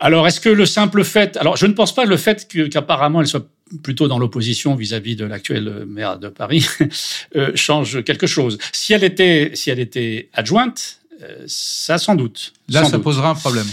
Alors, 0.00 0.26
est-ce 0.26 0.40
que 0.40 0.50
le 0.50 0.66
simple 0.66 1.02
fait, 1.02 1.38
alors 1.38 1.56
je 1.56 1.64
ne 1.64 1.72
pense 1.72 1.94
pas 1.94 2.04
le 2.04 2.18
fait 2.18 2.46
qu'apparemment 2.70 3.22
elle 3.22 3.26
soit 3.26 3.46
plutôt 3.82 4.08
dans 4.08 4.18
l'opposition 4.18 4.74
vis-à-vis 4.74 5.16
de 5.16 5.24
l'actuel 5.24 5.84
maire 5.86 6.18
de 6.18 6.28
Paris, 6.28 6.66
euh, 7.36 7.52
change 7.54 8.02
quelque 8.04 8.26
chose. 8.26 8.58
Si 8.72 8.92
elle 8.92 9.04
était, 9.04 9.52
si 9.54 9.70
elle 9.70 9.80
était 9.80 10.28
adjointe, 10.32 11.00
euh, 11.22 11.44
ça 11.46 11.98
sans 11.98 12.14
doute. 12.14 12.52
Là, 12.68 12.84
ça 12.84 12.98
posera 12.98 13.30
un 13.30 13.34
problème. 13.34 13.66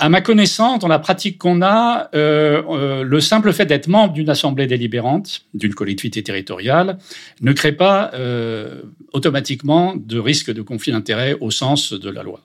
À 0.00 0.08
ma 0.08 0.20
connaissance, 0.20 0.80
dans 0.80 0.88
la 0.88 0.98
pratique 0.98 1.38
qu'on 1.38 1.62
a, 1.62 2.08
euh, 2.14 2.62
euh, 2.68 3.04
le 3.04 3.20
simple 3.20 3.52
fait 3.52 3.64
d'être 3.64 3.86
membre 3.86 4.12
d'une 4.12 4.28
assemblée 4.28 4.66
délibérante, 4.66 5.42
d'une 5.54 5.72
collectivité 5.72 6.22
territoriale, 6.22 6.98
ne 7.42 7.52
crée 7.52 7.72
pas 7.72 8.10
euh, 8.14 8.82
automatiquement 9.12 9.94
de 9.96 10.18
risque 10.18 10.52
de 10.52 10.62
conflit 10.62 10.90
d'intérêts 10.90 11.36
au 11.40 11.52
sens 11.52 11.92
de 11.92 12.10
la 12.10 12.24
loi. 12.24 12.40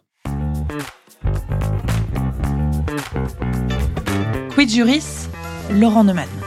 Quid 4.54 4.70
Juris, 4.70 5.28
Laurent 5.72 6.04
Neumann. 6.04 6.39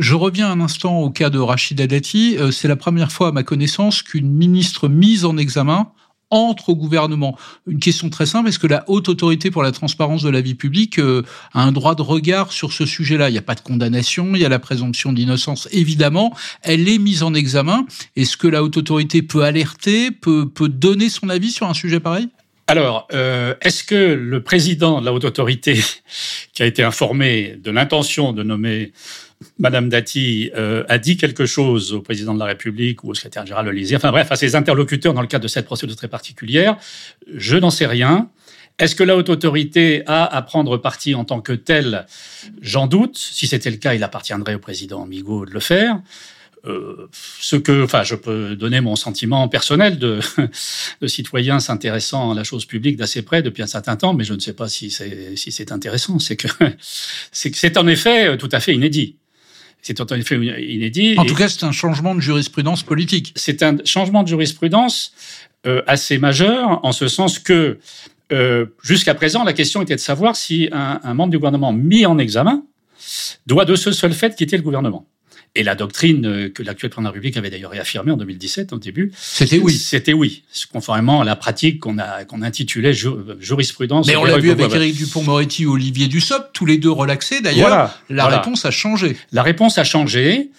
Je 0.00 0.14
reviens 0.14 0.50
un 0.50 0.60
instant 0.62 1.00
au 1.00 1.10
cas 1.10 1.28
de 1.28 1.38
Rachida 1.38 1.86
Dati. 1.86 2.38
C'est 2.52 2.68
la 2.68 2.76
première 2.76 3.12
fois, 3.12 3.28
à 3.28 3.32
ma 3.32 3.42
connaissance, 3.42 4.02
qu'une 4.02 4.32
ministre 4.32 4.88
mise 4.88 5.26
en 5.26 5.36
examen 5.36 5.92
entre 6.30 6.70
au 6.70 6.76
gouvernement 6.76 7.36
Une 7.66 7.80
question 7.80 8.08
très 8.08 8.24
simple, 8.24 8.48
est-ce 8.48 8.58
que 8.58 8.66
la 8.66 8.84
haute 8.88 9.10
autorité 9.10 9.50
pour 9.50 9.62
la 9.62 9.72
transparence 9.72 10.22
de 10.22 10.30
la 10.30 10.40
vie 10.40 10.54
publique 10.54 10.98
euh, 10.98 11.22
a 11.52 11.62
un 11.62 11.72
droit 11.72 11.94
de 11.94 12.02
regard 12.02 12.52
sur 12.52 12.72
ce 12.72 12.86
sujet-là? 12.86 13.28
Il 13.28 13.32
n'y 13.32 13.38
a 13.38 13.42
pas 13.42 13.56
de 13.56 13.60
condamnation, 13.60 14.34
il 14.34 14.40
y 14.40 14.44
a 14.44 14.48
la 14.48 14.58
présomption 14.58 15.12
d'innocence, 15.12 15.68
évidemment. 15.72 16.34
Elle 16.62 16.88
est 16.88 16.98
mise 16.98 17.22
en 17.22 17.34
examen. 17.34 17.84
Est-ce 18.16 18.36
que 18.36 18.46
la 18.46 18.62
haute 18.62 18.76
autorité 18.78 19.20
peut 19.20 19.42
alerter, 19.42 20.12
peut, 20.12 20.48
peut 20.48 20.68
donner 20.68 21.10
son 21.10 21.28
avis 21.28 21.50
sur 21.50 21.68
un 21.68 21.74
sujet 21.74 22.00
pareil? 22.00 22.28
Alors, 22.68 23.08
euh, 23.12 23.54
est-ce 23.62 23.82
que 23.82 24.14
le 24.14 24.42
président 24.44 25.00
de 25.00 25.06
la 25.06 25.12
haute 25.12 25.24
autorité, 25.24 25.82
qui 26.52 26.62
a 26.62 26.66
été 26.66 26.84
informé 26.84 27.56
de 27.60 27.72
l'intention 27.72 28.32
de 28.32 28.44
nommer 28.44 28.92
Madame 29.58 29.88
Dati 29.88 30.50
euh, 30.56 30.84
a 30.88 30.98
dit 30.98 31.16
quelque 31.16 31.46
chose 31.46 31.92
au 31.92 32.00
président 32.00 32.34
de 32.34 32.38
la 32.38 32.44
République 32.44 33.04
ou 33.04 33.10
au 33.10 33.14
secrétaire 33.14 33.44
général 33.46 33.66
de 33.66 33.70
l'Élysée, 33.70 33.96
enfin 33.96 34.10
bref, 34.10 34.30
à 34.30 34.36
ses 34.36 34.54
interlocuteurs 34.54 35.14
dans 35.14 35.20
le 35.20 35.26
cadre 35.26 35.42
de 35.42 35.48
cette 35.48 35.66
procédure 35.66 35.96
très 35.96 36.08
particulière, 36.08 36.76
je 37.34 37.56
n'en 37.56 37.70
sais 37.70 37.86
rien. 37.86 38.30
Est-ce 38.78 38.94
que 38.94 39.04
la 39.04 39.16
haute 39.16 39.28
autorité 39.28 40.02
a 40.06 40.24
à 40.24 40.42
prendre 40.42 40.78
parti 40.78 41.14
en 41.14 41.24
tant 41.24 41.40
que 41.42 41.52
telle? 41.52 42.06
J'en 42.62 42.86
doute. 42.86 43.18
Si 43.18 43.46
c'était 43.46 43.70
le 43.70 43.76
cas, 43.76 43.94
il 43.94 44.02
appartiendrait 44.02 44.54
au 44.54 44.58
président 44.58 45.04
Migaud 45.06 45.44
de 45.44 45.50
le 45.50 45.60
faire. 45.60 46.00
Euh, 46.66 47.08
ce 47.12 47.56
que, 47.56 47.84
enfin, 47.84 48.02
je 48.02 48.14
peux 48.14 48.56
donner 48.56 48.80
mon 48.80 48.96
sentiment 48.96 49.48
personnel 49.48 49.98
de, 49.98 50.20
de 51.00 51.06
citoyen 51.06 51.60
s'intéressant 51.60 52.32
à 52.32 52.34
la 52.34 52.44
chose 52.44 52.66
publique 52.66 52.96
d'assez 52.96 53.22
près 53.22 53.42
depuis 53.42 53.62
un 53.62 53.66
certain 53.66 53.96
temps, 53.96 54.14
mais 54.14 54.24
je 54.24 54.34
ne 54.34 54.40
sais 54.40 54.52
pas 54.52 54.68
si 54.68 54.90
c'est 54.90 55.36
si 55.36 55.52
c'est 55.52 55.72
intéressant. 55.72 56.18
C'est 56.18 56.36
que 56.36 56.48
c'est 57.32 57.54
c'est 57.54 57.76
en 57.78 57.86
effet 57.86 58.36
tout 58.36 58.50
à 58.52 58.60
fait 58.60 58.74
inédit. 58.74 59.16
C'est 59.82 60.00
en 60.00 60.06
effet 60.16 60.36
inédit. 60.36 61.14
En 61.18 61.24
tout 61.24 61.34
cas, 61.34 61.48
c'est 61.48 61.64
un 61.64 61.72
changement 61.72 62.14
de 62.14 62.20
jurisprudence 62.20 62.82
politique. 62.82 63.32
C'est 63.36 63.62
un 63.62 63.76
changement 63.84 64.22
de 64.22 64.28
jurisprudence 64.28 65.12
euh, 65.66 65.82
assez 65.86 66.18
majeur, 66.18 66.84
en 66.84 66.92
ce 66.92 67.08
sens 67.08 67.38
que 67.38 67.78
euh, 68.32 68.66
jusqu'à 68.82 69.14
présent, 69.14 69.44
la 69.44 69.52
question 69.52 69.82
était 69.82 69.96
de 69.96 70.00
savoir 70.00 70.36
si 70.36 70.68
un, 70.72 71.00
un 71.02 71.14
membre 71.14 71.30
du 71.30 71.38
gouvernement 71.38 71.72
mis 71.72 72.06
en 72.06 72.18
examen 72.18 72.62
doit 73.46 73.64
de 73.64 73.74
ce 73.74 73.92
seul 73.92 74.12
fait 74.12 74.36
quitter 74.36 74.56
le 74.56 74.62
gouvernement. 74.62 75.06
Et 75.56 75.64
la 75.64 75.74
doctrine 75.74 76.26
euh, 76.26 76.48
que 76.48 76.62
l'actuel 76.62 76.90
président 76.90 77.02
de 77.02 77.06
la 77.06 77.10
République 77.12 77.36
avait 77.36 77.50
d'ailleurs 77.50 77.72
réaffirmée 77.72 78.12
en 78.12 78.16
2017, 78.16 78.72
au 78.72 78.78
début, 78.78 79.10
c'était 79.16 79.58
oui. 79.58 79.72
C'était 79.72 80.12
oui, 80.12 80.44
conformément 80.72 81.22
à 81.22 81.24
la 81.24 81.34
pratique 81.34 81.80
qu'on 81.80 81.98
a 81.98 82.24
qu'on 82.24 82.42
intitulait 82.42 82.92
jurisprudence. 82.92 84.06
Mais 84.06 84.14
on 84.14 84.24
l'a 84.24 84.38
vu 84.38 84.52
avec 84.52 84.72
Éric 84.72 84.96
Dupont-Moretti 84.96 85.66
ou 85.66 85.72
Olivier 85.72 86.06
Dussopt, 86.06 86.50
tous 86.52 86.66
les 86.66 86.78
deux 86.78 86.90
relaxés. 86.90 87.40
D'ailleurs, 87.40 88.00
la 88.08 88.26
réponse 88.28 88.64
a 88.64 88.70
changé. 88.70 89.16
La 89.32 89.42
réponse 89.42 89.76
a 89.78 89.84
changé. 89.84 90.50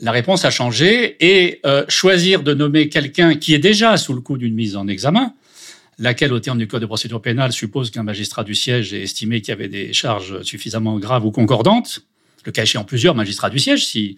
La 0.00 0.12
réponse 0.12 0.44
a 0.44 0.50
changé 0.50 1.16
et 1.20 1.60
euh, 1.64 1.86
choisir 1.88 2.42
de 2.42 2.52
nommer 2.52 2.90
quelqu'un 2.90 3.34
qui 3.34 3.54
est 3.54 3.58
déjà 3.58 3.96
sous 3.96 4.12
le 4.12 4.20
coup 4.20 4.36
d'une 4.36 4.54
mise 4.54 4.76
en 4.76 4.86
examen, 4.88 5.32
laquelle, 5.98 6.34
au 6.34 6.40
terme 6.40 6.58
du 6.58 6.68
Code 6.68 6.82
de 6.82 6.86
procédure 6.86 7.22
pénale, 7.22 7.52
suppose 7.52 7.90
qu'un 7.90 8.02
magistrat 8.02 8.44
du 8.44 8.54
siège 8.54 8.92
ait 8.92 9.00
estimé 9.00 9.40
qu'il 9.40 9.52
y 9.52 9.52
avait 9.52 9.68
des 9.68 9.94
charges 9.94 10.42
suffisamment 10.42 10.98
graves 10.98 11.24
ou 11.24 11.30
concordantes 11.30 12.02
le 12.46 12.52
cas 12.52 12.62
échéant 12.62 12.84
plusieurs 12.84 13.14
magistrats 13.14 13.50
du 13.50 13.58
siège, 13.58 13.86
si 13.86 14.16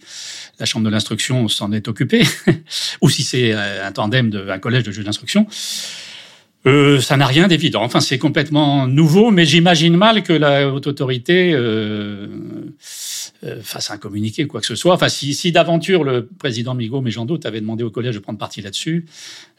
la 0.59 0.65
chambre 0.65 0.85
de 0.85 0.91
l'instruction 0.91 1.47
s'en 1.47 1.71
est 1.71 1.87
occupée, 1.87 2.23
ou 3.01 3.09
si 3.09 3.23
c'est 3.23 3.53
euh, 3.53 3.85
un 3.85 3.91
tandem 3.91 4.29
d'un 4.29 4.59
collège 4.59 4.83
de 4.83 4.91
juges 4.91 5.05
d'instruction. 5.05 5.47
Euh, 6.65 6.99
ça 6.99 7.15
n'a 7.15 7.25
rien 7.25 7.47
d'évident. 7.47 7.83
Enfin, 7.83 8.01
c'est 8.01 8.17
complètement 8.17 8.85
nouveau, 8.85 9.31
mais 9.31 9.45
j'imagine 9.45 9.95
mal 9.95 10.23
que 10.23 10.33
la 10.33 10.69
haute 10.69 10.87
autorité 10.87 11.53
euh, 11.53 12.27
euh, 13.45 13.61
fasse 13.61 13.91
un 13.91 13.97
communiqué, 13.97 14.45
quoi 14.45 14.59
que 14.59 14.67
ce 14.67 14.75
soit. 14.75 14.93
Enfin, 14.93 15.07
si, 15.07 15.33
si 15.33 15.53
d'aventure 15.53 16.03
le 16.03 16.25
président 16.25 16.75
Migaud, 16.75 17.01
mais 17.01 17.11
j'en 17.11 17.25
doute, 17.25 17.45
avait 17.45 17.61
demandé 17.61 17.83
au 17.83 17.91
collège 17.91 18.15
de 18.15 18.19
prendre 18.19 18.39
parti 18.39 18.61
là-dessus, 18.61 19.05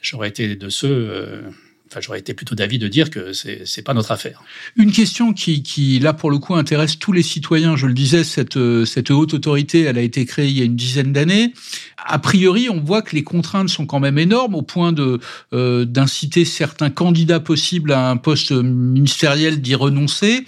j'aurais 0.03 0.29
été 0.29 0.57
de 0.57 0.69
ceux 0.69 1.43
Enfin, 1.91 2.01
j'aurais 2.01 2.21
été 2.21 2.35
plutôt 2.35 2.55
d'avis 2.55 2.79
de 2.79 2.87
dire 2.87 3.11
que 3.11 3.33
c'est 3.33 3.63
c'est 3.67 3.83
pas 3.83 3.95
notre 3.95 4.13
affaire. 4.13 4.43
Une 4.77 4.93
question 4.93 5.33
qui, 5.33 5.65
qui 5.65 5.99
là 5.99 6.13
pour 6.13 6.31
le 6.31 6.39
coup 6.39 6.55
intéresse 6.55 6.99
tous 6.99 7.13
les 7.13 7.23
citoyens. 7.23 7.75
Je 7.75 7.87
le 7.87 7.95
disais, 7.95 8.23
cette 8.23 8.59
cette 8.85 9.11
haute 9.11 9.35
autorité, 9.35 9.81
elle 9.83 9.99
a 9.99 10.03
été 10.03 10.25
créée 10.25 10.49
il 10.49 10.57
y 10.57 10.63
a 10.63 10.65
une 10.65 10.77
dizaine 10.77 11.13
d'années. 11.13 11.53
A 11.97 12.21
priori, 12.21 12.69
on 12.71 12.81
voit 12.81 13.03
que 13.03 13.17
les 13.17 13.25
contraintes 13.25 13.69
sont 13.71 13.87
quand 13.87 14.01
même 14.01 14.19
énormes 14.19 14.55
au 14.55 14.63
point 14.63 14.93
de 14.93 15.19
euh, 15.53 15.85
d'inciter 15.85 16.45
certains 16.45 16.91
candidats 16.91 17.41
possibles 17.41 17.93
à 17.93 18.09
un 18.09 18.17
poste 18.17 18.53
ministériel 18.53 19.61
d'y 19.61 19.75
renoncer. 19.75 20.45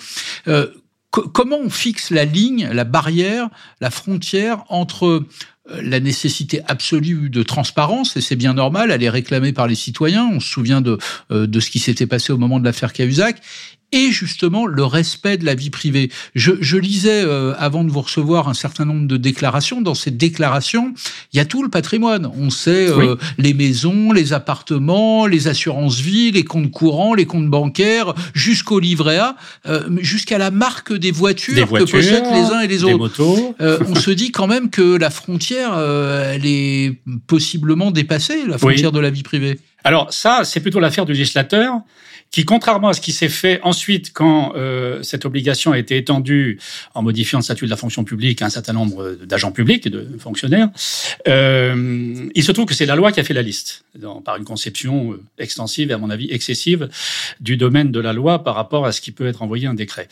Euh, 0.47 0.69
comment 1.11 1.59
on 1.59 1.71
fixe 1.71 2.11
la 2.11 2.25
ligne, 2.25 2.69
la 2.73 2.85
barrière, 2.85 3.49
la 3.81 3.91
frontière 3.91 4.65
entre 4.69 5.25
la 5.69 6.01
nécessité 6.01 6.61
absolue 6.67 7.31
de 7.31 7.43
transparence, 7.43 8.17
et 8.17 8.21
c'est 8.21 8.37
bien 8.37 8.55
normal, 8.55 8.91
elle 8.91 9.03
est 9.03 9.11
réclamée 9.11 9.53
par 9.53 9.69
les 9.69 9.75
citoyens. 9.75 10.29
On 10.33 10.41
se 10.41 10.49
souvient 10.49 10.81
de, 10.81 10.99
euh, 11.31 11.47
de 11.47 11.61
ce 11.61 11.71
qui 11.71 11.79
s'était 11.79 12.07
passé 12.07 12.33
au 12.33 12.39
moment 12.39 12.59
de 12.59 12.65
l'affaire 12.65 12.93
Cahuzac 12.93 13.41
et 13.93 14.11
justement 14.11 14.67
le 14.67 14.85
respect 14.85 15.37
de 15.37 15.45
la 15.45 15.55
vie 15.55 15.71
privée. 15.71 16.11
Je, 16.35 16.53
je 16.61 16.77
lisais 16.79 17.23
euh, 17.25 17.55
avant 17.59 17.85
de 17.85 17.91
vous 17.91 18.01
recevoir 18.01 18.49
un 18.49 18.55
certain 18.55 18.85
nombre 18.85 19.07
de 19.07 19.17
déclarations. 19.17 19.83
Dans 19.83 19.95
ces 19.95 20.11
déclarations, 20.11 20.95
il 21.33 21.37
y 21.37 21.41
a 21.41 21.45
tout 21.45 21.63
le 21.63 21.69
patrimoine. 21.69 22.31
On 22.39 22.51
sait 22.51 22.89
euh, 22.89 23.17
les 23.39 23.53
maisons, 23.55 24.13
les 24.13 24.33
appartements, 24.33 25.27
les 25.27 25.47
assurances 25.47 26.01
vie, 26.01 26.33
les 26.33 26.45
comptes 26.45 26.71
courants, 26.71 27.15
les 27.15 27.27
comptes 27.27 27.49
bancaires, 27.49 28.15
jusqu'au 28.35 28.81
livret 28.81 29.19
A, 29.19 29.37
euh, 29.67 29.89
jusqu'à 30.01 30.39
la 30.39 30.51
marque 30.51 30.93
des 30.93 31.11
voitures, 31.11 31.69
que 31.69 31.85
possèdent 31.85 32.33
les 32.33 32.51
uns 32.51 32.61
et 32.61 32.69
les 32.69 32.85
autres. 32.85 32.97
Motos. 32.97 33.55
on 33.61 33.95
se 33.95 34.11
dit 34.11 34.33
quand 34.33 34.47
même 34.47 34.71
que 34.71 34.97
la 34.97 35.11
frontière, 35.11 35.52
elle 35.57 36.47
est 36.47 37.01
possiblement 37.27 37.91
dépassée, 37.91 38.45
la 38.47 38.59
frontière 38.59 38.93
de 38.93 39.01
la 39.01 39.11
vie 39.11 39.23
privée. 39.23 39.59
Alors 39.85 40.13
ça, 40.13 40.43
c'est 40.45 40.61
plutôt 40.61 40.81
l'affaire 40.81 41.05
du 41.07 41.13
législateur 41.13 41.81
qui, 42.33 42.45
contrairement 42.45 42.89
à 42.89 42.95
ce 42.95 43.01
qui 43.01 43.13
s'est 43.13 43.29
fait 43.29 43.61
ensuite 43.63 44.13
quand 44.13 44.55
euh, 44.57 45.03
cette 45.03 45.27
obligation 45.27 45.73
a 45.73 45.79
été 45.79 45.99
étendue 45.99 46.59
en 46.95 47.03
modifiant 47.03 47.39
le 47.39 47.45
statut 47.45 47.67
de 47.67 47.71
la 47.71 47.77
fonction 47.77 48.05
publique 48.05 48.41
à 48.41 48.47
un 48.47 48.51
certain 48.51 48.73
nombre 48.73 49.17
d'agents 49.25 49.53
publics 49.53 49.87
de 49.89 50.09
fonctionnaires, 50.19 50.71
euh, 51.29 52.29
il 52.35 52.43
se 52.43 52.51
trouve 52.51 52.65
que 52.65 52.75
c'est 52.75 52.87
la 52.87 52.97
loi 52.97 53.13
qui 53.13 53.21
a 53.21 53.25
fait 53.25 53.35
la 53.35 53.43
liste, 53.43 53.85
par 54.25 54.37
une 54.39 54.45
conception 54.45 55.13
euh, 55.13 55.23
extensive 55.39 55.91
et 55.91 55.95
à 55.95 55.99
mon 55.99 56.09
avis 56.09 56.29
excessive 56.31 56.89
du 57.41 57.59
domaine 57.59 57.93
de 57.93 58.01
la 58.01 58.15
loi 58.15 58.43
par 58.43 58.55
rapport 58.55 58.87
à 58.87 58.93
ce 58.93 59.03
qui 59.03 59.13
peut 59.13 59.27
être 59.27 59.43
envoyé 59.43 59.67
un 59.67 59.75
décret. 59.75 60.09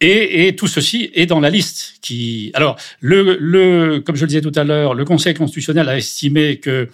Et, 0.00 0.48
et 0.48 0.56
tout 0.56 0.68
ceci 0.68 1.10
est 1.14 1.26
dans 1.26 1.40
la 1.40 1.50
liste. 1.50 1.94
Qui, 2.00 2.50
alors, 2.54 2.76
le, 3.00 3.36
le, 3.38 4.00
comme 4.00 4.16
je 4.16 4.22
le 4.22 4.28
disais 4.28 4.40
tout 4.40 4.52
à 4.54 4.64
l'heure, 4.64 4.94
le 4.94 5.04
Conseil 5.04 5.34
constitutionnel 5.34 5.86
a 5.90 5.98
estimé 5.98 6.56
que, 6.56 6.88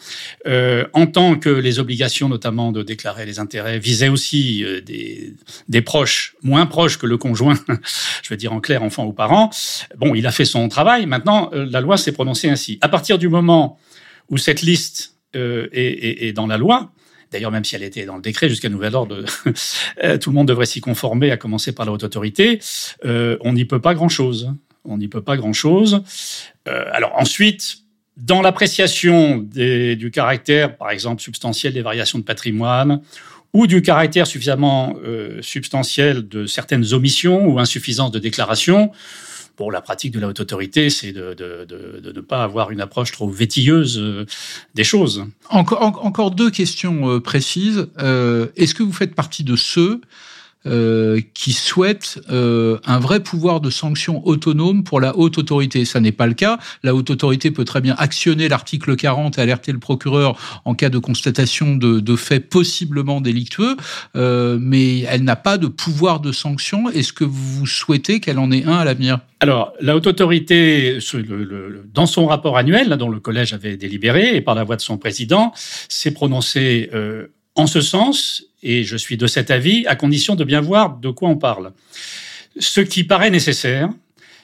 euh, 0.49 0.85
en 0.93 1.07
tant 1.07 1.37
que 1.37 1.51
les 1.51 1.79
obligations, 1.79 2.29
notamment 2.29 2.73
de 2.73 2.83
déclarer 2.83 3.25
les 3.25 3.39
intérêts, 3.39 3.79
visaient 3.79 4.09
aussi 4.09 4.64
euh, 4.65 4.81
des, 5.69 5.83
proches, 5.83 6.37
moins 6.43 6.67
proches 6.67 6.99
que 6.99 7.07
le 7.07 7.17
conjoint, 7.17 7.59
je 8.23 8.31
veux 8.31 8.37
dire 8.37 8.53
en 8.53 8.61
clair 8.61 8.83
enfant 8.83 9.05
ou 9.05 9.13
parent. 9.13 9.51
Bon, 9.97 10.15
il 10.15 10.27
a 10.27 10.31
fait 10.31 10.45
son 10.45 10.69
travail. 10.69 11.07
Maintenant, 11.07 11.51
euh, 11.53 11.67
la 11.71 11.81
loi 11.81 11.97
s'est 11.97 12.13
prononcée 12.13 12.49
ainsi. 12.49 12.79
À 12.81 12.89
partir 12.89 13.19
du 13.19 13.29
moment 13.29 13.79
où 14.31 14.39
cette 14.39 14.63
liste 14.63 15.17
euh, 15.37 15.69
est, 15.73 16.33
dans 16.33 16.47
la 16.47 16.57
loi, 16.57 16.91
D'ailleurs, 17.33 17.51
même 17.51 17.65
si 17.65 17.75
elle 17.75 17.83
était 17.83 18.05
dans 18.05 18.15
le 18.15 18.23
décret 18.23 18.49
jusqu'à 18.49 18.69
nouvel 18.69 18.95
ordre, 18.95 19.25
tout 20.21 20.31
le 20.31 20.35
monde 20.35 20.47
devrait 20.47 20.67
s'y 20.67 20.81
conformer, 20.81 21.33
à 21.33 21.37
commencer 21.37 21.73
par 21.73 21.85
la 21.85 21.91
haute 21.91 22.05
autorité. 22.05 22.61
On 23.03 23.53
n'y 23.53 23.65
peut 23.65 23.81
pas 23.81 23.93
grand-chose. 23.93 24.53
On 24.85 24.99
n'y 24.99 25.09
peut 25.09 25.23
pas 25.23 25.37
grand-chose. 25.37 26.05
Alors 26.65 27.13
ensuite, 27.19 27.85
dans 28.17 28.43
l'appréciation 28.43 29.39
du 29.39 30.11
caractère, 30.13 30.77
par 30.77 30.91
exemple, 30.91 31.21
substantiel 31.21 31.73
des 31.73 31.83
variations 31.83 32.19
de 32.19 32.25
patrimoine, 32.25 33.01
ou 33.55 33.69
du 33.69 33.81
caractère 33.81 34.27
suffisamment 34.27 34.97
euh, 35.05 35.41
substantiel 35.41 36.29
de 36.29 36.45
certaines 36.45 36.93
omissions 36.93 37.47
ou 37.47 37.59
insuffisances 37.59 38.11
de 38.11 38.19
déclaration. 38.19 38.91
Bon, 39.57 39.71
la 39.71 39.81
pratique 39.81 40.13
de 40.13 40.19
la 40.19 40.27
haute 40.27 40.41
autorité, 40.41 40.91
c'est 40.91 41.13
de, 41.13 41.37
ne 42.13 42.21
pas 42.21 42.43
avoir 42.43 42.73
une 42.73 42.81
approche 42.81 43.13
trop 43.13 43.31
vétilleuse 43.31 43.99
euh, 43.99 44.27
des 44.75 44.83
choses. 44.83 45.25
Encore, 45.49 46.33
deux 46.33 46.51
questions 46.51 47.09
euh, 47.09 47.21
précises. 47.21 47.87
Est-ce 47.97 48.75
que 48.75 48.83
vous 48.83 48.93
faites 48.93 49.15
partie 49.15 49.45
de 49.45 49.55
ceux 49.55 50.01
euh, 50.67 51.21
qui 51.35 51.53
souhaitent 51.53 52.21
euh, 52.31 52.79
un 52.87 52.99
vrai 52.99 53.21
pouvoir 53.21 53.61
de 53.61 53.71
sanction 53.71 54.27
autonome 54.27 54.85
pour 54.85 55.01
la 55.01 55.17
haute 55.17 55.39
autorité. 55.39 55.85
Ça 55.85 56.01
n'est 56.01 56.13
pas 56.13 56.27
le 56.27 56.35
cas. 56.35 56.59
La 56.83 56.95
haute 56.95 57.11
autorité 57.11 57.51
peut 57.51 57.65
très 57.65 57.81
bien 57.81 57.95
actionner 57.99 58.49
l'article 58.49 58.97
40 58.97 59.39
et 59.39 59.41
alerter 59.43 59.73
le 59.73 59.79
procureur 59.79 60.37
en 60.65 60.75
cas 60.75 60.89
de 60.89 60.99
constatation 60.99 61.77
de, 61.77 62.01
de 62.01 62.17
faits 62.17 62.49
possiblement 62.49 63.21
délictueux, 63.21 63.77
euh, 64.17 64.59
mais 64.61 65.01
elle 65.01 65.25
n'a 65.25 65.37
pas 65.37 65.59
de 65.59 65.67
pouvoir 65.67 66.21
de 66.21 66.33
sanction. 66.33 66.91
Est-ce 66.91 67.13
que 67.13 67.25
vous 67.25 67.67
souhaitez 67.67 68.21
qu'elle 68.21 68.39
en 68.39 68.51
ait 68.51 68.65
un 68.65 68.77
à 68.77 68.85
l'avenir? 68.85 69.21
Alors, 69.41 69.75
la 69.81 69.95
haute 69.95 70.07
autorité, 70.07 70.99
dans 71.93 72.07
son 72.07 72.27
rapport 72.27 72.57
annuel, 72.57 72.89
dont 72.97 73.11
le 73.11 73.21
collège 73.21 73.53
avait 73.53 73.77
délibéré, 73.77 74.37
et 74.37 74.41
par 74.41 74.55
la 74.55 74.65
voix 74.65 74.77
de 74.77 74.81
son 74.81 74.97
président, 74.97 75.53
s'est 75.89 76.13
prononcé 76.13 76.89
euh, 76.95 77.27
en 77.55 77.67
ce 77.67 77.81
sens, 77.81 78.45
et 78.65 78.83
je 78.83 78.97
suis 78.97 79.17
de 79.17 79.27
cet 79.27 79.51
avis, 79.51 79.87
à 79.87 79.95
condition 79.95 80.35
de 80.35 80.43
bien 80.43 80.61
voir 80.61 80.97
de 80.97 81.11
quoi 81.11 81.29
on 81.29 81.37
parle. 81.37 81.73
Ce 82.59 82.81
qui 82.81 83.05
paraît 83.05 83.31
nécessaire, 83.31 83.91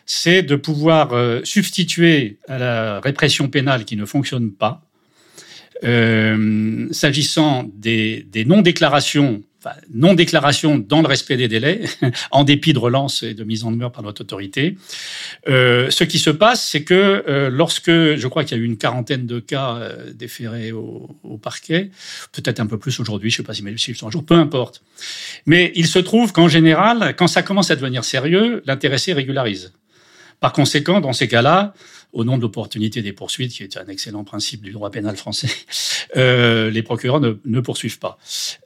c'est 0.06 0.42
de 0.42 0.56
pouvoir 0.56 1.12
euh, 1.12 1.40
substituer 1.44 2.38
à 2.46 2.58
la 2.58 3.00
répression 3.00 3.48
pénale 3.48 3.84
qui 3.84 3.96
ne 3.96 4.04
fonctionne 4.04 4.52
pas, 4.52 4.82
euh, 5.84 6.86
s'agissant 6.90 7.64
des, 7.74 8.26
des 8.30 8.44
non-déclarations 8.44 9.42
non-déclaration 9.92 10.78
dans 10.78 11.02
le 11.02 11.08
respect 11.08 11.36
des 11.36 11.48
délais, 11.48 11.82
en 12.30 12.44
dépit 12.44 12.72
de 12.72 12.78
relance 12.78 13.22
et 13.22 13.34
de 13.34 13.44
mise 13.44 13.64
en 13.64 13.70
demeure 13.70 13.92
par 13.92 14.02
notre 14.02 14.22
autorité. 14.22 14.76
Euh, 15.48 15.90
ce 15.90 16.04
qui 16.04 16.18
se 16.18 16.30
passe, 16.30 16.66
c'est 16.66 16.82
que 16.82 17.24
euh, 17.28 17.50
lorsque, 17.50 17.90
je 17.90 18.26
crois 18.26 18.44
qu'il 18.44 18.56
y 18.56 18.60
a 18.60 18.62
eu 18.62 18.66
une 18.66 18.78
quarantaine 18.78 19.26
de 19.26 19.40
cas 19.40 19.76
euh, 19.76 20.12
déférés 20.12 20.72
au, 20.72 21.10
au, 21.24 21.36
parquet, 21.36 21.90
peut-être 22.32 22.60
un 22.60 22.66
peu 22.66 22.78
plus 22.78 22.98
aujourd'hui, 23.00 23.30
je 23.30 23.34
ne 23.34 23.36
sais 23.38 23.46
pas 23.46 23.54
si 23.54 23.62
mes 23.62 23.76
chiffres 23.76 23.98
sont 23.98 24.08
un 24.08 24.10
jour, 24.10 24.24
peu 24.24 24.34
importe. 24.34 24.82
Mais 25.46 25.72
il 25.74 25.86
se 25.86 25.98
trouve 25.98 26.32
qu'en 26.32 26.48
général, 26.48 27.14
quand 27.16 27.26
ça 27.26 27.42
commence 27.42 27.70
à 27.70 27.76
devenir 27.76 28.04
sérieux, 28.04 28.62
l'intéressé 28.66 29.12
régularise. 29.12 29.72
Par 30.40 30.52
conséquent, 30.52 31.00
dans 31.00 31.12
ces 31.12 31.28
cas-là, 31.28 31.74
au 32.12 32.24
nom 32.24 32.36
de 32.36 32.42
l'opportunité 32.42 33.02
des 33.02 33.12
poursuites, 33.12 33.52
qui 33.52 33.62
est 33.62 33.76
un 33.76 33.86
excellent 33.86 34.24
principe 34.24 34.62
du 34.62 34.72
droit 34.72 34.90
pénal 34.90 35.16
français, 35.16 35.50
euh, 36.16 36.70
les 36.70 36.82
procureurs 36.82 37.20
ne, 37.20 37.34
ne 37.44 37.60
poursuivent 37.60 37.98
pas. 37.98 38.18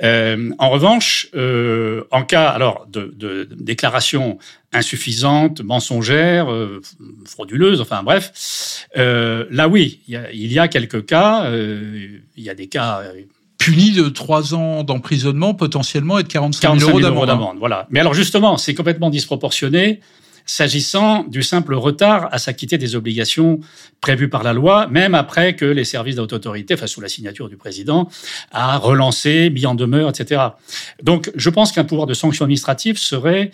Euh, 0.03 0.51
en 0.59 0.71
revanche, 0.71 1.29
euh, 1.35 2.05
en 2.11 2.25
cas 2.25 2.49
alors 2.49 2.87
de, 2.89 3.13
de, 3.17 3.45
déclaration 3.45 4.39
insuffisante, 4.73 5.63
mensongère, 5.63 6.51
euh, 6.51 6.81
frauduleuse, 7.27 7.81
enfin 7.81 8.03
bref, 8.03 8.87
euh, 8.97 9.47
là 9.51 9.69
oui, 9.69 10.01
il 10.09 10.15
y, 10.15 10.17
a, 10.17 10.33
il 10.33 10.53
y 10.53 10.59
a 10.59 10.69
quelques 10.69 11.07
cas, 11.07 11.45
euh, 11.47 12.19
il 12.37 12.43
y 12.43 12.51
a 12.51 12.55
des 12.55 12.67
cas 12.67 13.03
puni 13.59 13.93
de 13.93 14.09
trois 14.09 14.55
ans 14.55 14.85
d'emprisonnement 14.85 15.55
potentiellement 15.55 16.19
et 16.19 16.23
de 16.23 16.29
45 16.29 16.79
000 16.79 16.91
euros 16.91 17.23
hein. 17.23 17.27
d'amende. 17.27 17.59
Voilà. 17.59 17.87
Mais 17.91 18.01
alors 18.01 18.15
justement, 18.15 18.59
c'est 18.59 18.75
complètement 18.75 19.11
disproportionné 19.11 20.01
s'agissant 20.47 21.25
du 21.25 21.43
simple 21.43 21.75
retard 21.75 22.29
à 22.33 22.39
s'acquitter 22.39 22.79
des 22.79 22.97
obligations 22.97 23.61
prévues 24.01 24.29
par 24.29 24.43
la 24.43 24.53
loi, 24.53 24.87
même 24.89 25.15
après 25.15 25.57
que 25.57 25.65
les 25.65 25.85
services 25.85 26.17
d'autorité, 26.17 26.35
autorité, 26.35 26.75
enfin 26.75 26.87
sous 26.87 27.01
la 27.01 27.09
signature 27.09 27.49
du 27.49 27.57
président, 27.57 28.09
a 28.51 28.77
relancé, 28.77 29.51
mis 29.51 29.67
en 29.67 29.75
demeure, 29.75 30.11
etc. 30.11 30.43
Donc, 31.03 31.31
je 31.35 31.51
pense 31.51 31.73
qu'un 31.73 31.85
pouvoir 31.85 32.07
de 32.07 32.15
sanction 32.15 32.45
administrative 32.45 32.99
serait 32.99 33.51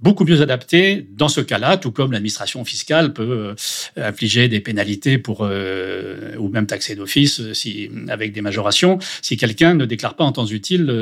beaucoup 0.00 0.24
mieux 0.24 0.42
adapté 0.42 1.06
dans 1.16 1.28
ce 1.28 1.40
cas-là, 1.40 1.76
tout 1.76 1.90
comme 1.90 2.12
l'administration 2.12 2.64
fiscale 2.64 3.12
peut 3.12 3.54
euh, 3.96 4.08
infliger 4.08 4.48
des 4.48 4.60
pénalités 4.60 5.18
pour 5.18 5.38
euh, 5.42 6.36
ou 6.36 6.48
même 6.48 6.66
taxer 6.66 6.94
d'office 6.94 7.40
euh, 7.40 7.54
si 7.54 7.90
avec 8.08 8.32
des 8.32 8.42
majorations 8.42 8.98
si 9.22 9.36
quelqu'un 9.36 9.74
ne 9.74 9.84
déclare 9.84 10.14
pas 10.14 10.24
en 10.24 10.32
temps 10.32 10.46
utile 10.46 10.92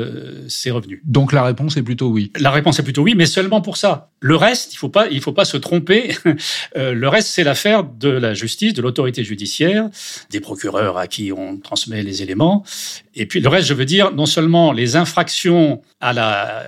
ses 0.47 0.71
revenus. 0.71 1.01
Donc 1.03 1.33
la 1.33 1.43
réponse 1.43 1.75
est 1.77 1.83
plutôt 1.83 2.07
oui. 2.07 2.31
La 2.39 2.51
réponse 2.51 2.79
est 2.79 2.83
plutôt 2.83 3.01
oui, 3.01 3.13
mais 3.15 3.25
seulement 3.25 3.61
pour 3.61 3.77
ça. 3.77 4.11
Le 4.19 4.35
reste, 4.35 4.73
il 4.73 4.77
faut 4.77 4.89
pas 4.89 5.07
il 5.09 5.21
faut 5.21 5.33
pas 5.33 5.45
se 5.45 5.57
tromper. 5.57 6.15
le 6.75 7.07
reste, 7.07 7.27
c'est 7.29 7.43
l'affaire 7.43 7.83
de 7.83 8.09
la 8.09 8.33
justice, 8.33 8.73
de 8.73 8.81
l'autorité 8.81 9.23
judiciaire, 9.23 9.89
des 10.29 10.39
procureurs 10.39 10.97
à 10.97 11.07
qui 11.07 11.31
on 11.31 11.57
transmet 11.57 12.03
les 12.03 12.21
éléments. 12.21 12.63
Et 13.15 13.25
puis 13.25 13.39
le 13.41 13.49
reste, 13.49 13.67
je 13.67 13.73
veux 13.73 13.85
dire, 13.85 14.13
non 14.13 14.25
seulement 14.25 14.71
les 14.71 14.95
infractions 14.95 15.81
à 15.99 16.13
la, 16.13 16.63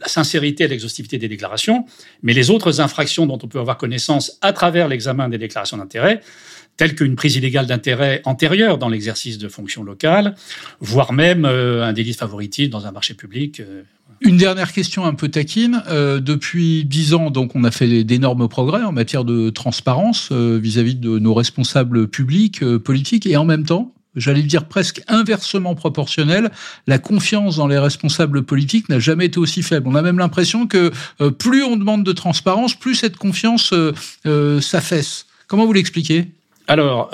la 0.00 0.08
sincérité 0.08 0.64
et 0.64 0.68
l'exhaustivité 0.68 1.18
des 1.18 1.28
déclarations 1.28 1.57
mais 2.22 2.32
les 2.32 2.50
autres 2.50 2.80
infractions 2.80 3.26
dont 3.26 3.38
on 3.42 3.48
peut 3.48 3.58
avoir 3.58 3.78
connaissance 3.78 4.38
à 4.40 4.52
travers 4.52 4.88
l'examen 4.88 5.28
des 5.28 5.38
déclarations 5.38 5.76
d'intérêt, 5.76 6.20
telles 6.78 6.94
qu'une 6.94 7.16
prise 7.16 7.36
illégale 7.36 7.66
d'intérêt 7.66 8.22
antérieure 8.24 8.78
dans 8.78 8.88
l'exercice 8.88 9.36
de 9.36 9.48
fonctions 9.48 9.82
locales, 9.82 10.34
voire 10.80 11.12
même 11.12 11.44
euh, 11.44 11.84
un 11.84 11.92
délit 11.92 12.12
de 12.12 12.16
favoritisme 12.16 12.70
dans 12.70 12.86
un 12.86 12.92
marché 12.92 13.14
public. 13.14 13.60
Euh, 13.60 13.82
une 14.20 14.36
dernière 14.36 14.72
question 14.72 15.04
un 15.04 15.14
peu 15.14 15.28
taquine. 15.28 15.82
Euh, 15.88 16.18
depuis 16.20 16.84
dix 16.84 17.14
ans, 17.14 17.30
donc, 17.30 17.54
on 17.54 17.62
a 17.64 17.70
fait 17.70 18.04
d'énormes 18.04 18.48
progrès 18.48 18.82
en 18.82 18.92
matière 18.92 19.24
de 19.24 19.50
transparence 19.50 20.32
vis-à-vis 20.32 20.94
-vis 20.94 21.00
de 21.00 21.18
nos 21.18 21.34
responsables 21.34 22.08
publics, 22.08 22.64
politiques, 22.78 23.26
et 23.26 23.36
en 23.36 23.44
même 23.44 23.64
temps, 23.64 23.92
j'allais 24.18 24.42
dire 24.42 24.66
presque 24.66 25.02
inversement 25.08 25.74
proportionnel. 25.74 26.50
La 26.86 26.98
confiance 26.98 27.56
dans 27.56 27.66
les 27.66 27.78
responsables 27.78 28.42
politiques 28.42 28.88
n'a 28.88 28.98
jamais 28.98 29.26
été 29.26 29.38
aussi 29.38 29.62
faible. 29.62 29.88
On 29.88 29.94
a 29.94 30.02
même 30.02 30.18
l'impression 30.18 30.66
que 30.66 30.90
euh, 31.20 31.30
plus 31.30 31.62
on 31.64 31.76
demande 31.76 32.04
de 32.04 32.12
transparence, 32.12 32.74
plus 32.74 32.94
cette 32.94 33.16
confiance 33.16 33.72
euh, 33.72 33.94
euh, 34.26 34.60
s'affaisse. 34.60 35.26
Comment 35.46 35.64
vous 35.64 35.72
l'expliquez? 35.72 36.26
Alors, 36.66 37.10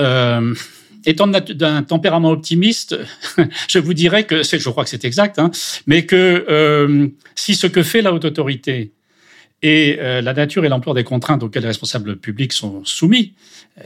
étant 1.06 1.28
d'un 1.28 1.82
tempérament 1.84 2.32
optimiste, 2.32 2.98
je 3.68 3.78
vous 3.78 3.94
dirais 3.94 4.24
que, 4.24 4.42
je 4.42 4.68
crois 4.68 4.82
que 4.82 4.90
c'est 4.90 5.04
exact, 5.04 5.38
hein, 5.38 5.52
mais 5.86 6.04
que 6.04 7.12
si 7.36 7.54
ce 7.54 7.68
que 7.68 7.84
fait 7.84 8.02
la 8.02 8.12
haute 8.12 8.24
autorité 8.24 8.90
et 9.62 9.98
euh, 9.98 10.20
la 10.20 10.34
nature 10.34 10.64
et 10.64 10.68
l'ampleur 10.68 10.94
des 10.94 11.04
contraintes 11.04 11.42
auxquelles 11.42 11.62
les 11.62 11.68
responsables 11.68 12.16
publics 12.16 12.52
sont 12.52 12.84
soumis, 12.84 13.32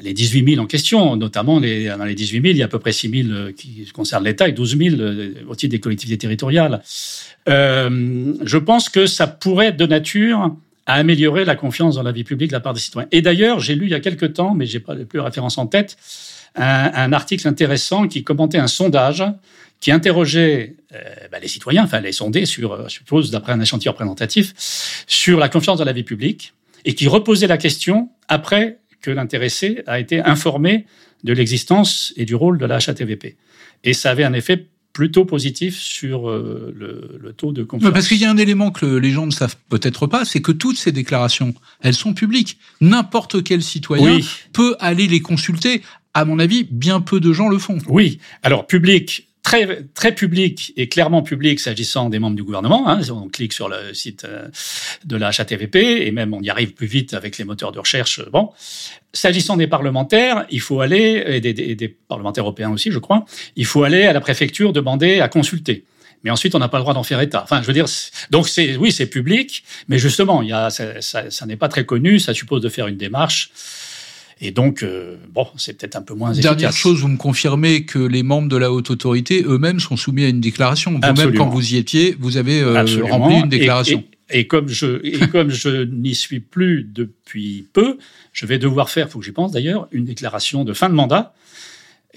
les 0.03 0.13
18 0.13 0.55
000 0.55 0.63
en 0.63 0.67
question, 0.67 1.17
notamment 1.17 1.61
dans 1.61 2.05
les 2.05 2.15
18 2.15 2.43
000, 2.43 2.45
il 2.53 2.57
y 2.57 2.63
a 2.63 2.67
à 2.67 2.69
peu 2.69 2.79
près 2.79 2.93
6 2.93 3.29
000 3.29 3.29
euh, 3.31 3.53
qui 3.53 3.87
concernent 3.95 4.25
l'État 4.25 4.49
et 4.49 4.53
12 4.53 4.77
000 4.77 4.97
euh, 4.97 5.35
au 5.49 5.55
titre 5.55 5.71
des 5.71 5.81
collectivités 5.81 6.19
territoriales. 6.19 6.83
Je 7.47 8.57
pense 8.59 8.89
que 8.89 9.07
ça 9.07 9.27
pourrait 9.27 9.67
être 9.67 9.77
de 9.77 9.87
nature 9.87 10.55
à 10.87 10.95
améliorer 10.95 11.45
la 11.45 11.55
confiance 11.55 11.95
dans 11.95 12.03
la 12.03 12.13
vie 12.13 12.25
publique 12.25 12.51
de 12.51 12.57
la 12.57 12.61
part 12.61 12.75
des 12.75 12.81
citoyens. 12.81 13.09
Et 13.13 13.23
d'ailleurs, 13.23 13.61
j'ai 13.61 13.75
lu 13.75 13.87
il 13.87 13.91
y 13.91 13.95
a 13.95 14.01
quelque 14.01 14.27
temps, 14.27 14.55
mais 14.55 14.67
j'ai 14.67 14.81
pas 14.81 14.97
plus 14.97 15.21
référence 15.21 15.59
en 15.59 15.67
tête, 15.67 15.97
un, 16.57 16.91
un 16.95 17.13
article 17.13 17.47
intéressant 17.47 18.09
qui 18.09 18.25
commentait 18.25 18.59
un 18.59 18.69
sondage 18.69 19.23
qui 19.81 19.91
interrogeait 19.91 20.77
euh, 20.95 20.99
bah, 21.31 21.39
les 21.41 21.49
citoyens, 21.49 21.85
enfin 21.85 22.01
les 22.01 22.13
sondés 22.13 22.47
sur, 22.47 22.73
euh, 22.73 22.85
je 22.89 22.95
suppose, 22.95 23.31
d'après 23.31 23.53
un 23.53 23.61
échantillon 23.61 23.93
représentatif, 23.93 24.55
sur 25.07 25.39
la 25.39 25.49
confiance 25.49 25.79
dans 25.79 25.85
la 25.85 25.93
vie 25.93 26.03
publique, 26.03 26.55
et 26.85 26.95
qui 26.95 27.09
reposait 27.09 27.47
la 27.47 27.59
question 27.59 28.11
après 28.29 28.79
que 29.01 29.11
l'intéressé 29.11 29.83
a 29.87 30.01
été 30.01 30.21
informé 30.21 30.87
de 31.25 31.33
l'existence 31.33 32.13
et 32.17 32.25
du 32.25 32.35
rôle 32.35 32.59
de 32.59 32.67
la 32.67 32.77
HATVP. 32.77 33.37
Et 33.85 33.93
ça 33.93 34.11
avait 34.11 34.25
un 34.25 34.33
effet 34.33 34.67
plutôt 34.93 35.25
positif 35.25 35.79
sur 35.79 36.29
euh, 36.29 36.75
le, 36.77 37.21
le, 37.21 37.33
taux 37.33 37.53
de 37.53 37.63
confiance. 37.63 37.93
Parce 37.93 38.09
qu'il 38.09 38.19
y 38.19 38.25
a 38.25 38.31
un 38.31 38.37
élément 38.37 38.73
que 38.73 38.85
les 38.85 39.11
gens 39.11 39.27
ne 39.27 39.31
savent 39.31 39.57
peut-être 39.69 40.09
pas, 40.09 40.25
c'est 40.25 40.43
que 40.43 40.51
toutes 40.51 40.77
ces 40.77 40.91
déclarations, 40.91 41.55
elles 41.81 41.95
sont 41.95 42.15
publiques. 42.15 42.59
N'importe 42.81 43.45
quel 43.45 43.63
citoyen 43.63 44.17
oui. 44.17 44.29
peut 44.53 44.75
aller 44.81 45.07
les 45.07 45.21
consulter. 45.21 45.83
À 46.15 46.25
mon 46.25 46.41
avis, 46.41 46.67
bien 46.69 47.01
peu 47.01 47.21
de 47.21 47.33
gens 47.33 47.49
le 47.49 47.59
font. 47.59 47.79
Oui. 47.87 48.19
Alors, 48.43 48.67
public, 48.67 49.28
très, 49.49 49.83
très 49.95 50.15
public 50.15 50.75
et 50.77 50.91
clairement 50.91 51.23
public 51.23 51.59
s'agissant 51.59 52.11
des 52.11 52.19
membres 52.19 52.37
du 52.37 52.43
gouvernement. 52.43 52.87
Hein, 52.87 53.01
on 53.11 53.29
clique 53.29 53.55
sur 53.55 53.71
le 53.71 53.95
site 53.95 54.25
euh, 54.25 54.47
de 55.07 55.17
la 55.17 55.29
HATVP 55.29 56.07
et 56.07 56.11
même 56.11 56.35
on 56.35 56.43
y 56.43 56.51
arrive 56.51 56.75
plus 56.75 56.87
vite 56.87 57.15
avec 57.15 57.39
les 57.39 57.45
moteurs 57.45 57.73
de 57.73 57.79
recherche. 57.79 58.21
Bon, 58.31 58.51
s'agissant 59.15 59.57
des 59.57 59.67
parlementaires, 59.67 60.45
il 60.51 60.61
faut 60.61 60.83
aller 60.83 61.25
et 61.27 61.41
des, 61.41 61.55
des, 61.55 61.75
des, 61.75 61.89
parlementaires 61.89 62.45
européens 62.45 62.71
aussi, 62.71 62.91
je 62.91 62.99
crois. 62.99 63.25
Il 63.57 63.65
faut 63.65 63.85
aller 63.85 64.05
à 64.05 64.13
la 64.13 64.21
préfecture 64.21 64.75
demander 64.75 65.21
à 65.21 65.29
consulter. 65.29 65.85
Mais 66.25 66.31
ensuite, 66.31 66.55
on 66.55 66.59
n'a 66.59 66.69
pas 66.69 66.77
le 66.77 66.83
droit 66.83 66.93
d'en 66.93 67.03
faire 67.03 67.23
état. 67.23 67.43
Enfin, 67.43 67.63
je 67.63 67.67
veux 67.67 67.73
dire, 67.73 67.87
donc 68.31 68.49
c'est 68.49 68.77
oui, 68.77 68.93
c'est 68.93 69.07
public, 69.07 69.65
mais 69.89 69.99
justement, 69.99 70.43
il 70.43 70.51
y 70.51 70.53
a 70.53 70.69
ça, 70.69 71.01
ça, 71.01 71.31
ça 71.31 71.47
n'est 71.47 71.57
pas 71.57 71.69
très 71.69 71.87
connu. 71.87 72.19
Ça 72.19 72.35
suppose 72.35 72.61
de 72.61 72.69
faire 72.69 72.87
une 72.87 72.99
démarche. 72.99 73.51
Et 74.41 74.53
donc, 74.53 74.83
euh, 74.83 75.17
bon, 75.33 75.47
c'est 75.57 75.77
peut-être 75.77 75.97
un 75.97 76.03
peu 76.03 76.15
moins 76.15 76.33
efficace. 76.33 76.51
Dernière 76.57 76.73
chose, 76.73 77.01
vous 77.01 77.09
me 77.09 77.17
confirmez 77.17 77.85
que 77.85 77.99
les 77.99 78.23
membres 78.23 78.49
de 78.49 78.57
la 78.57 78.73
haute 78.73 78.91
autorité 78.91 79.43
eux-mêmes 79.45 79.81
sont 79.81 79.97
soumis 79.97 80.25
à 80.25 80.29
une 80.29 80.41
déclaration. 80.41 80.93
Vous-même, 80.93 81.35
quand 81.35 81.49
vous 81.49 81.75
y 81.75 81.77
étiez, 81.77 82.17
vous 82.19 82.37
avez 82.37 82.61
euh, 82.61 82.85
rempli 83.03 83.37
une 83.37 83.49
déclaration. 83.49 84.05
Et, 84.31 84.39
et, 84.39 84.41
et 84.41 84.47
comme 84.47 84.69
je, 84.69 85.01
et 85.05 85.29
comme 85.29 85.51
je 85.51 85.85
n'y 85.85 86.15
suis 86.15 86.41
plus 86.41 86.85
depuis 86.85 87.67
peu, 87.73 87.99
je 88.33 88.47
vais 88.47 88.59
devoir 88.59 88.91
faire, 88.91 89.11
faut 89.11 89.19
que 89.19 89.25
j'y 89.25 89.33
pense 89.33 89.53
d'ailleurs, 89.53 89.89
une 89.91 90.05
déclaration 90.05 90.65
de 90.65 90.73
fin 90.73 90.89
de 90.89 90.95
mandat 90.95 91.35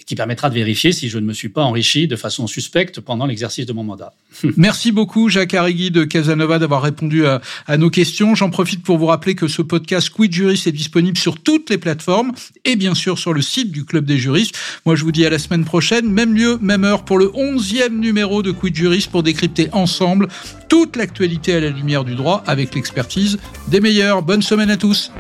qui 0.06 0.16
permettra 0.16 0.50
de 0.50 0.56
vérifier 0.56 0.92
si 0.92 1.10
je 1.10 1.18
ne 1.18 1.26
me 1.26 1.34
suis 1.34 1.50
pas 1.50 1.64
enrichi 1.64 2.08
de 2.08 2.16
façon 2.16 2.48
suspecte 2.48 3.00
pendant 3.00 3.26
l'exercice 3.26 3.66
de 3.66 3.74
mon 3.74 3.84
mandat. 3.84 4.14
Merci 4.58 4.92
beaucoup 4.92 5.30
Jacques 5.30 5.54
Arrigui 5.54 5.92
de 5.92 6.04
Casanova 6.04 6.60
d'avoir 6.60 6.82
répondu 6.82 7.26
à, 7.26 7.42
nos 7.78 7.90
questions. 7.90 8.36
J'en 8.36 8.50
profite 8.50 8.84
pour 8.84 8.98
vous 8.98 9.06
rappeler 9.06 9.36
que 9.36 9.48
ce 9.48 9.62
podcast 9.62 10.10
Quid 10.10 10.32
Juris 10.32 10.64
est 10.66 10.72
disponible 10.72 11.18
sur 11.18 11.40
toutes 11.40 11.70
les 11.70 11.78
plateformes 11.78 12.32
et 12.66 12.76
bien 12.76 12.96
sûr 12.96 13.18
sur 13.18 13.34
le 13.34 13.42
site 13.42 13.72
du 13.72 13.86
Club 13.86 14.06
des 14.06 14.18
juristes. 14.18 14.56
Moi 14.86 14.96
je 14.96 15.04
vous 15.04 15.12
dis 15.12 15.26
à 15.26 15.30
la 15.30 15.40
semaine 15.40 15.66
prochaine, 15.66 16.10
même 16.10 16.36
lieu, 16.36 16.58
même 16.62 16.84
heure 16.84 17.06
pour 17.06 17.18
le 17.18 17.28
11e 17.28 17.98
numéro 17.98 18.42
de 18.42 18.52
Quid 18.52 18.76
Juris 18.76 19.08
pour 19.12 19.24
décrypter 19.24 19.70
ensemble 19.72 20.28
toute 20.70 20.96
l'actualité 20.96 21.54
à 21.54 21.60
la 21.60 21.70
lumière 21.70 22.04
du 22.04 22.16
droit 22.16 22.44
avec 22.48 22.76
l'expertise 22.76 23.40
des 23.68 23.82
meilleurs. 23.82 24.22
Bonne 24.22 24.42
semaine 24.42 24.70
à 24.70 24.78
tous. 24.78 25.12